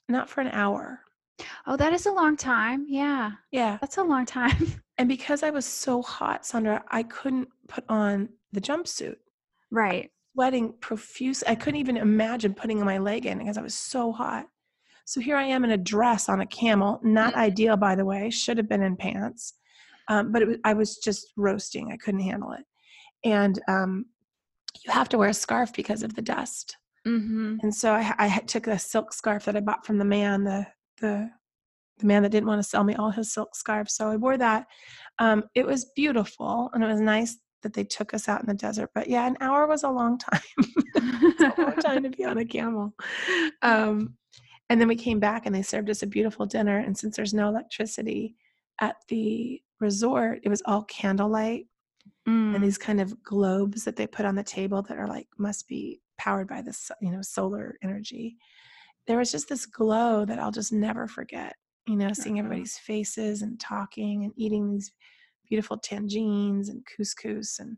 not 0.07 0.29
for 0.29 0.39
an 0.39 0.47
hour 0.47 1.01
Oh, 1.65 1.77
that 1.77 1.93
is 1.93 2.05
a 2.05 2.11
long 2.11 2.37
time. 2.37 2.85
Yeah, 2.87 3.31
yeah 3.51 3.77
that's 3.81 3.97
a 3.97 4.03
long 4.03 4.25
time. 4.25 4.81
and 4.97 5.07
because 5.07 5.43
i 5.43 5.49
was 5.49 5.65
so 5.65 6.01
hot 6.01 6.43
sondra 6.43 6.81
i 6.89 7.03
couldn't 7.03 7.47
put 7.67 7.83
on 7.89 8.29
the 8.51 8.61
jumpsuit 8.61 9.17
right. 9.71 10.09
sweating 10.33 10.73
profuse 10.81 11.43
i 11.47 11.55
couldn't 11.55 11.79
even 11.79 11.97
imagine 11.97 12.53
putting 12.53 12.83
my 12.83 12.97
leg 12.97 13.25
in 13.25 13.37
because 13.37 13.57
i 13.57 13.61
was 13.61 13.75
so 13.75 14.11
hot 14.11 14.45
so 15.05 15.19
here 15.19 15.37
i 15.37 15.43
am 15.43 15.63
in 15.63 15.71
a 15.71 15.77
dress 15.77 16.29
on 16.29 16.41
a 16.41 16.45
camel 16.47 16.99
not 17.03 17.35
ideal 17.35 17.77
by 17.77 17.95
the 17.95 18.05
way 18.05 18.29
should 18.29 18.57
have 18.57 18.69
been 18.69 18.83
in 18.83 18.95
pants 18.95 19.53
um, 20.09 20.31
but 20.31 20.41
it 20.41 20.47
was, 20.47 20.57
i 20.63 20.73
was 20.73 20.97
just 20.97 21.31
roasting 21.37 21.91
i 21.91 21.97
couldn't 21.97 22.21
handle 22.21 22.51
it 22.53 22.65
and 23.23 23.61
um, 23.67 24.05
you 24.83 24.91
have 24.91 25.09
to 25.09 25.17
wear 25.17 25.29
a 25.29 25.33
scarf 25.33 25.73
because 25.73 26.03
of 26.03 26.15
the 26.15 26.21
dust 26.21 26.77
Mm-hmm. 27.07 27.57
and 27.61 27.73
so 27.73 27.93
I, 27.93 28.13
I 28.19 28.39
took 28.39 28.67
a 28.67 28.77
silk 28.77 29.13
scarf 29.13 29.45
that 29.45 29.55
I 29.55 29.61
bought 29.61 29.85
from 29.85 29.97
the 29.97 30.03
man, 30.03 30.43
the 30.43 30.67
the 31.01 31.29
the 31.99 32.05
man 32.05 32.21
that 32.21 32.29
didn't 32.31 32.47
want 32.47 32.61
to 32.61 32.67
sell 32.67 32.83
me 32.83 32.93
all 32.93 33.09
his 33.09 33.33
silk 33.33 33.55
scarves. 33.55 33.95
So 33.95 34.07
I 34.09 34.17
wore 34.17 34.37
that. 34.37 34.67
Um, 35.17 35.45
it 35.55 35.65
was 35.65 35.85
beautiful, 35.95 36.69
and 36.73 36.83
it 36.83 36.87
was 36.87 36.99
nice 37.01 37.37
that 37.63 37.73
they 37.73 37.83
took 37.83 38.13
us 38.13 38.29
out 38.29 38.39
in 38.41 38.45
the 38.47 38.53
desert. 38.53 38.91
But 38.93 39.07
yeah, 39.09 39.25
an 39.25 39.35
hour 39.41 39.65
was 39.65 39.81
a 39.83 39.89
long 39.89 40.17
time. 40.19 40.39
it's 40.57 41.41
a 41.41 41.61
long 41.61 41.75
time 41.77 42.03
to 42.03 42.09
be 42.09 42.23
on 42.23 42.37
a 42.37 42.45
camel. 42.57 42.93
Um, 43.63 44.15
and 44.69 44.79
then 44.79 44.87
we 44.87 44.95
came 44.95 45.19
back, 45.19 45.45
and 45.45 45.55
they 45.55 45.63
served 45.63 45.89
us 45.89 46.03
a 46.03 46.07
beautiful 46.07 46.45
dinner. 46.45 46.77
And 46.77 46.95
since 46.95 47.15
there's 47.15 47.33
no 47.33 47.47
electricity 47.47 48.35
at 48.79 48.97
the 49.07 49.59
resort, 49.79 50.39
it 50.43 50.49
was 50.49 50.61
all 50.65 50.83
candlelight 50.83 51.65
Mm. 52.27 52.55
and 52.55 52.63
these 52.63 52.77
kind 52.77 52.99
of 52.99 53.21
globes 53.23 53.85
that 53.85 53.95
they 53.95 54.05
put 54.05 54.25
on 54.25 54.35
the 54.35 54.43
table 54.43 54.81
that 54.81 54.97
are 54.97 55.07
like 55.07 55.27
must 55.37 55.67
be 55.67 56.01
powered 56.17 56.47
by 56.47 56.61
this 56.61 56.91
you 57.01 57.09
know 57.11 57.21
solar 57.21 57.77
energy 57.81 58.35
there 59.07 59.17
was 59.17 59.31
just 59.31 59.49
this 59.49 59.65
glow 59.65 60.25
that 60.25 60.39
i'll 60.39 60.51
just 60.51 60.73
never 60.73 61.07
forget 61.07 61.55
you 61.87 61.95
know 61.95 62.11
seeing 62.13 62.37
Uh-huh. 62.39 62.45
everybody's 62.45 62.77
faces 62.77 63.41
and 63.41 63.59
talking 63.59 64.23
and 64.23 64.33
eating 64.35 64.69
these 64.71 64.91
beautiful 65.49 65.77
tangines 65.77 66.69
and 66.69 66.85
couscous 66.85 67.59
and 67.59 67.77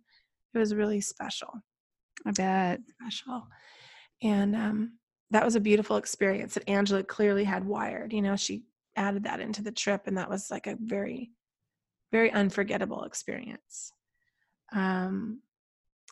it 0.54 0.58
was 0.58 0.74
really 0.76 1.02
special 1.02 1.50
I 2.26 2.32
bet. 2.32 2.80
special 3.02 3.48
and 4.22 4.56
um 4.56 4.94
that 5.32 5.46
was 5.46 5.56
a 5.56 5.60
beautiful 5.60 5.98
experience 5.98 6.56
that 6.56 6.68
angela 6.68 7.04
clearly 7.04 7.44
had 7.44 7.64
wired 7.66 8.12
you 8.14 8.22
know 8.22 8.36
she 8.36 8.64
added 8.96 9.24
that 9.26 9.40
into 9.40 9.62
the 9.62 9.72
trip 9.72 10.02
and 10.08 10.18
that 10.18 10.30
was 10.30 10.50
like 10.50 10.68
a 10.68 10.76
very 10.82 11.32
very 12.12 12.32
unforgettable 12.32 13.04
experience. 13.04 13.94
Um, 14.74 15.42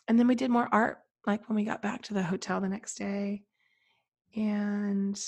and 0.06 0.18
then 0.18 0.28
we 0.28 0.34
did 0.34 0.50
more 0.50 0.68
art, 0.70 0.98
like 1.26 1.48
when 1.48 1.56
we 1.56 1.64
got 1.64 1.82
back 1.82 2.02
to 2.02 2.14
the 2.14 2.22
hotel 2.22 2.60
the 2.60 2.68
next 2.68 2.94
day. 2.98 3.42
And 4.38 5.20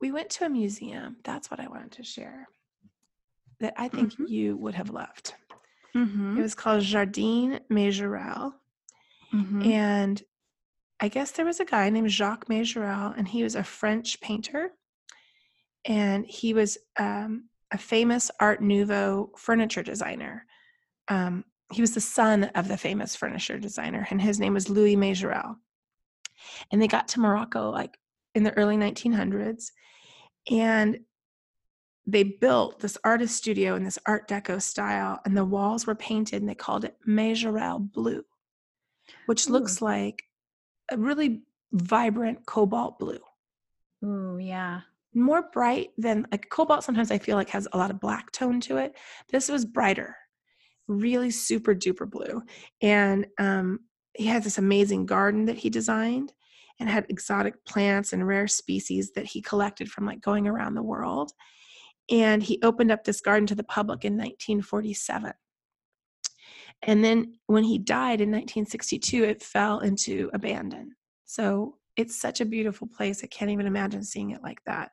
we 0.00 0.10
went 0.10 0.30
to 0.30 0.46
a 0.46 0.48
museum. 0.48 1.16
That's 1.24 1.50
what 1.50 1.60
I 1.60 1.68
wanted 1.68 1.92
to 1.92 2.02
share 2.02 2.48
that 3.60 3.74
I 3.76 3.88
think 3.88 4.14
Mhm. 4.14 4.28
you 4.28 4.56
would 4.56 4.74
have 4.74 4.90
loved. 4.90 5.34
Mm-hmm. 5.94 6.38
It 6.38 6.42
was 6.42 6.54
called 6.54 6.82
Jardin 6.82 7.60
Majorelle. 7.70 8.54
Mm-hmm. 9.32 9.62
And 9.62 10.22
I 10.98 11.08
guess 11.08 11.32
there 11.32 11.44
was 11.44 11.60
a 11.60 11.64
guy 11.64 11.88
named 11.90 12.10
Jacques 12.10 12.48
Majorelle, 12.48 13.16
and 13.16 13.28
he 13.28 13.42
was 13.42 13.54
a 13.54 13.62
French 13.62 14.20
painter. 14.20 14.72
And 15.84 16.26
he 16.26 16.54
was 16.54 16.78
um, 16.98 17.48
a 17.70 17.78
famous 17.78 18.30
Art 18.40 18.60
Nouveau 18.62 19.32
furniture 19.36 19.82
designer. 19.82 20.46
Um, 21.08 21.44
he 21.72 21.80
was 21.80 21.94
the 21.94 22.00
son 22.00 22.44
of 22.54 22.68
the 22.68 22.76
famous 22.76 23.14
furniture 23.16 23.58
designer, 23.58 24.06
and 24.10 24.20
his 24.20 24.40
name 24.40 24.54
was 24.54 24.68
Louis 24.70 24.96
Majorelle. 24.96 25.56
And 26.70 26.80
they 26.80 26.88
got 26.88 27.08
to 27.08 27.20
Morocco 27.20 27.70
like 27.70 27.98
in 28.34 28.44
the 28.44 28.56
early 28.56 28.76
1900s, 28.76 29.72
and 30.50 31.00
they 32.06 32.22
built 32.24 32.80
this 32.80 32.98
artist 33.04 33.36
studio 33.36 33.76
in 33.76 33.84
this 33.84 33.98
Art 34.06 34.28
Deco 34.28 34.60
style, 34.60 35.20
and 35.24 35.36
the 35.36 35.44
walls 35.44 35.86
were 35.86 35.94
painted, 35.94 36.40
and 36.40 36.48
they 36.48 36.54
called 36.54 36.84
it 36.84 36.96
Majorelle 37.06 37.78
Blue, 37.92 38.24
which 39.26 39.48
looks 39.48 39.80
like 39.80 40.24
a 40.90 40.96
really 40.96 41.42
vibrant 41.72 42.44
cobalt 42.46 42.98
blue. 42.98 43.20
Ooh, 44.04 44.38
yeah. 44.38 44.80
more 45.14 45.42
bright 45.52 45.90
than 45.96 46.26
like 46.32 46.48
cobalt 46.48 46.82
sometimes 46.82 47.12
i 47.12 47.18
feel 47.18 47.36
like 47.36 47.48
has 47.50 47.68
a 47.72 47.76
lot 47.76 47.90
of 47.90 48.00
black 48.00 48.32
tone 48.32 48.60
to 48.60 48.78
it. 48.78 48.96
This 49.30 49.48
was 49.48 49.64
brighter 49.64 50.16
really 50.88 51.30
super 51.30 51.74
duper 51.74 52.08
blue 52.10 52.42
and 52.80 53.26
um, 53.38 53.80
he 54.14 54.26
had 54.26 54.44
this 54.44 54.58
amazing 54.58 55.06
garden 55.06 55.46
that 55.46 55.58
he 55.58 55.70
designed 55.70 56.32
and 56.78 56.88
had 56.88 57.06
exotic 57.08 57.64
plants 57.64 58.12
and 58.12 58.26
rare 58.26 58.48
species 58.48 59.12
that 59.12 59.26
he 59.26 59.40
collected 59.40 59.90
from 59.90 60.06
like 60.06 60.20
going 60.20 60.46
around 60.46 60.74
the 60.74 60.82
world. 60.82 61.32
And 62.10 62.42
he 62.42 62.60
opened 62.62 62.90
up 62.90 63.04
this 63.04 63.20
garden 63.20 63.46
to 63.46 63.54
the 63.54 63.62
public 63.64 64.04
in 64.04 64.14
1947 64.14 65.32
and 66.82 67.04
then 67.04 67.34
when 67.46 67.64
he 67.64 67.78
died 67.78 68.20
in 68.20 68.30
1962 68.30 69.24
it 69.24 69.42
fell 69.42 69.80
into 69.80 70.30
abandon. 70.34 70.94
So 71.24 71.76
it's 71.96 72.20
such 72.20 72.40
a 72.40 72.46
beautiful 72.46 72.88
place. 72.88 73.22
I 73.22 73.28
can't 73.28 73.50
even 73.50 73.66
imagine 73.66 74.02
seeing 74.02 74.30
it 74.30 74.42
like 74.42 74.62
that. 74.66 74.90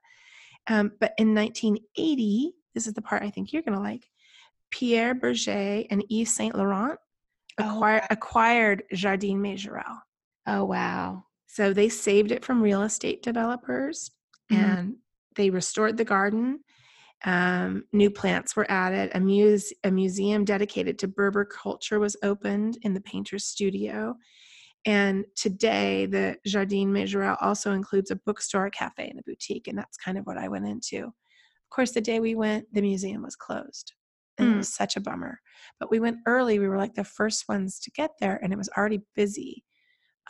Um, 0.67 0.91
but 0.99 1.13
in 1.17 1.33
1980, 1.33 2.53
this 2.75 2.85
is 2.85 2.93
the 2.93 3.01
part 3.01 3.23
I 3.23 3.29
think 3.29 3.51
you're 3.51 3.63
going 3.63 3.77
to 3.77 3.83
like. 3.83 4.07
Pierre 4.69 5.15
Bergé 5.15 5.87
and 5.89 6.03
Yves 6.09 6.31
Saint 6.31 6.55
Laurent 6.55 6.99
Oh, 7.59 7.75
acquired, 7.75 8.03
acquired 8.09 8.83
Jardin 8.93 9.41
Majorelle. 9.41 9.99
Oh, 10.47 10.65
wow. 10.65 11.25
So 11.47 11.73
they 11.73 11.89
saved 11.89 12.31
it 12.31 12.45
from 12.45 12.61
real 12.61 12.83
estate 12.83 13.21
developers 13.23 14.11
Mhm. 14.51 14.57
and 14.57 14.95
they 15.35 15.49
restored 15.49 15.97
the 15.97 16.05
garden. 16.05 16.63
Um, 17.25 17.83
new 17.91 18.09
plants 18.09 18.55
were 18.55 18.69
added. 18.71 19.11
A, 19.13 19.19
muse- 19.19 19.73
a 19.83 19.91
museum 19.91 20.45
dedicated 20.45 20.97
to 20.99 21.07
Berber 21.07 21.43
culture 21.45 21.99
was 21.99 22.15
opened 22.23 22.77
in 22.83 22.93
the 22.93 23.01
painter's 23.01 23.45
studio. 23.45 24.15
And 24.85 25.25
today, 25.35 26.05
the 26.05 26.37
Jardin 26.45 26.93
Majorelle 26.93 27.37
also 27.41 27.73
includes 27.73 28.11
a 28.11 28.15
bookstore, 28.15 28.67
a 28.67 28.71
cafe, 28.71 29.09
and 29.09 29.19
a 29.19 29.23
boutique. 29.23 29.67
And 29.67 29.77
that's 29.77 29.97
kind 29.97 30.17
of 30.17 30.25
what 30.25 30.37
I 30.37 30.47
went 30.47 30.65
into. 30.67 31.03
Of 31.07 31.69
course, 31.69 31.91
the 31.91 31.99
day 32.01 32.19
we 32.21 32.35
went, 32.35 32.73
the 32.73 32.81
museum 32.81 33.21
was 33.21 33.35
closed. 33.35 33.91
And 34.39 34.49
it 34.49 34.53
Mm. 34.53 34.57
was 34.57 34.73
such 34.73 34.95
a 34.95 35.01
bummer. 35.01 35.39
But 35.79 35.91
we 35.91 35.99
went 35.99 36.19
early. 36.25 36.57
We 36.59 36.67
were 36.67 36.77
like 36.77 36.95
the 36.95 37.03
first 37.03 37.47
ones 37.47 37.79
to 37.81 37.91
get 37.91 38.11
there, 38.19 38.39
and 38.41 38.51
it 38.53 38.57
was 38.57 38.69
already 38.75 39.01
busy. 39.15 39.63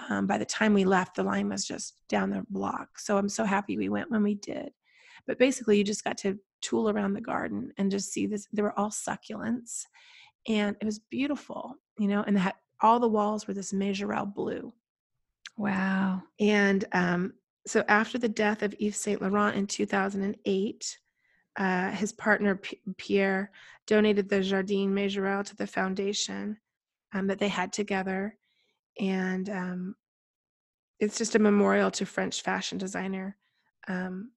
Um, 0.09 0.27
by 0.27 0.37
the 0.37 0.45
time 0.45 0.73
we 0.73 0.85
left, 0.85 1.15
the 1.15 1.23
line 1.23 1.49
was 1.49 1.65
just 1.65 1.95
down 2.07 2.29
the 2.29 2.43
block. 2.49 2.99
So 2.99 3.17
I'm 3.17 3.29
so 3.29 3.43
happy 3.43 3.77
we 3.77 3.89
went 3.89 4.09
when 4.11 4.23
we 4.23 4.35
did. 4.35 4.71
But 5.27 5.37
basically, 5.37 5.77
you 5.77 5.83
just 5.83 6.03
got 6.03 6.17
to 6.19 6.39
tool 6.61 6.89
around 6.89 7.13
the 7.13 7.21
garden 7.21 7.71
and 7.77 7.91
just 7.91 8.11
see 8.11 8.25
this. 8.25 8.47
They 8.51 8.61
were 8.61 8.77
all 8.79 8.89
succulents, 8.89 9.83
and 10.47 10.75
it 10.81 10.85
was 10.85 10.99
beautiful, 10.99 11.75
you 11.97 12.07
know. 12.07 12.23
And 12.25 12.37
had, 12.37 12.55
all 12.81 12.99
the 12.99 13.07
walls 13.07 13.47
were 13.47 13.53
this 13.53 13.73
Majorelle 13.73 14.33
blue. 14.33 14.73
Wow. 15.57 16.23
And 16.39 16.85
um, 16.93 17.33
so 17.67 17.83
after 17.89 18.17
the 18.17 18.29
death 18.29 18.63
of 18.63 18.73
Yves 18.79 18.97
Saint 19.01 19.21
Laurent 19.21 19.55
in 19.57 19.67
2008, 19.67 20.97
uh, 21.59 21.91
his 21.91 22.13
partner 22.13 22.55
P- 22.55 22.79
Pierre 22.97 23.51
donated 23.85 24.29
the 24.29 24.41
Jardin 24.41 24.93
Majorelle 24.93 25.43
to 25.45 25.55
the 25.55 25.67
foundation 25.67 26.57
um, 27.13 27.27
that 27.27 27.37
they 27.37 27.49
had 27.49 27.73
together. 27.73 28.37
And 28.99 29.49
um, 29.49 29.95
it's 30.99 31.17
just 31.17 31.35
a 31.35 31.39
memorial 31.39 31.91
to 31.91 32.05
French 32.05 32.41
fashion 32.41 32.77
designer. 32.77 33.37
Um, 33.87 34.31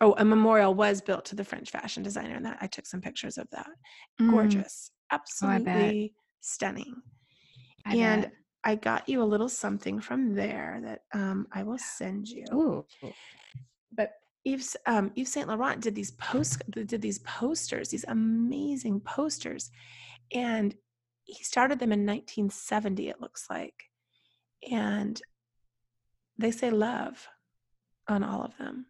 oh, 0.00 0.14
a 0.18 0.24
memorial 0.24 0.74
was 0.74 1.00
built 1.00 1.24
to 1.26 1.34
the 1.34 1.44
French 1.44 1.70
fashion 1.70 2.02
designer, 2.02 2.36
and 2.36 2.46
that 2.46 2.58
I 2.60 2.66
took 2.66 2.86
some 2.86 3.00
pictures 3.00 3.38
of 3.38 3.48
that. 3.50 3.68
Mm, 4.20 4.30
Gorgeous, 4.30 4.90
bet. 5.10 5.20
absolutely 5.20 6.14
stunning. 6.40 6.94
I 7.86 7.96
and 7.96 8.22
bet. 8.22 8.32
I 8.64 8.74
got 8.76 9.08
you 9.08 9.22
a 9.22 9.24
little 9.24 9.48
something 9.48 10.00
from 10.00 10.34
there 10.34 10.80
that 10.84 11.00
um, 11.12 11.46
I 11.52 11.62
will 11.62 11.78
send 11.78 12.28
you. 12.28 12.46
Ooh. 12.52 12.86
Yves, 14.46 14.76
um, 14.86 15.10
Yves 15.16 15.32
Saint 15.32 15.48
Laurent 15.48 15.80
did 15.80 15.94
these 15.94 16.10
post 16.12 16.62
did 16.70 17.00
these 17.00 17.20
posters, 17.20 17.88
these 17.88 18.04
amazing 18.08 19.00
posters, 19.00 19.70
and 20.32 20.74
he 21.24 21.42
started 21.42 21.78
them 21.78 21.92
in 21.92 22.00
1970. 22.04 23.08
It 23.08 23.20
looks 23.20 23.46
like, 23.48 23.74
and 24.70 25.20
they 26.36 26.50
say 26.50 26.70
love 26.70 27.26
on 28.08 28.22
all 28.22 28.42
of 28.42 28.56
them, 28.58 28.86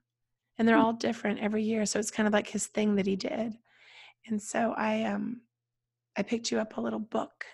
and 0.59 0.67
they're 0.67 0.77
Hmm. 0.77 0.83
all 0.83 0.93
different 0.93 1.39
every 1.41 1.63
year. 1.63 1.87
So 1.87 1.99
it's 2.01 2.11
kind 2.11 2.27
of 2.27 2.33
like 2.33 2.49
his 2.49 2.67
thing 2.67 2.97
that 2.97 3.07
he 3.07 3.17
did. 3.17 3.55
And 4.27 4.43
so 4.43 4.73
I 4.77 5.05
um 5.05 5.43
I 6.17 6.23
picked 6.23 6.51
you 6.51 6.59
up 6.59 6.77
a 6.77 6.81
little 6.81 6.99
book 7.01 7.45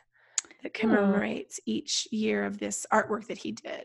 that 0.63 0.75
commemorates 0.75 1.61
each 1.67 2.07
year 2.13 2.45
of 2.45 2.59
this 2.59 2.87
artwork 2.93 3.27
that 3.27 3.39
he 3.39 3.53
did 3.53 3.85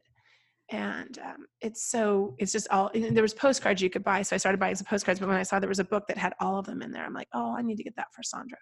and 0.70 1.20
um, 1.20 1.46
it's 1.62 1.84
so 1.92 2.36
it's 2.40 2.52
just 2.52 2.68
all 2.72 2.90
there 2.94 3.22
was 3.22 3.34
postcards 3.34 3.82
you 3.82 3.90
could 3.90 4.04
buy 4.04 4.22
so 4.24 4.36
i 4.36 4.38
started 4.38 4.60
buying 4.60 4.74
some 4.76 4.86
postcards 4.86 5.20
but 5.20 5.28
when 5.30 5.38
i 5.38 5.44
saw 5.44 5.60
there 5.60 5.70
was 5.70 5.80
a 5.80 5.84
book 5.84 6.08
that 6.08 6.18
had 6.18 6.34
all 6.40 6.58
of 6.58 6.66
them 6.66 6.82
in 6.82 6.92
there 6.92 7.06
i'm 7.06 7.14
like 7.14 7.28
oh 7.34 7.56
i 7.56 7.62
need 7.62 7.76
to 7.78 7.84
get 7.84 7.96
that 7.96 8.08
for 8.14 8.22
sondra 8.24 8.58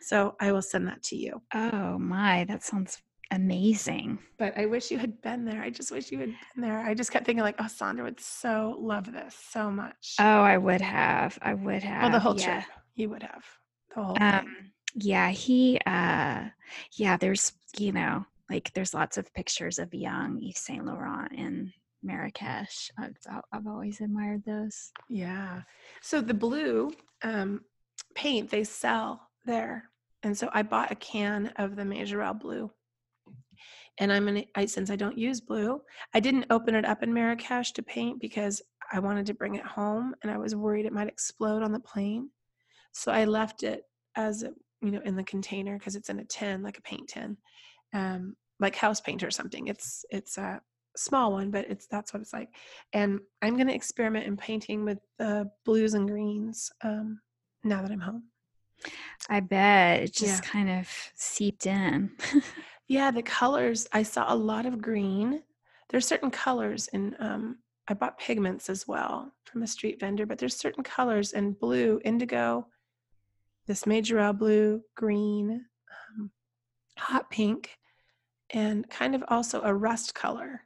so 0.00 0.34
i 0.40 0.50
will 0.50 0.62
send 0.62 0.86
that 0.88 1.02
to 1.02 1.16
you 1.16 1.40
Oh, 1.54 1.98
my. 1.98 2.44
That 2.44 2.62
sounds 2.64 3.00
amazing. 3.30 4.18
but 4.38 4.56
i 4.58 4.66
wish 4.66 4.90
you 4.90 4.98
had 4.98 5.20
been 5.22 5.44
there 5.44 5.62
i 5.62 5.70
just 5.70 5.90
wish 5.92 6.10
you 6.10 6.18
had 6.18 6.28
been 6.54 6.62
there 6.62 6.80
i 6.80 6.92
just 6.94 7.12
kept 7.12 7.24
thinking 7.26 7.42
like 7.44 7.56
oh 7.60 7.64
sondra 7.64 8.02
would 8.02 8.18
so 8.20 8.74
love 8.78 9.12
this 9.12 9.34
so 9.50 9.70
much 9.70 10.16
Oh, 10.18 10.40
I 10.42 10.56
would 10.58 10.80
have. 10.80 11.38
I 11.42 11.54
would 11.54 11.82
have. 11.82 12.02
well 12.02 12.10
the 12.12 12.18
whole 12.20 12.38
yeah. 12.38 12.62
trip 12.62 12.64
you 12.96 13.10
would 13.10 13.22
have 13.22 13.44
the 13.94 14.02
whole 14.02 14.14
thing 14.14 14.22
Um, 14.22 14.56
yeah, 14.94 15.28
he, 15.30 15.78
uh, 15.86 16.44
yeah, 16.96 17.16
there's, 17.18 17.52
you 17.76 17.92
know, 17.92 18.24
like 18.50 18.72
there's 18.74 18.94
lots 18.94 19.18
of 19.18 19.32
pictures 19.34 19.78
of 19.78 19.92
young 19.92 20.40
Yves 20.42 20.60
Saint 20.60 20.86
Laurent 20.86 21.32
in 21.32 21.72
Marrakesh. 22.02 22.90
I've, 22.98 23.16
I've 23.52 23.66
always 23.66 24.00
admired 24.00 24.44
those. 24.44 24.90
Yeah. 25.08 25.62
So 26.02 26.20
the 26.20 26.34
blue 26.34 26.92
um, 27.22 27.62
paint 28.14 28.50
they 28.50 28.64
sell 28.64 29.28
there, 29.44 29.90
and 30.22 30.36
so 30.36 30.48
I 30.52 30.62
bought 30.62 30.92
a 30.92 30.96
can 30.96 31.52
of 31.56 31.76
the 31.76 31.82
Majorelle 31.82 32.38
blue. 32.38 32.70
And 34.00 34.12
I'm 34.12 34.26
gonna, 34.26 34.44
I, 34.54 34.66
since 34.66 34.90
I 34.90 34.96
don't 34.96 35.18
use 35.18 35.40
blue, 35.40 35.80
I 36.14 36.20
didn't 36.20 36.46
open 36.50 36.74
it 36.74 36.84
up 36.84 37.02
in 37.02 37.12
Marrakesh 37.12 37.72
to 37.72 37.82
paint 37.82 38.20
because 38.20 38.62
I 38.92 39.00
wanted 39.00 39.26
to 39.26 39.34
bring 39.34 39.56
it 39.56 39.66
home, 39.66 40.14
and 40.22 40.30
I 40.30 40.38
was 40.38 40.54
worried 40.54 40.86
it 40.86 40.92
might 40.92 41.08
explode 41.08 41.62
on 41.62 41.72
the 41.72 41.80
plane. 41.80 42.30
So 42.92 43.12
I 43.12 43.24
left 43.24 43.62
it 43.64 43.82
as 44.16 44.44
you 44.80 44.92
know, 44.92 45.00
in 45.04 45.16
the 45.16 45.24
container 45.24 45.78
because 45.78 45.96
it's 45.96 46.08
in 46.08 46.20
a 46.20 46.24
tin, 46.24 46.62
like 46.62 46.78
a 46.78 46.82
paint 46.82 47.08
tin, 47.08 47.36
um, 47.92 48.36
like 48.60 48.76
house 48.76 49.00
paint 49.00 49.22
or 49.22 49.30
something. 49.30 49.68
It's 49.68 50.04
it's 50.10 50.38
a 50.38 50.60
small 50.96 51.32
one, 51.32 51.50
but 51.50 51.70
it's 51.70 51.86
that's 51.86 52.12
what 52.12 52.22
it's 52.22 52.32
like 52.32 52.48
and 52.92 53.20
I'm 53.40 53.54
going 53.54 53.68
to 53.68 53.74
experiment 53.74 54.26
in 54.26 54.36
painting 54.36 54.84
with 54.84 54.98
the 55.18 55.50
blues 55.64 55.94
and 55.94 56.08
greens 56.08 56.72
um, 56.82 57.20
now 57.62 57.82
that 57.82 57.90
I'm 57.92 58.00
home. 58.00 58.24
I 59.28 59.40
bet 59.40 60.02
it 60.02 60.20
Yeah. 60.20 60.28
just 60.28 60.42
kind 60.42 60.70
of 60.70 60.88
seeped 61.14 61.66
in. 61.66 62.10
Yeah, 62.90 63.10
the 63.10 63.22
colors. 63.22 63.86
I 63.92 64.02
saw 64.02 64.32
a 64.32 64.34
lot 64.34 64.64
of 64.64 64.80
green. 64.80 65.42
There's 65.90 66.06
certain 66.06 66.30
colors, 66.30 66.88
and 66.94 67.14
um, 67.18 67.58
I 67.86 67.92
bought 67.92 68.18
pigments 68.18 68.70
as 68.70 68.88
well 68.88 69.30
from 69.44 69.62
a 69.62 69.66
street 69.66 70.00
vendor. 70.00 70.24
But 70.24 70.38
there's 70.38 70.56
certain 70.56 70.82
colors 70.82 71.34
in 71.34 71.52
blue, 71.52 72.00
indigo, 72.02 72.66
this 73.66 73.84
Majorelle 73.84 74.38
blue, 74.38 74.80
green, 74.96 75.66
um, 76.18 76.30
hot 76.96 77.30
pink, 77.30 77.77
and 78.52 78.88
kind 78.88 79.14
of 79.14 79.24
also 79.28 79.62
a 79.62 79.74
rust 79.74 80.14
color. 80.14 80.62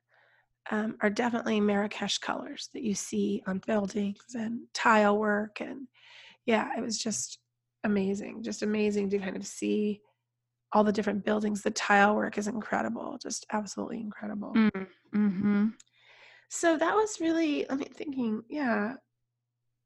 Um, 0.71 0.97
are 1.01 1.11
definitely 1.11 1.61
Marrakesh 1.61 2.19
colors 2.19 2.71
that 2.73 2.85
you 2.85 2.95
see 2.95 3.43
on 3.49 3.61
buildings 3.67 4.23
and 4.35 4.61
tile 4.73 5.19
work, 5.19 5.61
and 5.61 5.89
yeah, 6.47 6.69
it 6.79 6.81
was 6.81 6.99
just 6.99 7.41
amazing, 7.83 8.45
just 8.45 8.63
amazing 8.63 9.11
to 9.11 9.19
kind 9.19 9.37
of 9.37 9.45
see 9.45 10.01
all 10.73 10.85
the 10.85 10.93
different 10.93 11.25
buildings. 11.25 11.63
The 11.63 11.71
tile 11.73 12.15
work 12.15 12.39
is 12.39 12.47
incredible, 12.47 13.19
just 13.21 13.45
absolutely 13.53 14.01
incredible. 14.01 14.53
Mm, 14.55 14.87
mm-hmm. 15.15 15.67
So 16.49 16.77
that 16.77 16.95
was 16.95 17.19
really, 17.21 17.69
I 17.71 17.75
mean, 17.75 17.93
thinking, 17.93 18.43
yeah, 18.49 18.95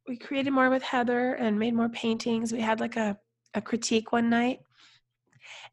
we 0.09 0.17
created 0.17 0.53
more 0.53 0.71
with 0.71 0.83
Heather 0.83 1.35
and 1.35 1.59
made 1.59 1.75
more 1.75 1.89
paintings. 1.89 2.53
We 2.53 2.61
had 2.61 2.81
like 2.81 2.97
a, 2.97 3.19
a 3.55 3.61
critique 3.61 4.13
one 4.13 4.31
night. 4.31 4.61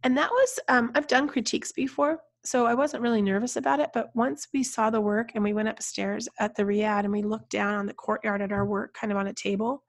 And 0.03 0.17
that 0.17 0.29
was, 0.29 0.59
um, 0.67 0.91
I've 0.95 1.07
done 1.07 1.27
critiques 1.27 1.71
before, 1.71 2.19
so 2.43 2.65
I 2.65 2.73
wasn't 2.73 3.03
really 3.03 3.21
nervous 3.21 3.55
about 3.55 3.79
it. 3.79 3.91
But 3.93 4.15
once 4.15 4.47
we 4.53 4.63
saw 4.63 4.89
the 4.89 5.01
work 5.01 5.31
and 5.35 5.43
we 5.43 5.53
went 5.53 5.69
upstairs 5.69 6.27
at 6.39 6.55
the 6.55 6.63
Riad 6.63 7.03
and 7.03 7.11
we 7.11 7.23
looked 7.23 7.49
down 7.49 7.75
on 7.75 7.85
the 7.85 7.93
courtyard 7.93 8.41
at 8.41 8.51
our 8.51 8.65
work, 8.65 8.93
kind 8.93 9.11
of 9.11 9.17
on 9.17 9.27
a 9.27 9.33
table, 9.33 9.83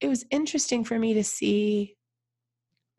it 0.00 0.08
was 0.08 0.24
interesting 0.30 0.84
for 0.84 0.98
me 0.98 1.14
to 1.14 1.24
see 1.24 1.96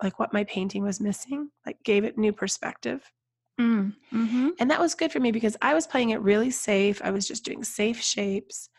like 0.01 0.19
what 0.19 0.33
my 0.33 0.43
painting 0.43 0.83
was 0.83 0.99
missing, 0.99 1.49
like 1.65 1.81
gave 1.83 2.03
it 2.03 2.17
new 2.17 2.31
perspective. 2.31 3.11
Mm, 3.59 3.95
mm-hmm. 4.13 4.49
And 4.59 4.69
that 4.69 4.79
was 4.79 4.93
good 4.93 5.11
for 5.11 5.19
me 5.19 5.31
because 5.31 5.57
I 5.61 5.73
was 5.73 5.87
playing 5.87 6.11
it 6.11 6.21
really 6.21 6.51
safe. 6.51 7.01
I 7.03 7.09
was 7.09 7.27
just 7.27 7.43
doing 7.43 7.63
safe 7.63 8.01
shapes. 8.01 8.69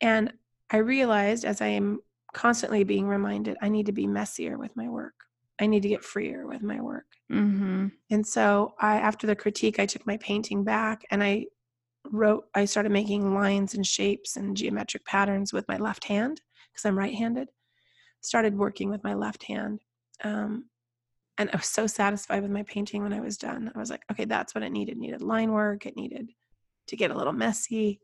And 0.00 0.32
I 0.70 0.78
realized 0.78 1.44
as 1.44 1.60
I 1.60 1.68
am 1.68 2.00
constantly 2.32 2.84
being 2.84 3.08
reminded, 3.08 3.56
I 3.60 3.68
need 3.68 3.86
to 3.86 3.92
be 3.92 4.06
messier 4.06 4.56
with 4.56 4.76
my 4.76 4.88
work. 4.88 5.14
I 5.60 5.66
need 5.66 5.82
to 5.82 5.88
get 5.88 6.04
freer 6.04 6.46
with 6.46 6.62
my 6.62 6.80
work. 6.80 7.06
Mm-hmm. 7.30 7.88
And 8.10 8.26
so 8.26 8.74
I 8.78 8.96
after 8.96 9.26
the 9.26 9.36
critique, 9.36 9.78
I 9.78 9.86
took 9.86 10.06
my 10.06 10.16
painting 10.16 10.64
back 10.64 11.04
and 11.10 11.22
I 11.22 11.46
wrote 12.10 12.44
I 12.54 12.64
started 12.64 12.92
making 12.92 13.34
lines 13.34 13.74
and 13.74 13.86
shapes 13.86 14.36
and 14.36 14.56
geometric 14.56 15.04
patterns 15.04 15.52
with 15.52 15.68
my 15.68 15.76
left 15.76 16.04
hand 16.04 16.40
because 16.72 16.84
I'm 16.86 16.98
right-handed. 16.98 17.50
Started 18.22 18.56
working 18.56 18.90
with 18.90 19.04
my 19.04 19.14
left 19.14 19.44
hand. 19.44 19.80
Um, 20.24 20.66
and 21.38 21.50
I 21.52 21.56
was 21.56 21.66
so 21.66 21.86
satisfied 21.86 22.42
with 22.42 22.50
my 22.50 22.62
painting 22.64 23.02
when 23.02 23.12
I 23.12 23.20
was 23.20 23.38
done. 23.38 23.70
I 23.74 23.78
was 23.78 23.90
like, 23.90 24.02
okay, 24.10 24.26
that's 24.26 24.54
what 24.54 24.64
it 24.64 24.72
needed. 24.72 24.92
It 24.92 24.98
needed 24.98 25.22
line 25.22 25.52
work. 25.52 25.86
It 25.86 25.96
needed 25.96 26.30
to 26.88 26.96
get 26.96 27.10
a 27.10 27.16
little 27.16 27.32
messy. 27.32 28.00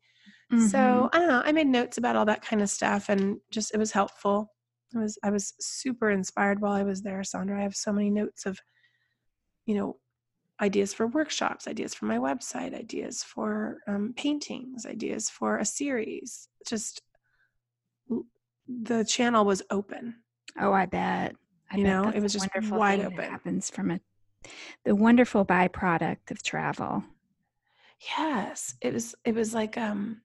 Mm-hmm. 0.52 0.66
So 0.68 1.10
I 1.12 1.18
don't 1.18 1.28
know. 1.28 1.42
I 1.44 1.52
made 1.52 1.66
notes 1.66 1.98
about 1.98 2.16
all 2.16 2.24
that 2.26 2.42
kind 2.42 2.62
of 2.62 2.70
stuff, 2.70 3.08
and 3.08 3.38
just 3.50 3.74
it 3.74 3.78
was 3.78 3.92
helpful. 3.92 4.52
I 4.96 5.02
was 5.02 5.18
I 5.24 5.30
was 5.30 5.54
super 5.60 6.10
inspired 6.10 6.60
while 6.60 6.72
I 6.72 6.82
was 6.82 7.02
there, 7.02 7.20
Sondra. 7.20 7.58
I 7.58 7.62
have 7.62 7.76
so 7.76 7.92
many 7.92 8.10
notes 8.10 8.46
of, 8.46 8.58
you 9.66 9.74
know, 9.74 9.96
ideas 10.60 10.94
for 10.94 11.06
workshops, 11.06 11.68
ideas 11.68 11.94
for 11.94 12.06
my 12.06 12.18
website, 12.18 12.74
ideas 12.74 13.22
for 13.22 13.78
um, 13.86 14.14
paintings, 14.16 14.86
ideas 14.86 15.28
for 15.28 15.58
a 15.58 15.64
series. 15.64 16.48
Just 16.66 17.02
the 18.68 19.04
channel 19.04 19.44
was 19.44 19.62
open. 19.70 20.16
Oh, 20.58 20.72
I 20.72 20.86
bet. 20.86 21.36
I 21.70 21.76
You 21.76 21.84
bet 21.84 21.92
know, 21.92 22.10
it 22.10 22.20
was 22.22 22.32
just 22.32 22.48
wonderful 22.54 22.78
wide 22.78 23.00
open. 23.00 23.24
happens 23.24 23.70
from 23.70 23.90
a 23.90 24.00
the 24.84 24.94
wonderful 24.94 25.44
byproduct 25.44 26.30
of 26.30 26.42
travel. 26.42 27.02
Yes, 28.18 28.74
it 28.80 28.92
was. 28.92 29.14
It 29.24 29.34
was 29.34 29.54
like 29.54 29.76
um. 29.76 30.22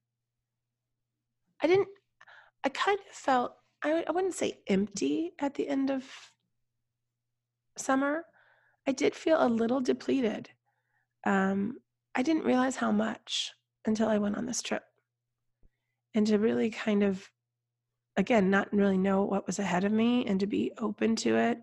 I 1.63 1.67
didn't. 1.67 1.87
I 2.63 2.69
kind 2.69 2.99
of 2.99 3.15
felt. 3.15 3.53
I, 3.83 4.03
I 4.07 4.11
wouldn't 4.11 4.35
say 4.35 4.59
empty 4.67 5.33
at 5.39 5.55
the 5.55 5.67
end 5.67 5.89
of 5.89 6.05
summer. 7.77 8.25
I 8.87 8.91
did 8.91 9.15
feel 9.15 9.43
a 9.43 9.47
little 9.47 9.81
depleted. 9.81 10.49
Um, 11.25 11.77
I 12.15 12.21
didn't 12.23 12.45
realize 12.45 12.75
how 12.75 12.91
much 12.91 13.51
until 13.85 14.09
I 14.09 14.17
went 14.17 14.37
on 14.37 14.45
this 14.45 14.61
trip, 14.61 14.83
and 16.13 16.27
to 16.27 16.37
really 16.37 16.69
kind 16.69 17.03
of, 17.03 17.29
again, 18.17 18.49
not 18.49 18.73
really 18.73 18.97
know 18.97 19.23
what 19.23 19.47
was 19.47 19.59
ahead 19.59 19.83
of 19.83 19.91
me, 19.91 20.25
and 20.25 20.39
to 20.39 20.47
be 20.47 20.71
open 20.77 21.15
to 21.17 21.37
it. 21.37 21.59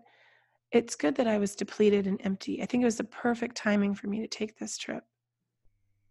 It's 0.71 0.95
good 0.95 1.15
that 1.15 1.27
I 1.27 1.37
was 1.37 1.55
depleted 1.55 2.07
and 2.07 2.19
empty. 2.23 2.61
I 2.61 2.65
think 2.65 2.81
it 2.81 2.85
was 2.85 2.97
the 2.97 3.03
perfect 3.03 3.55
timing 3.57 3.95
for 3.95 4.07
me 4.07 4.21
to 4.21 4.27
take 4.27 4.57
this 4.57 4.77
trip 4.77 5.03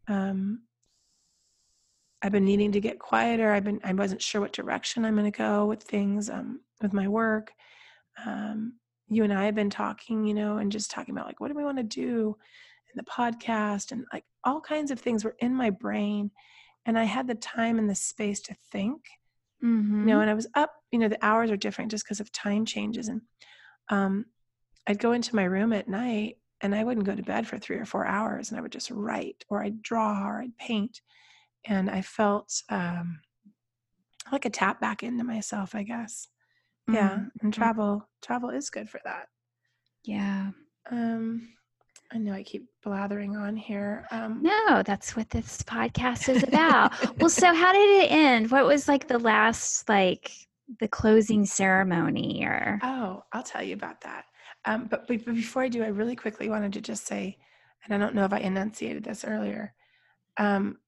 um, 0.09 0.63
I've 2.23 2.33
been 2.33 2.45
needing 2.45 2.73
to 2.73 2.81
get 2.81 2.99
quieter. 2.99 3.53
I've 3.53 3.65
been 3.65 3.81
I 3.85 3.93
wasn't 3.93 4.23
sure 4.23 4.41
what 4.41 4.53
direction 4.53 5.05
I'm 5.05 5.15
going 5.15 5.31
to 5.31 5.37
go 5.37 5.67
with 5.67 5.83
things 5.83 6.29
um, 6.29 6.61
with 6.81 6.93
my 6.93 7.09
work. 7.09 7.53
Um, 8.25 8.75
you 9.09 9.25
and 9.25 9.33
I 9.33 9.45
have 9.45 9.55
been 9.55 9.71
talking, 9.71 10.27
you 10.27 10.35
know, 10.35 10.59
and 10.59 10.73
just 10.73 10.91
talking 10.91 11.15
about 11.15 11.27
like 11.27 11.41
what 11.41 11.49
do 11.49 11.55
we 11.55 11.65
want 11.65 11.79
to 11.79 11.85
do 11.85 12.37
in 12.93 12.97
the 12.97 13.11
podcast 13.11 13.93
and 13.93 14.05
like 14.13 14.25
all 14.45 14.61
kinds 14.61 14.91
of 14.91 14.99
things 14.99 15.25
were 15.25 15.37
in 15.39 15.55
my 15.55 15.71
brain, 15.71 16.31
and 16.87 16.99
I 16.99 17.05
had 17.05 17.27
the 17.27 17.35
time 17.35 17.79
and 17.79 17.89
the 17.89 17.95
space 17.95 18.41
to 18.43 18.57
think. 18.73 19.01
Mm-hmm. 19.63 20.09
You 20.09 20.15
know, 20.15 20.21
and 20.21 20.31
I 20.31 20.35
was 20.35 20.49
up. 20.55 20.73
You 20.91 20.99
know, 20.99 21.09
the 21.09 21.25
hours 21.25 21.51
are 21.51 21.57
different 21.57 21.91
just 21.91 22.05
because 22.05 22.21
of 22.21 22.33
time 22.33 22.65
changes, 22.65 23.09
and 23.09 23.23
um, 23.89 24.25
I'd 24.89 24.99
go 24.99 25.13
into 25.13 25.37
my 25.37 25.45
room 25.45 25.73
at 25.73 25.89
night 25.89 26.39
and 26.61 26.75
I 26.75 26.83
wouldn't 26.83 27.07
go 27.07 27.15
to 27.15 27.23
bed 27.23 27.47
for 27.47 27.59
three 27.59 27.77
or 27.77 27.85
four 27.85 28.07
hours 28.07 28.51
and 28.51 28.59
I 28.59 28.63
would 28.63 28.73
just 28.73 28.91
write 28.91 29.45
or 29.49 29.63
I'd 29.63 29.83
draw 29.83 30.27
or 30.27 30.41
I'd 30.41 30.57
paint. 30.57 31.01
And 31.69 31.91
I 31.91 32.01
felt 32.01 32.63
um, 32.71 33.21
like 34.33 34.45
a 34.45 34.51
tap 34.51 34.81
back 34.81 35.03
into 35.03 35.23
myself, 35.25 35.75
I 35.75 35.83
guess. 35.83 36.29
Yeah. 36.91 37.25
And 37.43 37.53
travel, 37.53 38.09
travel 38.23 38.51
is 38.51 38.71
good 38.71 38.89
for 38.89 39.01
that. 39.05 39.27
Yeah. 40.05 40.51
Um, 40.91 41.51
I 42.11 42.17
know 42.17 42.33
I 42.33 42.43
keep 42.43 42.67
blathering 42.83 43.37
on 43.37 43.55
here. 43.55 44.07
Um, 44.11 44.41
No, 44.43 44.83
that's 44.83 45.15
what 45.15 45.29
this 45.29 45.63
podcast 45.63 46.35
is 46.35 46.43
about. 46.43 46.93
well, 47.21 47.29
so 47.29 47.55
how 47.55 47.73
did 47.73 48.05
it 48.05 48.11
end? 48.11 48.51
What 48.51 48.65
was 48.65 48.89
like 48.89 49.07
the 49.07 49.19
last 49.19 49.87
like 49.89 50.31
the 50.81 50.89
closing 50.89 51.45
ceremony 51.45 52.45
or 52.45 52.79
Oh, 52.83 53.23
I'll 53.33 53.43
tell 53.43 53.63
you 53.63 53.75
about 53.75 54.01
that. 54.03 54.25
Um, 54.65 54.87
but, 54.87 55.07
but 55.07 55.25
before 55.27 55.63
I 55.63 55.69
do, 55.69 55.85
I 55.85 55.89
really 55.89 56.17
quickly 56.17 56.49
wanted 56.49 56.73
to 56.75 56.81
just 56.81 57.07
say, 57.07 57.37
and 57.85 57.95
I 57.95 57.99
don't 57.99 58.15
know 58.15 58.25
if 58.25 58.33
I 58.33 58.39
enunciated 58.39 59.05
this 59.05 59.25
earlier, 59.25 59.75
um, 60.39 60.79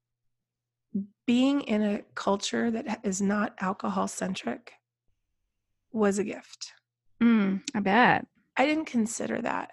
being 1.27 1.61
in 1.63 1.83
a 1.83 2.03
culture 2.15 2.71
that 2.71 3.01
is 3.05 3.21
not 3.21 3.55
alcohol 3.61 4.09
centric 4.09 4.73
was 5.93 6.19
a 6.19 6.25
gift. 6.25 6.73
Mm, 7.23 7.63
I 7.75 7.81
bet. 7.81 8.27
I 8.57 8.67
didn't 8.67 8.87
consider 8.87 9.41
that. 9.43 9.71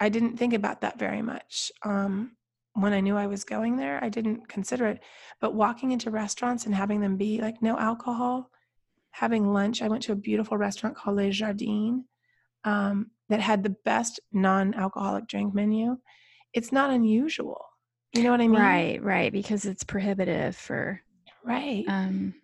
I 0.00 0.08
didn't 0.08 0.36
think 0.36 0.54
about 0.54 0.80
that 0.82 0.98
very 0.98 1.22
much. 1.22 1.72
Um, 1.84 2.36
when 2.74 2.92
I 2.92 3.00
knew 3.00 3.16
I 3.16 3.26
was 3.26 3.44
going 3.44 3.76
there, 3.76 4.02
I 4.02 4.08
didn't 4.08 4.48
consider 4.48 4.86
it. 4.86 5.00
But 5.40 5.54
walking 5.54 5.92
into 5.92 6.10
restaurants 6.10 6.66
and 6.66 6.74
having 6.74 7.00
them 7.00 7.16
be 7.16 7.40
like 7.40 7.62
no 7.62 7.78
alcohol, 7.78 8.50
having 9.10 9.52
lunch, 9.52 9.82
I 9.82 9.88
went 9.88 10.02
to 10.04 10.12
a 10.12 10.16
beautiful 10.16 10.56
restaurant 10.56 10.96
called 10.96 11.16
Les 11.16 11.30
Jardins 11.30 12.04
um, 12.64 13.10
that 13.28 13.40
had 13.40 13.62
the 13.62 13.76
best 13.84 14.20
non 14.32 14.74
alcoholic 14.74 15.26
drink 15.26 15.54
menu. 15.54 15.98
It's 16.54 16.72
not 16.72 16.90
unusual. 16.90 17.64
You 18.12 18.22
know 18.22 18.30
what 18.30 18.40
I 18.40 18.48
mean? 18.48 18.60
Right, 18.60 19.02
right, 19.02 19.32
because 19.32 19.64
it's 19.64 19.84
prohibitive 19.84 20.56
for 20.56 21.00
Right. 21.44 21.84
um 21.88 22.34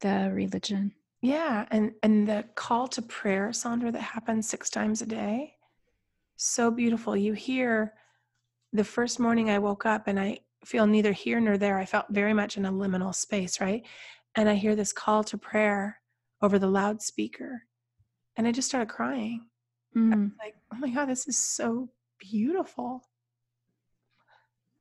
the 0.00 0.30
religion. 0.32 0.92
Yeah, 1.22 1.66
and 1.70 1.92
and 2.02 2.28
the 2.28 2.44
call 2.54 2.88
to 2.88 3.02
prayer, 3.02 3.48
Sondra, 3.50 3.90
that 3.92 4.00
happens 4.02 4.48
six 4.48 4.68
times 4.68 5.00
a 5.00 5.06
day, 5.06 5.54
so 6.36 6.70
beautiful. 6.70 7.16
You 7.16 7.32
hear 7.32 7.94
the 8.72 8.84
first 8.84 9.18
morning 9.18 9.48
I 9.48 9.58
woke 9.58 9.86
up 9.86 10.08
and 10.08 10.20
I 10.20 10.40
feel 10.64 10.86
neither 10.86 11.12
here 11.12 11.40
nor 11.40 11.56
there. 11.56 11.78
I 11.78 11.86
felt 11.86 12.06
very 12.10 12.34
much 12.34 12.56
in 12.58 12.66
a 12.66 12.72
liminal 12.72 13.14
space, 13.14 13.60
right? 13.60 13.82
And 14.34 14.48
I 14.48 14.54
hear 14.54 14.74
this 14.76 14.92
call 14.92 15.24
to 15.24 15.38
prayer 15.38 16.00
over 16.42 16.58
the 16.58 16.66
loudspeaker, 16.66 17.62
and 18.36 18.46
I 18.46 18.52
just 18.52 18.68
started 18.68 18.88
crying. 18.90 19.46
Mm, 19.96 20.32
Like, 20.38 20.56
oh 20.72 20.76
my 20.76 20.90
God, 20.90 21.06
this 21.06 21.26
is 21.28 21.38
so 21.38 21.88
beautiful. 22.18 23.02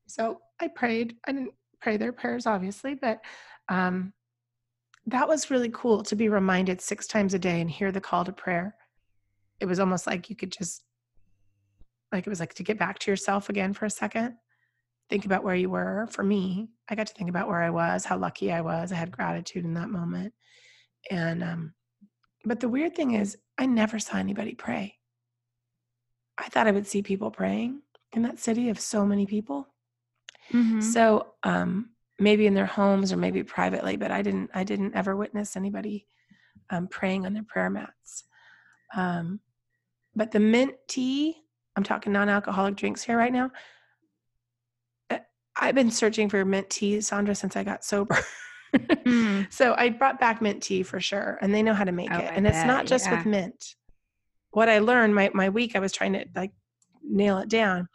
So 0.07 0.41
I 0.59 0.67
prayed. 0.67 1.17
I 1.25 1.31
didn't 1.31 1.53
pray 1.81 1.97
their 1.97 2.13
prayers, 2.13 2.45
obviously, 2.45 2.95
but 2.95 3.21
um, 3.69 4.13
that 5.07 5.27
was 5.27 5.51
really 5.51 5.69
cool 5.73 6.03
to 6.03 6.15
be 6.15 6.29
reminded 6.29 6.81
six 6.81 7.07
times 7.07 7.33
a 7.33 7.39
day 7.39 7.61
and 7.61 7.69
hear 7.69 7.91
the 7.91 8.01
call 8.01 8.23
to 8.25 8.31
prayer. 8.31 8.75
It 9.59 9.65
was 9.65 9.79
almost 9.79 10.07
like 10.07 10.29
you 10.29 10.35
could 10.35 10.51
just, 10.51 10.83
like, 12.11 12.27
it 12.27 12.29
was 12.29 12.39
like 12.39 12.53
to 12.55 12.63
get 12.63 12.79
back 12.79 12.99
to 12.99 13.11
yourself 13.11 13.49
again 13.49 13.73
for 13.73 13.85
a 13.85 13.89
second. 13.89 14.35
Think 15.09 15.25
about 15.25 15.43
where 15.43 15.55
you 15.55 15.69
were. 15.69 16.07
For 16.11 16.23
me, 16.23 16.69
I 16.89 16.95
got 16.95 17.07
to 17.07 17.13
think 17.13 17.29
about 17.29 17.47
where 17.47 17.61
I 17.61 17.69
was, 17.69 18.05
how 18.05 18.17
lucky 18.17 18.51
I 18.51 18.61
was. 18.61 18.91
I 18.91 18.95
had 18.95 19.11
gratitude 19.11 19.65
in 19.65 19.73
that 19.73 19.89
moment. 19.89 20.33
And, 21.11 21.43
um, 21.43 21.73
but 22.45 22.59
the 22.59 22.69
weird 22.69 22.95
thing 22.95 23.11
is, 23.11 23.37
I 23.57 23.65
never 23.65 23.99
saw 23.99 24.17
anybody 24.17 24.55
pray. 24.55 24.95
I 26.37 26.49
thought 26.49 26.67
I 26.67 26.71
would 26.71 26.87
see 26.87 27.01
people 27.01 27.31
praying 27.31 27.81
in 28.13 28.21
that 28.23 28.39
city 28.39 28.69
of 28.69 28.79
so 28.79 29.05
many 29.05 29.25
people. 29.25 29.72
Mhm. 30.51 30.81
So 30.83 31.33
um, 31.43 31.89
maybe 32.19 32.45
in 32.47 32.53
their 32.53 32.65
homes 32.65 33.13
or 33.13 33.17
maybe 33.17 33.43
privately, 33.43 33.95
but 33.97 34.11
I 34.11 34.21
didn't. 34.21 34.51
I 34.53 34.63
didn't 34.63 34.95
ever 34.95 35.15
witness 35.15 35.55
anybody 35.55 36.07
um, 36.69 36.87
praying 36.87 37.25
on 37.25 37.33
their 37.33 37.43
prayer 37.43 37.69
mats. 37.69 38.25
Um, 38.95 39.39
but 40.15 40.31
the 40.31 40.39
mint 40.39 40.75
tea, 40.87 41.37
I'm 41.75 41.83
talking 41.83 42.13
non-alcoholic 42.13 42.75
drinks 42.75 43.01
here 43.03 43.17
right 43.17 43.33
now. 43.33 43.51
uh, 45.09 45.19
I've 45.55 45.75
been 45.75 45.91
searching 45.91 46.29
for 46.29 46.43
mint 46.45 46.69
tea, 46.69 46.97
Sondra, 46.97 47.35
since 47.35 47.55
I 47.55 47.63
got 47.63 47.83
sober. 47.83 48.17
Mm. 48.75 49.47
so 49.53 49.73
I 49.77 49.89
brought 49.89 50.19
back 50.19 50.41
mint 50.41 50.61
tea 50.63 50.83
for 50.83 50.99
sure, 50.99 51.37
and 51.41 51.53
they 51.53 51.63
know 51.63 51.73
how 51.73 51.83
to 51.83 51.91
make 51.91 52.11
Oh, 52.11 52.17
it. 52.17 52.31
I 52.31 52.35
and 52.35 52.45
it's 52.47 52.65
not 52.65 52.85
just 52.85 53.05
yeah. 53.05 53.17
with 53.17 53.25
mint. 53.25 53.75
What 54.51 54.69
I 54.69 54.79
learned 54.79 55.15
my 55.15 55.31
my 55.33 55.49
week, 55.49 55.75
I 55.75 55.79
was 55.79 55.91
trying 55.91 56.13
to 56.13 56.25
like 56.35 56.51
nail 57.03 57.39
it 57.39 57.49
down. 57.49 57.89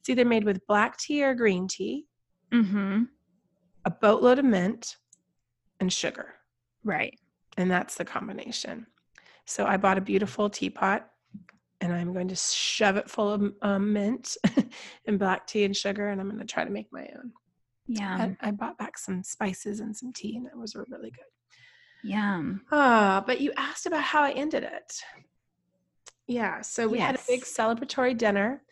It's 0.00 0.08
either 0.08 0.24
made 0.24 0.44
with 0.44 0.66
black 0.66 0.98
tea 0.98 1.22
or 1.24 1.34
green 1.34 1.68
tea, 1.68 2.06
Mm-hmm. 2.52 3.04
a 3.84 3.90
boatload 3.90 4.38
of 4.40 4.44
mint, 4.44 4.96
and 5.78 5.92
sugar. 5.92 6.34
Right. 6.82 7.18
and 7.56 7.70
that's 7.70 7.94
the 7.96 8.04
combination. 8.04 8.86
So 9.44 9.66
I 9.66 9.76
bought 9.76 9.98
a 9.98 10.00
beautiful 10.02 10.48
teapot, 10.50 11.08
and 11.82 11.92
I'm 11.92 12.12
going 12.12 12.28
to 12.28 12.36
shove 12.36 12.96
it 12.96 13.10
full 13.10 13.30
of 13.30 13.52
um, 13.62 13.92
mint 13.92 14.36
and 15.06 15.18
black 15.18 15.46
tea 15.46 15.64
and 15.64 15.76
sugar, 15.76 16.08
and 16.08 16.20
I'm 16.20 16.28
going 16.28 16.40
to 16.40 16.46
try 16.46 16.64
to 16.64 16.70
make 16.70 16.88
my 16.92 17.08
own. 17.16 17.32
Yeah. 17.86 18.34
I, 18.42 18.48
I 18.48 18.50
bought 18.52 18.78
back 18.78 18.96
some 18.98 19.22
spices 19.22 19.80
and 19.80 19.96
some 19.96 20.12
tea, 20.12 20.36
and 20.36 20.46
that 20.46 20.56
was 20.56 20.74
really 20.74 21.10
good. 21.10 21.24
Yum. 22.10 22.62
Ah, 22.72 23.22
but 23.26 23.40
you 23.40 23.52
asked 23.56 23.84
about 23.86 24.02
how 24.04 24.22
I 24.22 24.30
ended 24.32 24.62
it. 24.62 25.02
Yeah, 26.26 26.60
so 26.62 26.86
we 26.88 26.98
had 26.98 27.16
a 27.16 27.20
big 27.26 27.42
celebratory 27.42 28.16
dinner, 28.16 28.62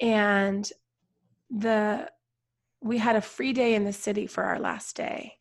and 0.00 0.70
the 1.50 2.08
we 2.82 2.98
had 2.98 3.16
a 3.16 3.20
free 3.20 3.52
day 3.52 3.74
in 3.74 3.84
the 3.84 3.92
city 3.92 4.26
for 4.26 4.44
our 4.44 4.58
last 4.58 4.96
day. 4.96 5.34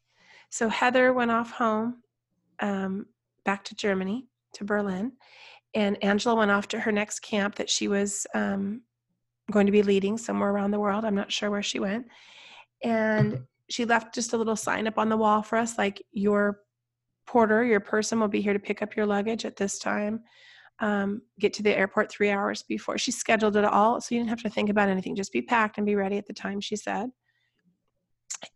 So 0.50 0.70
Heather 0.70 1.14
went 1.14 1.32
off 1.32 1.52
home, 1.52 2.02
um, 2.60 3.08
back 3.44 3.64
to 3.66 3.76
Germany 3.76 4.28
to 4.54 4.64
Berlin, 4.64 5.12
and 5.74 6.02
Angela 6.04 6.36
went 6.36 6.52
off 6.52 6.68
to 6.70 6.80
her 6.80 6.92
next 6.92 7.20
camp 7.20 7.56
that 7.56 7.70
she 7.70 7.88
was 7.88 8.26
um, 8.34 8.82
going 9.52 9.66
to 9.66 9.72
be 9.72 9.84
leading 9.84 10.18
somewhere 10.18 10.50
around 10.50 10.72
the 10.72 10.80
world. 10.80 11.06
I'm 11.06 11.16
not 11.16 11.32
sure 11.32 11.52
where 11.52 11.64
she 11.64 11.80
went, 11.80 12.08
and 12.84 13.42
she 13.70 13.86
left 13.86 14.16
just 14.16 14.34
a 14.34 14.38
little 14.38 14.56
sign 14.56 14.88
up 14.88 14.98
on 14.98 15.10
the 15.10 15.18
wall 15.18 15.42
for 15.42 15.58
us, 15.58 15.78
like 15.78 16.02
your 16.12 16.62
porter, 17.26 17.64
your 17.64 17.80
person 17.80 18.20
will 18.20 18.28
be 18.28 18.42
here 18.42 18.54
to 18.54 18.60
pick 18.60 18.82
up 18.82 18.96
your 18.96 19.06
luggage 19.06 19.46
at 19.46 19.58
this 19.58 19.80
time. 19.80 20.22
Um, 20.80 21.22
get 21.40 21.54
to 21.54 21.64
the 21.64 21.76
airport 21.76 22.12
three 22.12 22.30
hours 22.30 22.64
before. 22.64 22.98
She 22.98 23.12
scheduled 23.12 23.56
it 23.56 23.64
all, 23.64 24.02
so 24.02 24.14
you 24.14 24.20
didn't 24.20 24.30
have 24.30 24.42
to 24.44 24.50
think 24.50 24.70
about 24.70 24.90
anything. 24.90 25.16
Just 25.16 25.32
be 25.32 25.42
packed 25.42 25.78
and 25.78 25.86
be 25.86 25.96
ready 25.96 26.18
at 26.18 26.28
the 26.28 26.34
time, 26.34 26.60
she 26.60 26.76
said. 26.76 27.12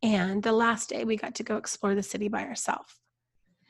And 0.03 0.43
the 0.43 0.51
last 0.51 0.89
day, 0.89 1.05
we 1.05 1.15
got 1.15 1.36
to 1.36 1.43
go 1.43 1.55
explore 1.55 1.95
the 1.95 2.03
city 2.03 2.28
by 2.28 2.43
ourselves. 2.43 2.93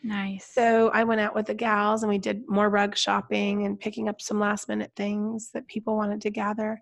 Nice. 0.03 0.49
So 0.53 0.89
I 0.93 1.03
went 1.03 1.21
out 1.21 1.35
with 1.35 1.47
the 1.47 1.53
gals 1.53 2.03
and 2.03 2.09
we 2.09 2.17
did 2.17 2.47
more 2.47 2.69
rug 2.69 2.95
shopping 2.95 3.65
and 3.65 3.79
picking 3.79 4.07
up 4.07 4.21
some 4.21 4.39
last 4.39 4.69
minute 4.69 4.91
things 4.95 5.51
that 5.53 5.67
people 5.67 5.97
wanted 5.97 6.21
to 6.21 6.29
gather. 6.29 6.81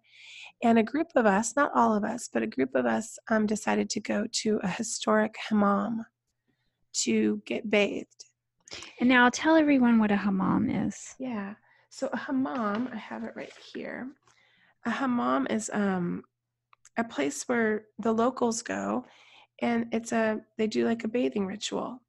And 0.63 0.77
a 0.77 0.83
group 0.83 1.07
of 1.15 1.25
us, 1.25 1.55
not 1.55 1.71
all 1.75 1.95
of 1.95 2.03
us, 2.03 2.29
but 2.31 2.43
a 2.43 2.47
group 2.47 2.75
of 2.75 2.85
us 2.85 3.17
um, 3.29 3.45
decided 3.45 3.89
to 3.91 3.99
go 3.99 4.25
to 4.43 4.59
a 4.63 4.67
historic 4.67 5.35
hammam 5.49 6.05
to 6.93 7.41
get 7.45 7.69
bathed. 7.69 8.25
And 8.99 9.09
now 9.09 9.25
I'll 9.25 9.31
tell 9.31 9.55
everyone 9.55 9.99
what 9.99 10.11
a 10.11 10.15
hammam 10.15 10.69
is. 10.69 11.15
Yeah. 11.19 11.55
So 11.89 12.09
a 12.11 12.17
hammam, 12.17 12.89
I 12.91 12.97
have 12.97 13.23
it 13.23 13.33
right 13.35 13.53
here. 13.73 14.07
A 14.85 14.89
hammam 14.89 15.47
is 15.49 15.69
um 15.73 16.23
a 16.97 17.03
place 17.03 17.43
where 17.47 17.85
the 17.99 18.11
locals 18.11 18.61
go 18.61 19.05
and 19.61 19.87
it's 19.91 20.11
a 20.11 20.41
they 20.57 20.67
do 20.67 20.85
like 20.85 21.03
a 21.03 21.07
bathing 21.07 21.45
ritual. 21.45 22.01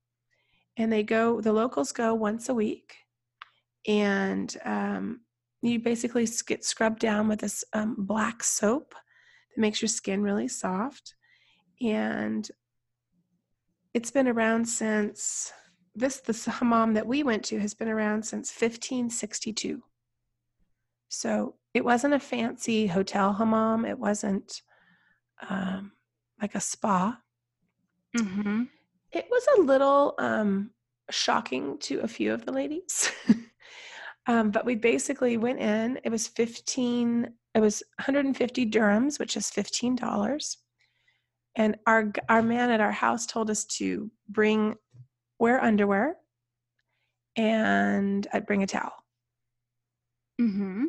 And 0.77 0.93
they 0.93 1.03
go 1.03 1.41
the 1.41 1.53
locals 1.53 1.93
go 1.93 2.15
once 2.15 2.49
a 2.49 2.55
week 2.55 2.97
and 3.87 4.57
um 4.65 5.21
you 5.63 5.81
basically 5.81 6.27
get 6.47 6.65
scrubbed 6.65 7.01
down 7.01 7.27
with 7.27 7.41
this 7.41 7.65
um, 7.73 7.97
black 7.99 8.45
soap 8.45 8.95
that 8.95 9.61
makes 9.61 9.83
your 9.83 9.89
skin 9.89 10.23
really 10.23 10.47
soft 10.47 11.15
and 11.81 12.49
it's 13.95 14.11
been 14.11 14.29
around 14.29 14.67
since 14.67 15.53
this 15.99 16.21
the 16.21 16.51
hammam 16.51 16.95
that 16.95 17.07
we 17.07 17.23
went 17.23 17.45
to 17.45 17.59
has 17.59 17.75
been 17.75 17.89
around 17.89 18.25
since 18.25 18.51
1562 18.51 19.83
so 21.09 21.55
it 21.75 21.85
wasn't 21.85 22.15
a 22.15 22.21
fancy 22.21 22.87
hotel 22.87 23.33
hammam. 23.33 23.85
It 23.85 23.99
wasn't 23.99 24.63
um, 25.49 25.93
like 26.41 26.55
a 26.55 26.61
spa. 26.61 27.19
Mm-hmm. 28.17 28.63
it 29.13 29.27
was 29.31 29.47
a 29.59 29.61
little 29.61 30.15
um, 30.19 30.71
shocking 31.11 31.77
to 31.81 32.01
a 32.01 32.09
few 32.09 32.33
of 32.33 32.45
the 32.45 32.53
ladies. 32.53 33.11
Um, 34.31 34.51
but 34.51 34.67
we 34.67 34.75
basically 34.75 35.39
went 35.39 35.59
in. 35.59 35.99
It 36.05 36.11
was 36.11 36.29
15 36.29 37.33
it 37.55 37.61
was 37.61 37.83
150 37.97 38.71
dirhams 38.71 39.19
which 39.19 39.39
is 39.39 39.51
$15 39.51 40.57
and 41.57 41.79
our 41.87 42.13
our 42.29 42.43
man 42.43 42.71
at 42.71 42.83
our 42.83 42.93
house 42.93 43.25
told 43.25 43.49
us 43.49 43.65
to 43.79 44.11
bring 44.29 44.75
wear 45.39 45.63
underwear 45.63 46.17
and 47.37 48.27
i'd 48.33 48.47
bring 48.47 48.63
a 48.63 48.67
towel. 48.67 48.93
Mm-hmm. 50.41 50.85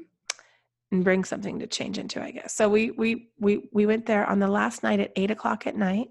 and 0.92 1.04
bring 1.04 1.24
something 1.24 1.60
to 1.60 1.68
change 1.68 1.98
into 1.98 2.22
i 2.22 2.32
guess. 2.32 2.54
So 2.54 2.70
we 2.70 2.92
we 2.92 3.30
we 3.40 3.70
we 3.72 3.86
went 3.86 4.06
there 4.06 4.26
on 4.26 4.40
the 4.40 4.48
last 4.48 4.84
night 4.84 5.00
at 5.00 5.12
eight 5.16 5.32
o'clock 5.32 5.66
at 5.68 5.76
night 5.76 6.10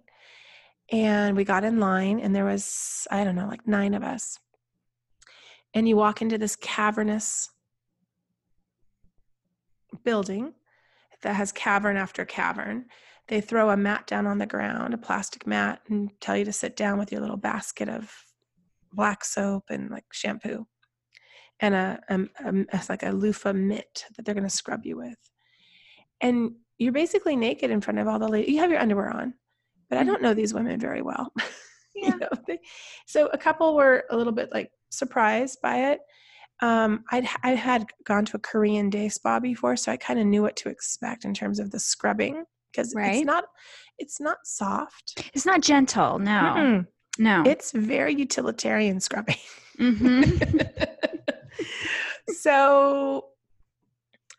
and 0.91 1.37
we 1.37 1.45
got 1.45 1.65
in 1.65 1.79
line 1.79 2.19
and 2.21 2.35
there 2.35 2.45
was 2.45 3.07
i 3.11 3.23
don't 3.25 3.37
know 3.37 3.47
like 3.47 3.67
nine 3.67 3.95
of 3.95 4.03
us. 4.03 4.39
And 5.75 5.87
you 5.89 5.97
walk 5.97 6.23
into 6.23 6.39
this 6.39 6.57
cavernous 6.57 7.51
building 10.05 10.55
that 11.23 11.35
has 11.35 11.53
cavern 11.53 11.97
after 11.97 12.25
cavern. 12.25 12.87
They 13.29 13.41
throw 13.41 13.71
a 13.71 13.77
mat 13.77 14.07
down 14.07 14.27
on 14.27 14.39
the 14.39 14.47
ground 14.47 14.95
a 14.95 14.99
plastic 14.99 15.47
mat 15.47 15.83
and 15.89 16.11
tell 16.21 16.37
you 16.37 16.45
to 16.47 16.53
sit 16.53 16.77
down 16.77 16.99
with 16.99 17.13
your 17.13 17.21
little 17.21 17.37
basket 17.37 17.89
of 17.89 18.11
black 18.93 19.25
soap 19.25 19.65
and 19.71 19.91
like 19.91 20.05
shampoo 20.13 20.67
and 21.61 21.75
a, 21.75 22.01
um 22.09 22.29
um 22.45 22.67
it's 22.73 22.89
like 22.89 23.03
a 23.03 23.11
loofah 23.11 23.53
mitt 23.53 24.05
that 24.17 24.25
they're 24.25 24.35
going 24.35 24.45
to 24.45 24.51
scrub 24.51 24.85
you 24.85 24.97
with 24.97 25.19
and 26.21 26.53
you're 26.79 26.93
basically 26.93 27.37
naked 27.37 27.71
in 27.71 27.81
front 27.81 27.99
of 27.99 28.07
all 28.09 28.19
the 28.19 28.29
ladies 28.29 28.51
you 28.51 28.59
have 28.61 28.71
your 28.71 28.81
underwear 28.81 29.11
on 29.11 29.35
but 29.89 29.99
i 29.99 30.05
don't 30.05 30.23
know 30.23 30.35
these 30.35 30.55
women 30.55 30.79
very 30.81 31.03
well 31.03 31.33
Yeah. 31.95 32.11
you 32.13 32.19
know 32.19 32.29
they, 32.47 32.59
so 33.07 33.27
a 33.33 33.39
couple 33.39 33.75
were 33.75 34.05
a 34.11 34.17
little 34.17 34.33
bit 34.33 34.51
like 34.53 34.71
surprised 34.91 35.59
by 35.63 35.91
it 35.93 36.01
um, 36.61 37.05
I'd, 37.13 37.25
I 37.45 37.51
had 37.51 37.87
gone 38.05 38.25
to 38.25 38.37
a 38.37 38.41
Korean 38.41 38.91
day 38.91 39.09
spa 39.09 39.39
before, 39.39 39.77
so 39.77 39.93
I 39.93 39.97
kind 39.97 40.19
of 40.19 40.27
knew 40.27 40.43
what 40.43 40.57
to 40.57 40.69
expect 40.69 41.25
in 41.25 41.33
terms 41.33 41.61
of 41.61 41.71
the 41.71 41.79
scrubbing 41.79 42.43
because 42.73 42.93
Right. 42.97 43.15
it's 43.19 43.25
not 43.25 43.45
it's 43.97 44.21
not 44.21 44.39
soft. 44.45 45.31
It's 45.35 45.47
not 45.47 45.61
gentle. 45.61 46.19
No. 46.19 46.31
Mm-mm. 46.31 46.87
No. 47.19 47.43
It's 47.45 47.73
very 47.73 48.15
utilitarian 48.15 49.01
scrubbing. 49.01 49.37
mm-hmm. 49.79 50.61
so 52.35 53.27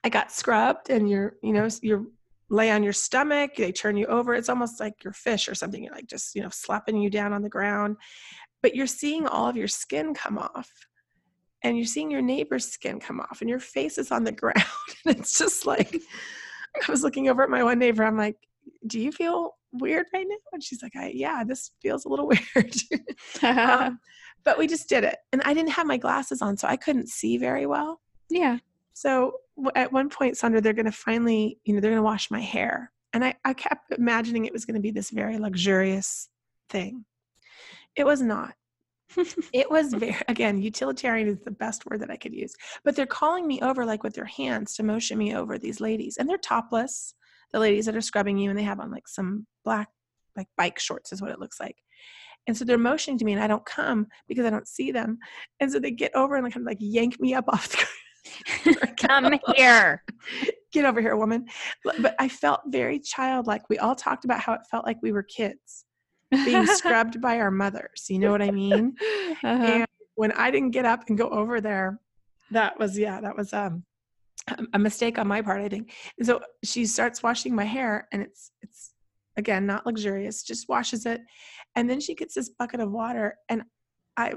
I 0.03 0.09
got 0.09 0.31
scrubbed, 0.31 0.89
and 0.89 1.09
you're, 1.09 1.35
you 1.43 1.53
know, 1.53 1.67
you're 1.81 2.05
lay 2.49 2.71
on 2.71 2.83
your 2.83 2.93
stomach. 2.93 3.55
They 3.57 3.71
turn 3.71 3.97
you 3.97 4.05
over. 4.07 4.33
It's 4.33 4.49
almost 4.49 4.79
like 4.79 5.03
you're 5.03 5.13
fish 5.13 5.47
or 5.49 5.55
something. 5.55 5.83
You're 5.83 5.93
like 5.93 6.07
just, 6.07 6.35
you 6.35 6.41
know, 6.41 6.49
slapping 6.49 6.97
you 6.97 7.09
down 7.09 7.33
on 7.33 7.41
the 7.43 7.49
ground, 7.49 7.97
but 8.63 8.75
you're 8.75 8.87
seeing 8.87 9.27
all 9.27 9.47
of 9.49 9.57
your 9.57 9.67
skin 9.67 10.13
come 10.13 10.37
off, 10.37 10.71
and 11.63 11.75
you're 11.77 11.85
seeing 11.85 12.09
your 12.09 12.21
neighbor's 12.21 12.71
skin 12.71 12.99
come 12.99 13.19
off, 13.19 13.41
and 13.41 13.49
your 13.49 13.59
face 13.59 13.97
is 13.97 14.11
on 14.11 14.23
the 14.23 14.31
ground. 14.43 14.63
and 15.05 15.17
it's 15.17 15.37
just 15.37 15.65
like 15.65 16.01
I 16.87 16.91
was 16.91 17.03
looking 17.03 17.27
over 17.27 17.43
at 17.43 17.49
my 17.49 17.63
one 17.63 17.79
neighbor. 17.79 18.03
I'm 18.05 18.17
like, 18.17 18.37
"Do 18.87 18.99
you 18.99 19.11
feel 19.11 19.57
weird 19.71 20.07
right 20.13 20.25
now?" 20.27 20.35
And 20.53 20.63
she's 20.63 20.81
like, 20.83 20.95
"I 20.95 21.11
yeah, 21.13 21.43
this 21.43 21.71
feels 21.81 22.05
a 22.05 22.09
little 22.09 22.27
weird." 22.55 22.73
um, 23.43 23.99
but 24.43 24.57
we 24.57 24.67
just 24.67 24.89
did 24.89 25.03
it 25.03 25.17
and 25.31 25.41
i 25.45 25.53
didn't 25.53 25.71
have 25.71 25.87
my 25.87 25.97
glasses 25.97 26.41
on 26.41 26.57
so 26.57 26.67
i 26.67 26.75
couldn't 26.75 27.09
see 27.09 27.37
very 27.37 27.65
well 27.65 28.01
yeah. 28.29 28.57
so 28.93 29.33
w- 29.57 29.71
at 29.75 29.91
one 29.91 30.09
point 30.09 30.35
sondra 30.35 30.61
they're 30.61 30.73
going 30.73 30.85
to 30.85 30.91
finally 30.91 31.59
you 31.63 31.73
know 31.73 31.79
they're 31.79 31.91
going 31.91 31.99
to 31.99 32.03
wash 32.03 32.31
my 32.31 32.41
hair 32.41 32.91
and 33.11 33.25
I, 33.25 33.33
I 33.43 33.53
kept 33.53 33.91
imagining 33.91 34.45
it 34.45 34.53
was 34.53 34.65
going 34.65 34.75
to 34.75 34.81
be 34.81 34.91
this 34.91 35.09
very 35.09 35.37
luxurious 35.37 36.29
thing 36.69 37.05
it 37.95 38.05
was 38.05 38.21
not 38.21 38.53
it 39.53 39.69
was 39.69 39.93
very 39.93 40.15
again 40.27 40.61
utilitarian 40.61 41.27
is 41.27 41.39
the 41.39 41.51
best 41.51 41.85
word 41.85 42.01
that 42.01 42.11
i 42.11 42.17
could 42.17 42.33
use 42.33 42.53
but 42.83 42.95
they're 42.95 43.07
calling 43.07 43.47
me 43.47 43.59
over 43.61 43.85
like 43.85 44.03
with 44.03 44.13
their 44.13 44.25
hands 44.25 44.75
to 44.75 44.83
motion 44.83 45.17
me 45.17 45.35
over 45.35 45.57
these 45.57 45.81
ladies 45.81 46.17
and 46.17 46.29
they're 46.29 46.37
topless 46.37 47.15
the 47.51 47.59
ladies 47.59 47.85
that 47.85 47.95
are 47.95 48.01
scrubbing 48.01 48.37
you 48.37 48.49
and 48.49 48.57
they 48.59 48.63
have 48.63 48.79
on 48.79 48.91
like 48.91 49.07
some 49.07 49.45
black 49.65 49.89
like 50.35 50.47
bike 50.57 50.79
shorts 50.79 51.11
is 51.11 51.21
what 51.21 51.31
it 51.31 51.39
looks 51.39 51.59
like 51.59 51.75
and 52.47 52.55
so 52.55 52.63
they're 52.63 52.77
motioning 52.77 53.17
to 53.17 53.25
me 53.25 53.33
and 53.33 53.41
i 53.43 53.47
don't 53.47 53.65
come 53.65 54.07
because 54.27 54.45
i 54.45 54.49
don't 54.49 54.67
see 54.67 54.91
them 54.91 55.17
and 55.59 55.71
so 55.71 55.79
they 55.79 55.91
get 55.91 56.13
over 56.15 56.35
and 56.35 56.43
like 56.43 56.53
kind 56.53 56.63
of 56.63 56.67
like 56.67 56.77
yank 56.79 57.19
me 57.19 57.33
up 57.33 57.45
off 57.49 57.69
the. 57.69 57.85
Come 58.97 59.33
here. 59.55 60.03
get 60.71 60.85
over 60.85 61.01
here 61.01 61.15
woman 61.15 61.45
but 61.83 62.13
i 62.19 62.27
felt 62.29 62.61
very 62.67 62.99
childlike 62.99 63.63
we 63.69 63.79
all 63.79 63.95
talked 63.95 64.23
about 64.25 64.39
how 64.39 64.53
it 64.53 64.61
felt 64.69 64.85
like 64.85 64.97
we 65.01 65.11
were 65.11 65.23
kids 65.23 65.85
being 66.45 66.65
scrubbed 66.67 67.19
by 67.21 67.39
our 67.39 67.49
mothers 67.49 68.05
you 68.07 68.19
know 68.19 68.29
what 68.31 68.41
i 68.41 68.51
mean 68.51 68.93
Uh-huh. 69.43 69.47
and 69.47 69.85
when 70.15 70.31
i 70.33 70.51
didn't 70.51 70.71
get 70.71 70.85
up 70.85 71.05
and 71.07 71.17
go 71.17 71.27
over 71.29 71.59
there 71.59 71.99
that 72.51 72.77
was 72.77 72.99
yeah 72.99 73.19
that 73.19 73.35
was 73.35 73.51
um 73.51 73.83
a- 74.73 74.79
mistake 74.79 75.17
on 75.17 75.27
my 75.27 75.41
part 75.41 75.61
i 75.61 75.69
think 75.69 75.91
and 76.17 76.27
so 76.27 76.39
she 76.63 76.85
starts 76.85 77.23
washing 77.23 77.55
my 77.55 77.65
hair 77.65 78.07
and 78.11 78.21
it's 78.21 78.51
it's 78.61 78.93
again 79.37 79.65
not 79.65 79.85
luxurious 79.85 80.43
just 80.43 80.67
washes 80.69 81.05
it 81.05 81.21
And 81.75 81.89
then 81.89 81.99
she 81.99 82.15
gets 82.15 82.35
this 82.35 82.49
bucket 82.49 82.79
of 82.79 82.91
water, 82.91 83.37
and 83.47 83.63
I 84.17 84.33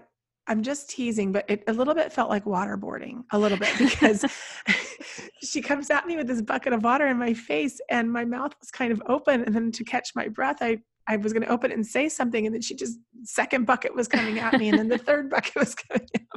I'm 0.49 0.63
just 0.63 0.91
teasing, 0.91 1.33
but 1.33 1.45
it 1.49 1.63
a 1.69 1.73
little 1.73 1.95
bit 1.95 2.13
felt 2.13 2.29
like 2.29 2.45
waterboarding 2.45 3.23
a 3.33 3.39
little 3.39 3.59
bit 3.59 3.77
because 3.79 4.25
she 5.43 5.63
comes 5.63 5.91
at 5.91 6.07
me 6.07 6.17
with 6.17 6.27
this 6.27 6.43
bucket 6.43 6.73
of 6.73 6.83
water 6.83 7.07
in 7.07 7.19
my 7.19 7.33
face 7.35 7.81
and 7.91 8.13
my 8.13 8.25
mouth 8.25 8.53
was 8.61 8.71
kind 8.71 8.93
of 8.93 9.01
open. 9.07 9.45
And 9.45 9.55
then 9.55 9.73
to 9.73 9.85
catch 9.85 10.11
my 10.15 10.29
breath, 10.29 10.59
I, 10.61 10.79
I 11.09 11.17
was 11.17 11.33
going 11.33 11.43
to 11.43 11.49
open 11.49 11.71
it 11.71 11.75
and 11.75 11.87
say 11.87 12.09
something. 12.09 12.47
And 12.47 12.55
then 12.55 12.63
she 12.63 12.75
just, 12.75 12.99
second 13.25 13.67
bucket 13.67 13.95
was 13.95 14.09
coming 14.09 14.39
at 14.39 14.59
me. 14.59 14.69
And 14.69 14.79
then 14.79 14.89
the 14.89 14.99
third 14.99 15.31
bucket 15.31 15.57
was 15.57 15.75
coming 15.75 16.09
at 16.15 16.21
me. 16.21 16.29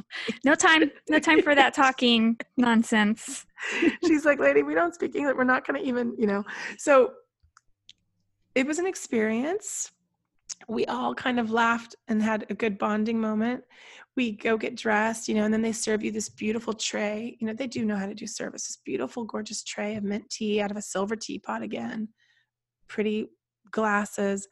No 0.44 0.54
time, 0.54 0.90
no 1.08 1.18
time 1.18 1.42
for 1.42 1.54
that 1.54 1.74
talking 1.74 2.38
nonsense. 2.56 3.46
She's 4.06 4.24
like, 4.24 4.40
lady, 4.40 4.62
we 4.62 4.74
don't 4.74 4.94
speak 4.94 5.14
English. 5.14 5.36
We're 5.36 5.44
not 5.44 5.66
going 5.66 5.80
to 5.80 5.86
even, 5.86 6.14
you 6.18 6.26
know. 6.26 6.44
So 6.78 7.12
it 8.54 8.66
was 8.66 8.78
an 8.78 8.86
experience 8.86 9.92
we 10.68 10.86
all 10.86 11.14
kind 11.14 11.38
of 11.38 11.50
laughed 11.50 11.94
and 12.08 12.22
had 12.22 12.46
a 12.50 12.54
good 12.54 12.78
bonding 12.78 13.20
moment. 13.20 13.62
We 14.16 14.32
go 14.32 14.56
get 14.56 14.76
dressed, 14.76 15.28
you 15.28 15.34
know, 15.34 15.44
and 15.44 15.52
then 15.52 15.62
they 15.62 15.72
serve 15.72 16.02
you 16.02 16.10
this 16.10 16.28
beautiful 16.28 16.72
tray. 16.72 17.36
You 17.38 17.46
know, 17.46 17.52
they 17.52 17.66
do 17.66 17.84
know 17.84 17.96
how 17.96 18.06
to 18.06 18.14
do 18.14 18.26
service. 18.26 18.66
This 18.66 18.78
beautiful, 18.84 19.24
gorgeous 19.24 19.62
tray 19.62 19.96
of 19.96 20.04
mint 20.04 20.28
tea 20.30 20.60
out 20.60 20.70
of 20.70 20.76
a 20.76 20.82
silver 20.82 21.16
teapot 21.16 21.62
again, 21.62 22.08
pretty 22.88 23.28
glasses. 23.70 24.48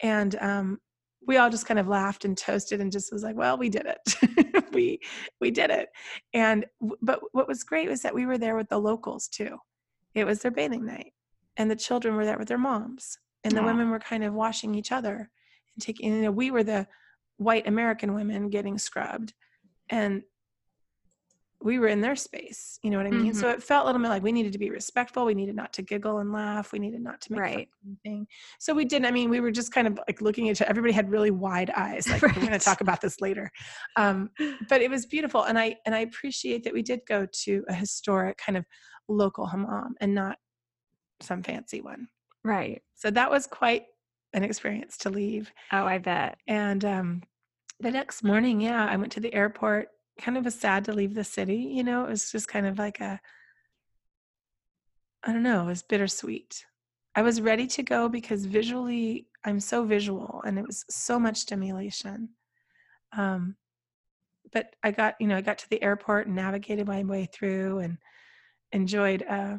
And 0.00 0.36
um, 0.40 0.78
we 1.26 1.36
all 1.36 1.50
just 1.50 1.66
kind 1.66 1.80
of 1.80 1.88
laughed 1.88 2.24
and 2.24 2.36
toasted 2.36 2.80
and 2.80 2.92
just 2.92 3.12
was 3.12 3.22
like, 3.22 3.36
well, 3.36 3.56
we 3.56 3.68
did 3.68 3.86
it. 3.86 4.64
we 4.72 5.00
we 5.40 5.50
did 5.50 5.70
it. 5.70 5.88
And 6.32 6.66
but 7.00 7.20
what 7.32 7.48
was 7.48 7.64
great 7.64 7.88
was 7.88 8.02
that 8.02 8.14
we 8.14 8.26
were 8.26 8.38
there 8.38 8.56
with 8.56 8.68
the 8.68 8.78
locals 8.78 9.28
too. 9.28 9.56
It 10.14 10.24
was 10.24 10.40
their 10.40 10.50
bathing 10.50 10.84
night. 10.84 11.12
And 11.56 11.70
the 11.70 11.76
children 11.76 12.16
were 12.16 12.26
there 12.26 12.38
with 12.38 12.48
their 12.48 12.58
moms. 12.58 13.18
And 13.44 13.54
the 13.54 13.62
women 13.62 13.90
were 13.90 13.98
kind 13.98 14.24
of 14.24 14.32
washing 14.32 14.74
each 14.74 14.90
other 14.90 15.30
and 15.74 15.82
taking 15.82 16.14
you 16.14 16.22
know 16.22 16.30
we 16.30 16.50
were 16.50 16.64
the 16.64 16.86
white 17.36 17.66
american 17.66 18.14
women 18.14 18.48
getting 18.48 18.78
scrubbed 18.78 19.34
and 19.90 20.22
we 21.64 21.78
were 21.78 21.88
in 21.88 22.00
their 22.00 22.14
space 22.14 22.78
you 22.82 22.90
know 22.90 22.98
what 22.98 23.06
i 23.06 23.10
mean 23.10 23.32
so 23.34 23.48
it 23.48 23.62
felt 23.62 23.84
a 23.84 23.86
little 23.86 24.00
bit 24.00 24.08
like 24.10 24.22
we 24.22 24.30
needed 24.30 24.52
to 24.52 24.58
be 24.58 24.70
respectful 24.70 25.24
we 25.24 25.34
needed 25.34 25.56
not 25.56 25.72
to 25.72 25.82
giggle 25.82 26.18
and 26.18 26.30
laugh 26.32 26.70
we 26.72 26.78
needed 26.78 27.00
not 27.00 27.20
to 27.22 27.32
make 27.32 27.40
Right. 27.40 27.68
anything 27.84 28.26
so 28.60 28.72
we 28.74 28.84
didn't 28.84 29.06
i 29.06 29.10
mean 29.10 29.30
we 29.30 29.40
were 29.40 29.50
just 29.50 29.72
kind 29.72 29.86
of 29.88 29.98
like 30.06 30.20
looking 30.20 30.48
at 30.50 30.60
everybody 30.62 30.92
had 30.92 31.10
really 31.10 31.30
wide 31.30 31.70
eyes 31.74 32.06
like 32.08 32.22
we're 32.22 32.32
going 32.34 32.50
to 32.52 32.58
talk 32.58 32.80
about 32.82 33.00
this 33.00 33.20
later 33.20 33.50
um, 33.96 34.30
but 34.68 34.82
it 34.82 34.90
was 34.90 35.06
beautiful 35.06 35.44
and 35.44 35.58
i 35.58 35.74
and 35.86 35.94
i 35.94 36.00
appreciate 36.00 36.62
that 36.64 36.72
we 36.74 36.82
did 36.82 37.00
go 37.08 37.26
to 37.32 37.64
a 37.68 37.74
historic 37.74 38.36
kind 38.38 38.56
of 38.58 38.64
local 39.08 39.46
hammam 39.46 39.94
and 40.00 40.14
not 40.14 40.36
some 41.20 41.42
fancy 41.42 41.80
one 41.80 42.06
Right. 42.44 42.82
so 42.94 43.10
that 43.10 43.30
was 43.30 43.46
quite 43.46 43.84
an 44.34 44.44
experience 44.44 44.98
to 44.98 45.10
leave 45.10 45.50
Oh, 45.72 45.84
I 45.86 45.96
bet. 45.98 46.36
and 46.46 46.84
um, 46.84 47.22
the 47.80 47.90
next 47.90 48.22
morning, 48.22 48.60
yeah, 48.60 48.86
I 48.86 48.96
went 48.96 49.12
to 49.12 49.20
the 49.20 49.32
airport. 49.34 49.88
Kind 50.20 50.36
of 50.38 50.44
was 50.44 50.54
sad 50.54 50.84
to 50.84 50.92
leave 50.92 51.14
the 51.14 51.24
city. 51.24 51.56
You 51.56 51.82
know, 51.84 52.04
it 52.04 52.10
was 52.10 52.30
just 52.30 52.48
kind 52.48 52.66
of 52.66 52.78
like 52.78 53.00
a, 53.00 53.20
I 55.22 55.32
don't 55.32 55.42
know, 55.42 55.64
it 55.64 55.66
was 55.66 55.82
bittersweet. 55.82 56.64
I 57.14 57.22
was 57.22 57.40
ready 57.40 57.66
to 57.68 57.82
go 57.82 58.08
because 58.08 58.44
visually, 58.44 59.28
I'm 59.44 59.60
so 59.60 59.84
visual 59.84 60.42
and 60.46 60.58
it 60.58 60.66
was 60.66 60.84
so 60.90 61.18
much 61.18 61.36
stimulation. 61.36 62.30
Um, 63.16 63.56
but 64.52 64.74
I 64.82 64.90
got, 64.90 65.14
you 65.20 65.26
know, 65.26 65.36
I 65.36 65.40
got 65.40 65.58
to 65.58 65.70
the 65.70 65.82
airport 65.82 66.26
and 66.26 66.36
navigated 66.36 66.86
my 66.86 67.02
way 67.04 67.28
through 67.32 67.78
and 67.78 67.98
enjoyed, 68.72 69.24
uh, 69.28 69.58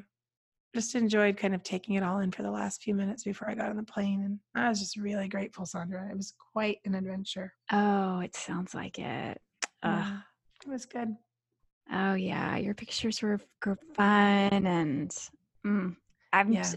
just 0.73 0.95
enjoyed 0.95 1.37
kind 1.37 1.55
of 1.55 1.63
taking 1.63 1.95
it 1.95 2.03
all 2.03 2.19
in 2.19 2.31
for 2.31 2.43
the 2.43 2.51
last 2.51 2.83
few 2.83 2.93
minutes 2.93 3.23
before 3.23 3.49
I 3.49 3.55
got 3.55 3.69
on 3.69 3.77
the 3.77 3.83
plane. 3.83 4.23
And 4.23 4.39
I 4.55 4.67
was 4.67 4.79
just 4.79 4.97
really 4.97 5.29
grateful, 5.29 5.65
Sondra. 5.65 6.09
It 6.11 6.17
was 6.17 6.33
quite 6.53 6.79
an 6.85 6.95
adventure. 6.95 7.53
Oh, 7.71 8.19
it 8.19 8.35
sounds 8.35 8.73
like 8.73 8.99
it. 8.99 9.41
Yeah, 9.83 10.17
it 10.65 10.69
was 10.69 10.85
good. 10.85 11.15
Oh 11.91 12.15
yeah, 12.15 12.57
your 12.57 12.73
pictures 12.73 13.21
were 13.21 13.39
fun 13.95 14.65
and 14.65 15.11
mm, 15.65 15.95
I'm 16.33 16.53
Yeah. 16.53 16.59
s- 16.61 16.75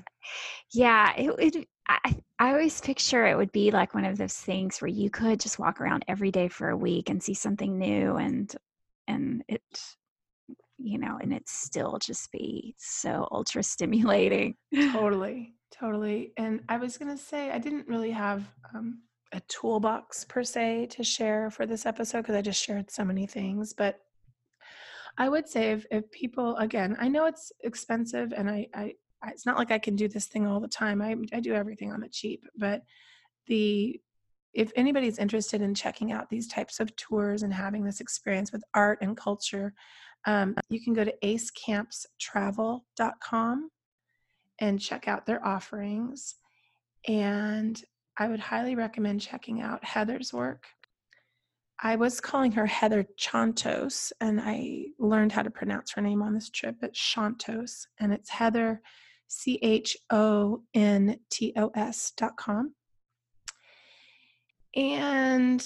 yeah. 0.72 1.12
It, 1.16 1.66
I 1.88 2.16
I 2.38 2.50
always 2.52 2.80
picture 2.80 3.26
it 3.26 3.36
would 3.36 3.52
be 3.52 3.70
like 3.70 3.94
one 3.94 4.04
of 4.04 4.18
those 4.18 4.36
things 4.36 4.80
where 4.80 4.88
you 4.88 5.10
could 5.10 5.40
just 5.40 5.58
walk 5.58 5.80
around 5.80 6.04
every 6.08 6.30
day 6.30 6.48
for 6.48 6.68
a 6.68 6.76
week 6.76 7.08
and 7.10 7.22
see 7.22 7.34
something 7.34 7.78
new 7.78 8.16
and 8.16 8.54
and 9.08 9.42
it 9.48 9.62
you 10.78 10.98
know 10.98 11.18
and 11.20 11.32
it 11.32 11.48
still 11.48 11.98
just 11.98 12.30
be 12.30 12.74
so 12.78 13.26
ultra 13.32 13.62
stimulating. 13.62 14.56
Totally, 14.80 15.54
totally. 15.72 16.32
And 16.36 16.62
I 16.68 16.76
was 16.76 16.98
going 16.98 17.10
to 17.16 17.22
say, 17.22 17.50
I 17.50 17.58
didn't 17.58 17.88
really 17.88 18.10
have 18.12 18.44
um, 18.74 19.02
a 19.32 19.40
toolbox 19.48 20.24
per 20.24 20.42
se 20.42 20.86
to 20.90 21.04
share 21.04 21.50
for 21.50 21.66
this 21.66 21.86
episode 21.86 22.18
because 22.18 22.34
I 22.34 22.42
just 22.42 22.62
shared 22.62 22.90
so 22.90 23.04
many 23.04 23.26
things. 23.26 23.72
But 23.72 24.00
I 25.18 25.28
would 25.28 25.48
say 25.48 25.72
if, 25.72 25.86
if 25.90 26.10
people, 26.10 26.56
again, 26.56 26.96
I 26.98 27.08
know 27.08 27.26
it's 27.26 27.52
expensive 27.62 28.32
and 28.32 28.48
I, 28.48 28.68
I, 28.74 28.94
it's 29.26 29.44
not 29.46 29.58
like 29.58 29.72
I 29.72 29.78
can 29.78 29.96
do 29.96 30.08
this 30.08 30.26
thing 30.26 30.46
all 30.46 30.60
the 30.60 30.68
time. 30.68 31.02
I, 31.02 31.16
I 31.32 31.40
do 31.40 31.54
everything 31.54 31.92
on 31.92 32.00
the 32.00 32.08
cheap, 32.08 32.44
but 32.56 32.82
the, 33.46 34.00
if 34.54 34.72
anybody's 34.76 35.18
interested 35.18 35.60
in 35.60 35.74
checking 35.74 36.12
out 36.12 36.30
these 36.30 36.48
types 36.48 36.80
of 36.80 36.96
tours 36.96 37.42
and 37.42 37.52
having 37.52 37.84
this 37.84 38.00
experience 38.00 38.50
with 38.52 38.64
art 38.74 38.98
and 39.02 39.14
culture, 39.16 39.74
um, 40.26 40.56
you 40.68 40.80
can 40.80 40.94
go 40.94 41.04
to 41.04 41.14
acecampstravel.com 41.22 43.70
and 44.60 44.80
check 44.80 45.06
out 45.06 45.26
their 45.26 45.46
offerings. 45.46 46.34
And 47.06 47.80
I 48.18 48.28
would 48.28 48.40
highly 48.40 48.74
recommend 48.74 49.20
checking 49.20 49.60
out 49.60 49.84
Heather's 49.84 50.32
work. 50.32 50.66
I 51.80 51.94
was 51.94 52.20
calling 52.20 52.50
her 52.52 52.66
Heather 52.66 53.06
Chantos, 53.16 54.10
and 54.20 54.40
I 54.40 54.86
learned 54.98 55.30
how 55.30 55.42
to 55.42 55.50
pronounce 55.50 55.92
her 55.92 56.02
name 56.02 56.22
on 56.22 56.34
this 56.34 56.50
trip. 56.50 56.76
It's 56.82 56.98
Chontos, 56.98 57.86
and 58.00 58.12
it's 58.12 58.28
Heather, 58.28 58.82
C 59.28 59.60
H 59.62 59.96
O 60.10 60.62
N 60.74 61.20
T 61.30 61.52
O 61.56 61.70
S 61.76 62.12
dot 62.16 62.36
com. 62.36 62.74
And 64.74 65.60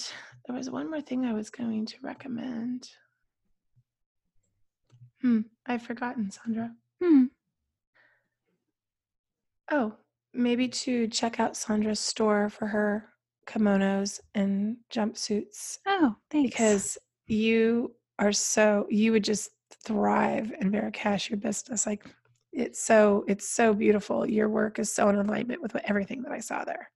there 0.45 0.55
was 0.55 0.69
one 0.69 0.91
more 0.91 1.01
thing 1.01 1.25
I 1.25 1.33
was 1.33 1.49
going 1.49 1.87
to 1.87 1.95
recommend. 2.03 2.87
Hmm, 5.21 5.41
I've 5.65 5.81
forgotten, 5.81 6.29
Sondra. 6.29 6.71
Hmm. 7.01 7.25
Oh, 9.71 9.95
maybe 10.33 10.67
to 10.67 11.07
check 11.07 11.39
out 11.39 11.53
Sondra's 11.55 11.99
store 11.99 12.49
for 12.49 12.67
her 12.67 13.09
kimonos 13.47 14.19
and 14.33 14.77
jumpsuits 14.91 15.79
Oh, 15.85 16.15
thanks. 16.31 16.49
because 16.51 16.97
you 17.27 17.93
are 18.19 18.31
so 18.31 18.87
you 18.89 19.11
would 19.11 19.23
just 19.23 19.49
thrive 19.85 20.53
in 20.61 20.71
Marrakesh, 20.71 21.29
your 21.29 21.37
business. 21.37 21.85
Like 21.85 22.05
it's 22.51 22.79
so 22.83 23.25
it's 23.27 23.47
so 23.49 23.73
beautiful. 23.73 24.25
Your 24.29 24.47
work 24.49 24.79
is 24.79 24.93
so 24.93 25.09
in 25.09 25.15
alignment 25.17 25.61
with 25.61 25.73
what, 25.73 25.83
everything 25.89 26.21
that 26.23 26.31
I 26.31 26.39
saw 26.39 26.63
there. 26.63 26.89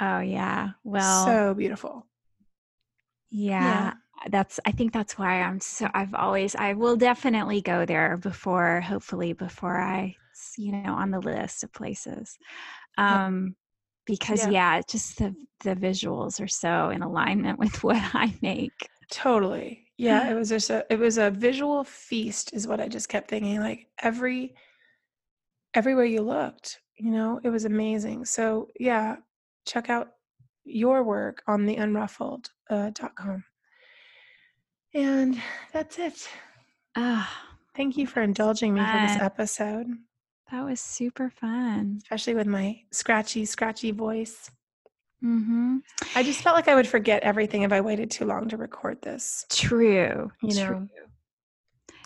oh 0.00 0.20
yeah. 0.20 0.70
Well, 0.84 1.24
so 1.24 1.54
beautiful. 1.54 2.06
Yeah, 3.30 3.94
that's 4.30 4.60
I 4.64 4.70
think 4.72 4.92
that's 4.92 5.18
why 5.18 5.40
I'm 5.42 5.60
so 5.60 5.88
I've 5.94 6.14
always 6.14 6.54
I 6.54 6.72
will 6.74 6.96
definitely 6.96 7.60
go 7.60 7.84
there 7.84 8.16
before 8.16 8.80
hopefully 8.80 9.32
before 9.32 9.78
I 9.80 10.16
s- 10.36 10.54
you 10.58 10.72
know 10.72 10.92
on 10.94 11.10
the 11.10 11.20
list 11.20 11.64
of 11.64 11.72
places. 11.72 12.38
Um 12.98 13.56
because 14.06 14.46
Yeah. 14.46 14.50
yeah, 14.50 14.80
just 14.88 15.18
the 15.18 15.34
the 15.64 15.74
visuals 15.74 16.40
are 16.40 16.48
so 16.48 16.90
in 16.90 17.02
alignment 17.02 17.58
with 17.58 17.82
what 17.84 17.96
I 18.14 18.34
make. 18.42 18.88
Totally. 19.10 19.84
Yeah, 19.98 20.28
it 20.30 20.34
was 20.34 20.48
just 20.50 20.70
a 20.70 20.84
it 20.90 20.98
was 20.98 21.18
a 21.18 21.30
visual 21.30 21.84
feast 21.84 22.52
is 22.52 22.66
what 22.68 22.80
I 22.80 22.88
just 22.88 23.08
kept 23.08 23.28
thinking. 23.28 23.60
Like 23.60 23.88
every 24.02 24.54
everywhere 25.74 26.04
you 26.04 26.22
looked, 26.22 26.80
you 26.96 27.10
know, 27.10 27.40
it 27.42 27.50
was 27.50 27.64
amazing. 27.64 28.24
So 28.24 28.68
yeah, 28.78 29.16
check 29.66 29.90
out 29.90 30.08
your 30.64 31.02
work 31.02 31.42
on 31.46 31.66
the 31.66 31.76
unruffled 31.76 32.50
uh, 32.70 32.90
dot 32.94 33.14
com. 33.16 33.44
And 34.94 35.40
that's 35.72 35.98
it. 35.98 36.28
Ah, 36.96 37.54
Thank 37.76 37.96
you 37.96 38.06
for 38.06 38.22
indulging 38.22 38.72
me 38.74 38.86
for 38.86 38.98
this 38.98 39.16
episode, 39.20 39.86
that 40.50 40.64
was 40.64 40.80
super 40.80 41.30
fun. 41.30 41.98
especially 42.02 42.34
with 42.34 42.46
my 42.46 42.80
scratchy, 42.90 43.44
scratchy 43.44 43.90
voice. 43.90 44.50
Mm-hmm. 45.24 45.78
I 46.14 46.22
just 46.22 46.42
felt 46.42 46.56
like 46.56 46.68
I 46.68 46.74
would 46.74 46.86
forget 46.86 47.22
everything 47.22 47.62
if 47.62 47.72
I 47.72 47.80
waited 47.80 48.10
too 48.10 48.26
long 48.26 48.48
to 48.50 48.56
record 48.56 49.00
this. 49.02 49.46
True. 49.50 50.30
You 50.42 50.54
know, 50.54 50.66
true. 50.66 50.88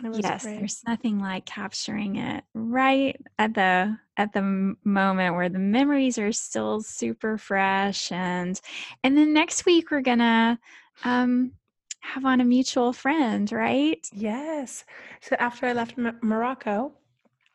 Yes 0.02 0.44
great. 0.44 0.58
there's 0.58 0.82
nothing 0.86 1.18
like 1.18 1.44
capturing 1.44 2.16
it 2.16 2.44
right 2.54 3.20
at 3.38 3.54
the 3.54 3.98
at 4.16 4.32
the 4.32 4.74
moment 4.84 5.34
where 5.34 5.48
the 5.48 5.58
memories 5.58 6.18
are 6.18 6.32
still 6.32 6.80
super 6.80 7.36
fresh 7.36 8.10
and 8.10 8.60
and 9.04 9.16
then 9.16 9.34
next 9.34 9.66
week 9.66 9.90
we're 9.90 10.00
gonna 10.00 10.58
um 11.04 11.52
have 12.00 12.24
on 12.24 12.40
a 12.40 12.44
mutual 12.44 12.92
friend 12.94 13.52
right 13.52 14.08
Yes. 14.12 14.84
So 15.20 15.36
after 15.38 15.66
I 15.66 15.74
left 15.74 15.98
Mo- 15.98 16.16
Morocco, 16.22 16.92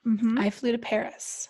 Mhm. 0.07 0.39
I 0.39 0.49
flew 0.49 0.71
to 0.71 0.77
Paris. 0.77 1.49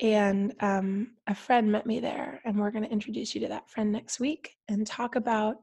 And 0.00 0.54
um, 0.60 1.12
a 1.26 1.34
friend 1.34 1.70
met 1.70 1.86
me 1.86 2.00
there, 2.00 2.40
and 2.44 2.58
we're 2.58 2.70
going 2.70 2.84
to 2.84 2.90
introduce 2.90 3.34
you 3.34 3.40
to 3.42 3.48
that 3.48 3.70
friend 3.70 3.92
next 3.92 4.18
week 4.18 4.56
and 4.68 4.86
talk 4.86 5.16
about. 5.16 5.56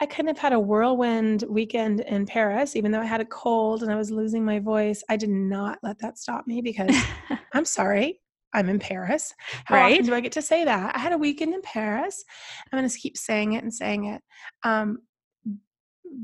I 0.00 0.06
kind 0.06 0.30
of 0.30 0.38
had 0.38 0.52
a 0.52 0.60
whirlwind 0.60 1.42
weekend 1.48 2.00
in 2.00 2.24
Paris, 2.24 2.76
even 2.76 2.92
though 2.92 3.00
I 3.00 3.04
had 3.04 3.20
a 3.20 3.24
cold 3.26 3.82
and 3.82 3.90
I 3.90 3.96
was 3.96 4.12
losing 4.12 4.44
my 4.44 4.60
voice. 4.60 5.02
I 5.08 5.16
did 5.16 5.28
not 5.28 5.78
let 5.82 5.98
that 5.98 6.18
stop 6.18 6.46
me 6.46 6.62
because 6.62 6.94
I'm 7.52 7.64
sorry, 7.64 8.20
I'm 8.54 8.68
in 8.68 8.78
Paris. 8.78 9.34
How 9.64 9.74
Right. 9.74 9.92
often 9.94 10.06
do 10.06 10.14
I 10.14 10.20
get 10.20 10.32
to 10.32 10.42
say 10.42 10.64
that? 10.64 10.94
I 10.94 10.98
had 11.00 11.12
a 11.12 11.18
weekend 11.18 11.52
in 11.52 11.62
Paris. 11.62 12.24
I'm 12.72 12.78
going 12.78 12.88
to 12.88 12.98
keep 12.98 13.16
saying 13.16 13.54
it 13.54 13.64
and 13.64 13.74
saying 13.74 14.04
it. 14.04 14.22
Um, 14.62 14.98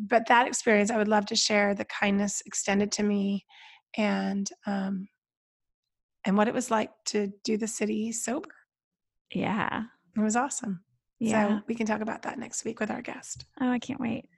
but 0.09 0.27
that 0.29 0.47
experience, 0.47 0.91
I 0.93 0.97
would 0.97 1.09
love 1.09 1.27
to 1.27 1.37
share 1.37 1.75
the 1.75 1.85
kindness 1.87 2.43
extended 2.47 2.93
to 2.93 3.03
me, 3.03 3.45
and 3.97 4.49
um, 4.67 5.09
and 6.25 6.37
what 6.37 6.49
it 6.49 6.55
was 6.55 6.71
like 6.71 6.91
to 7.07 7.33
do 7.45 7.57
the 7.57 7.67
city 7.67 8.13
sober. 8.13 8.51
yeah. 9.33 9.85
It 10.17 10.21
was 10.21 10.37
awesome. 10.37 10.85
Yeah. 11.19 11.59
So 11.59 11.63
we 11.67 11.75
can 11.75 11.87
talk 11.87 12.01
about 12.01 12.23
that 12.23 12.39
next 12.39 12.65
week 12.65 12.79
with 12.79 12.91
our 12.91 13.03
guest. 13.03 13.47
oh, 13.61 13.69
I 13.69 13.81
can't 13.81 14.01
wait. 14.01 14.29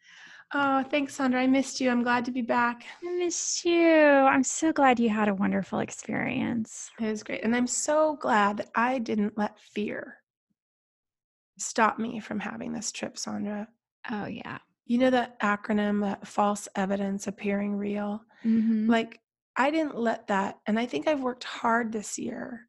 Oh, 0.54 0.82
thanks, 0.84 1.18
Sondra. 1.18 1.36
I 1.36 1.46
missed 1.46 1.80
you. 1.80 1.90
I'm 1.90 2.02
glad 2.02 2.24
to 2.26 2.30
be 2.30 2.40
back. 2.40 2.84
I 3.04 3.10
missed 3.16 3.64
you. 3.64 3.98
I'm 3.98 4.44
so 4.44 4.72
glad 4.72 5.00
you 5.00 5.10
had 5.10 5.28
a 5.28 5.34
wonderful 5.34 5.80
experience. 5.80 6.90
It 7.00 7.10
was 7.10 7.22
great. 7.22 7.42
And 7.44 7.54
I'm 7.54 7.66
so 7.66 8.16
glad 8.16 8.58
that 8.58 8.70
I 8.74 8.98
didn't 9.00 9.36
let 9.36 9.58
fear 9.58 10.14
stop 11.58 11.98
me 11.98 12.20
from 12.20 12.38
having 12.38 12.72
this 12.72 12.92
trip, 12.92 13.16
Sondra. 13.16 13.66
Oh, 14.10 14.26
yeah. 14.26 14.58
You 14.86 14.98
know 14.98 15.10
that 15.10 15.38
acronym, 15.40 16.00
that 16.02 16.26
false 16.26 16.68
evidence 16.76 17.26
appearing 17.26 17.74
real? 17.74 18.22
Mm-hmm. 18.44 18.88
Like, 18.88 19.20
I 19.56 19.70
didn't 19.70 19.96
let 19.96 20.26
that. 20.28 20.58
And 20.66 20.78
I 20.78 20.86
think 20.86 21.08
I've 21.08 21.22
worked 21.22 21.44
hard 21.44 21.92
this 21.92 22.18
year 22.18 22.68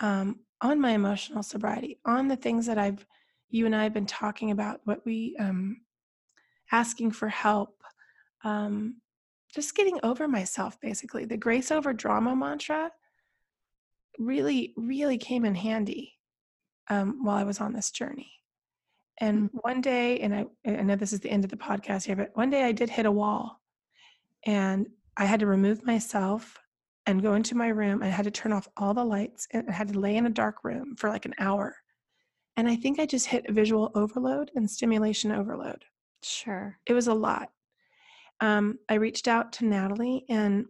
um, 0.00 0.40
on 0.60 0.80
my 0.80 0.92
emotional 0.92 1.42
sobriety, 1.42 1.98
on 2.04 2.28
the 2.28 2.36
things 2.36 2.66
that 2.66 2.78
I've, 2.78 3.04
you 3.50 3.66
and 3.66 3.74
I 3.74 3.82
have 3.82 3.94
been 3.94 4.06
talking 4.06 4.50
about, 4.50 4.80
what 4.84 5.04
we, 5.04 5.36
um, 5.40 5.80
asking 6.72 7.10
for 7.12 7.28
help, 7.28 7.82
um, 8.44 9.00
just 9.54 9.74
getting 9.74 9.98
over 10.02 10.26
myself, 10.26 10.80
basically. 10.80 11.24
The 11.24 11.36
grace 11.36 11.70
over 11.70 11.92
drama 11.92 12.34
mantra 12.34 12.90
really, 14.18 14.72
really 14.76 15.18
came 15.18 15.44
in 15.44 15.54
handy 15.54 16.14
um, 16.88 17.24
while 17.24 17.36
I 17.36 17.44
was 17.44 17.60
on 17.60 17.72
this 17.72 17.90
journey. 17.90 18.30
And 19.20 19.48
one 19.52 19.80
day, 19.80 20.20
and 20.20 20.34
I, 20.34 20.46
I 20.66 20.82
know 20.82 20.96
this 20.96 21.12
is 21.12 21.20
the 21.20 21.30
end 21.30 21.44
of 21.44 21.50
the 21.50 21.56
podcast 21.56 22.04
here, 22.04 22.16
but 22.16 22.30
one 22.34 22.50
day 22.50 22.64
I 22.64 22.72
did 22.72 22.90
hit 22.90 23.06
a 23.06 23.12
wall 23.12 23.60
and 24.44 24.88
I 25.16 25.24
had 25.24 25.40
to 25.40 25.46
remove 25.46 25.84
myself 25.84 26.58
and 27.06 27.22
go 27.22 27.34
into 27.34 27.54
my 27.54 27.68
room. 27.68 28.02
I 28.02 28.08
had 28.08 28.24
to 28.24 28.30
turn 28.30 28.52
off 28.52 28.68
all 28.76 28.94
the 28.94 29.04
lights 29.04 29.46
and 29.52 29.68
I 29.68 29.72
had 29.72 29.92
to 29.92 29.98
lay 29.98 30.16
in 30.16 30.26
a 30.26 30.30
dark 30.30 30.64
room 30.64 30.96
for 30.96 31.10
like 31.10 31.26
an 31.26 31.34
hour. 31.38 31.76
And 32.56 32.68
I 32.68 32.76
think 32.76 32.98
I 32.98 33.06
just 33.06 33.26
hit 33.26 33.50
visual 33.50 33.90
overload 33.94 34.50
and 34.54 34.70
stimulation 34.70 35.32
overload. 35.32 35.84
Sure. 36.22 36.78
It 36.86 36.94
was 36.94 37.08
a 37.08 37.14
lot. 37.14 37.50
Um, 38.40 38.78
I 38.88 38.94
reached 38.94 39.28
out 39.28 39.52
to 39.54 39.64
Natalie 39.64 40.24
and 40.28 40.66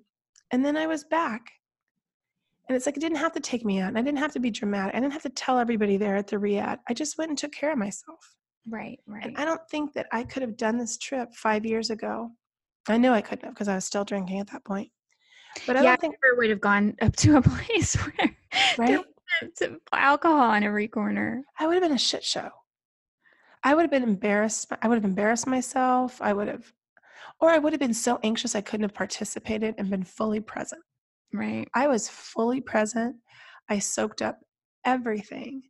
and 0.50 0.64
then 0.64 0.76
I 0.76 0.86
was 0.86 1.04
back. 1.04 1.50
And 2.68 2.76
it's 2.76 2.86
like 2.86 2.96
it 2.96 3.00
didn't 3.00 3.18
have 3.18 3.32
to 3.32 3.40
take 3.40 3.64
me 3.64 3.80
out. 3.80 3.88
And 3.88 3.98
I 3.98 4.02
didn't 4.02 4.18
have 4.18 4.32
to 4.32 4.40
be 4.40 4.50
dramatic. 4.50 4.94
I 4.94 5.00
didn't 5.00 5.12
have 5.12 5.22
to 5.22 5.30
tell 5.30 5.58
everybody 5.58 5.96
there 5.96 6.16
at 6.16 6.26
the 6.26 6.36
Riad. 6.36 6.78
I 6.88 6.94
just 6.94 7.18
went 7.18 7.30
and 7.30 7.38
took 7.38 7.52
care 7.52 7.72
of 7.72 7.78
myself. 7.78 8.36
Right. 8.66 8.98
Right. 9.06 9.26
And 9.26 9.36
I 9.36 9.44
don't 9.44 9.60
think 9.70 9.92
that 9.94 10.06
I 10.12 10.22
could 10.22 10.42
have 10.42 10.56
done 10.56 10.78
this 10.78 10.96
trip 10.96 11.34
five 11.34 11.66
years 11.66 11.90
ago. 11.90 12.30
I 12.88 12.98
knew 12.98 13.10
I 13.10 13.20
couldn't 13.20 13.44
have 13.44 13.54
because 13.54 13.68
I 13.68 13.74
was 13.74 13.84
still 13.84 14.04
drinking 14.04 14.40
at 14.40 14.50
that 14.50 14.64
point. 14.64 14.90
But 15.66 15.76
I 15.76 15.82
yeah, 15.82 15.90
don't 15.90 16.00
think 16.00 16.14
I 16.14 16.28
never 16.28 16.38
would 16.38 16.50
have 16.50 16.60
gone 16.60 16.96
up 17.00 17.16
to 17.16 17.36
a 17.36 17.42
place 17.42 17.94
where 17.94 18.36
right. 18.78 19.04
alcohol 19.92 20.50
on 20.50 20.62
every 20.62 20.88
corner. 20.88 21.42
I 21.58 21.66
would 21.66 21.74
have 21.74 21.82
been 21.82 21.92
a 21.92 21.98
shit 21.98 22.24
show. 22.24 22.50
I 23.62 23.74
would 23.74 23.82
have 23.82 23.90
been 23.90 24.02
embarrassed. 24.02 24.70
I 24.82 24.88
would 24.88 24.96
have 24.96 25.04
embarrassed 25.04 25.46
myself. 25.46 26.20
I 26.20 26.32
would 26.32 26.48
have, 26.48 26.70
or 27.40 27.50
I 27.50 27.58
would 27.58 27.72
have 27.72 27.80
been 27.80 27.94
so 27.94 28.20
anxious 28.22 28.54
I 28.54 28.60
couldn't 28.60 28.84
have 28.84 28.94
participated 28.94 29.74
and 29.78 29.88
been 29.90 30.04
fully 30.04 30.40
present. 30.40 30.82
Right. 31.32 31.66
I 31.74 31.86
was 31.86 32.08
fully 32.08 32.60
present. 32.60 33.16
I 33.70 33.78
soaked 33.78 34.20
up 34.20 34.38
everything. 34.84 35.62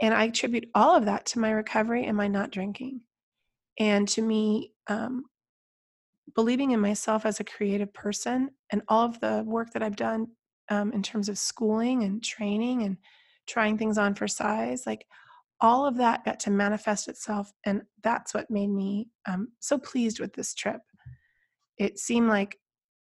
And 0.00 0.12
I 0.12 0.24
attribute 0.24 0.68
all 0.74 0.94
of 0.94 1.06
that 1.06 1.24
to 1.26 1.38
my 1.38 1.50
recovery 1.50 2.04
and 2.04 2.16
my 2.16 2.28
not 2.28 2.50
drinking. 2.50 3.00
And 3.78 4.06
to 4.08 4.22
me, 4.22 4.72
um, 4.88 5.24
believing 6.34 6.72
in 6.72 6.80
myself 6.80 7.26
as 7.26 7.40
a 7.40 7.44
creative 7.44 7.92
person 7.92 8.50
and 8.70 8.82
all 8.88 9.04
of 9.04 9.18
the 9.20 9.42
work 9.46 9.72
that 9.72 9.82
I've 9.82 9.96
done 9.96 10.28
um, 10.70 10.92
in 10.92 11.02
terms 11.02 11.28
of 11.28 11.38
schooling 11.38 12.02
and 12.04 12.22
training 12.22 12.82
and 12.82 12.96
trying 13.46 13.78
things 13.78 13.98
on 13.98 14.14
for 14.14 14.28
size, 14.28 14.84
like 14.86 15.06
all 15.60 15.86
of 15.86 15.96
that 15.96 16.24
got 16.24 16.38
to 16.40 16.50
manifest 16.50 17.08
itself. 17.08 17.52
And 17.64 17.82
that's 18.02 18.34
what 18.34 18.50
made 18.50 18.68
me 18.68 19.08
um, 19.26 19.48
so 19.60 19.78
pleased 19.78 20.20
with 20.20 20.32
this 20.34 20.54
trip. 20.54 20.80
It 21.78 21.98
seemed 21.98 22.28
like 22.28 22.58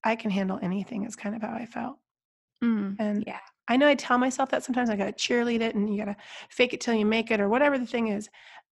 I 0.03 0.17
can 0.17 0.31
handle 0.31 0.59
anything, 0.63 1.05
is 1.05 1.17
kind 1.17 1.37
of 1.37 1.43
how 1.43 1.53
I 1.55 1.67
felt. 1.67 1.99
Mm, 2.65 2.97
And 2.99 3.25
yeah. 3.27 3.39
I 3.69 3.77
know 3.77 3.87
I 3.87 3.95
tell 3.95 4.19
myself 4.19 4.51
that 4.51 4.65
sometimes 4.65 4.91
I 4.91 4.97
gotta 4.97 5.13
cheerlead 5.13 5.61
it 5.61 5.75
and 5.77 5.89
you 5.89 5.99
gotta 5.99 6.17
fake 6.49 6.73
it 6.73 6.81
till 6.81 6.95
you 6.95 7.07
make 7.07 7.31
it 7.31 7.41
or 7.41 7.49
whatever 7.49 7.79
the 7.79 7.87
thing 7.87 8.09
is. 8.09 8.29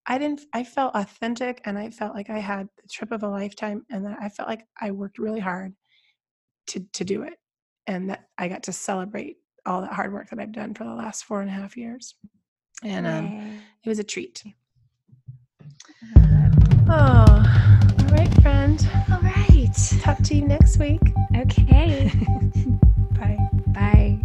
I 0.07 0.18
didn't 0.18 0.42
I 0.53 0.64
felt 0.64 0.94
authentic 0.94 1.61
and 1.64 1.78
I 1.78 1.90
felt 1.90 2.14
like 2.14 2.30
I 2.30 2.38
had 2.38 2.68
the 2.80 2.88
trip 2.88 3.12
of 3.12 3.22
a 3.22 3.28
lifetime 3.28 3.84
and 3.90 4.07
that 4.07 4.18
I 4.20 4.28
felt 4.28 4.49
like 4.49 4.66
I 4.80 4.90
worked 4.90 5.18
really 5.18 5.40
hard 5.40 5.74
to 6.68 6.80
to 6.94 7.05
do 7.05 7.22
it. 7.22 7.34
And 7.86 8.11
that 8.11 8.28
I 8.36 8.49
got 8.49 8.64
to 8.64 8.72
celebrate 8.72 9.38
all 9.64 9.80
that 9.80 9.92
hard 9.92 10.12
work 10.12 10.30
that 10.30 10.38
I've 10.38 10.53
done 10.53 10.74
for 10.74 10.84
the 10.84 10.94
last 10.94 11.24
four 11.24 11.40
and 11.40 11.49
a 11.49 11.53
half 11.53 11.76
years. 11.76 12.14
And 12.82 13.07
um, 13.07 13.61
it 13.82 13.88
was 13.88 13.99
a 13.99 14.05
treat. 14.05 14.42
I 16.05 16.20
love 16.20 16.53
it. 16.53 16.68
Oh, 16.90 18.05
all 18.05 18.16
right, 18.16 18.42
friend. 18.42 18.88
All 19.11 19.20
right. 19.20 19.74
Talk 20.01 20.18
to 20.24 20.34
you 20.34 20.46
next 20.46 20.78
week. 20.78 21.01
Okay. 21.36 22.11
Bye. 23.18 23.49
Bye. 23.68 24.20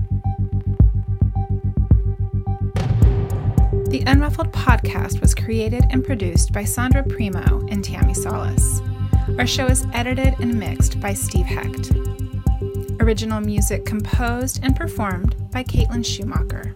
The 3.94 4.04
Unruffled 4.08 4.52
podcast 4.52 5.22
was 5.22 5.36
created 5.36 5.86
and 5.92 6.04
produced 6.04 6.52
by 6.52 6.64
Sondra 6.64 7.08
Primeaux 7.08 7.64
and 7.70 7.86
Tammi 7.86 8.16
Salas. 8.16 8.82
Our 9.38 9.46
show 9.46 9.68
is 9.68 9.86
edited 9.94 10.34
and 10.40 10.60
mixed 10.60 11.00
by 11.00 11.14
Steve 11.14 11.46
Hecht. 11.46 11.92
Original 13.00 13.40
music 13.40 13.86
composed 13.86 14.62
and 14.64 14.76
performed 14.76 15.36
by 15.52 15.64
Caitlin 15.64 16.04
Schumacher. 16.04 16.74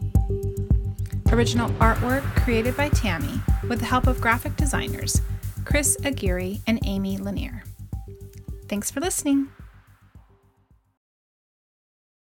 Original 1.31 1.71
artwork 1.79 2.21
created 2.43 2.77
by 2.77 2.89
Tammi 2.89 3.41
with 3.67 3.79
the 3.79 3.87
help 3.87 4.05
of 4.05 4.21
graphic 4.21 4.55
designers 4.55 5.19
Chris 5.65 5.97
Aguirre 6.05 6.59
and 6.67 6.79
Amy 6.85 7.17
Lanier. 7.17 7.63
Thanks 8.69 8.91
for 8.91 8.99
listening. 8.99 9.47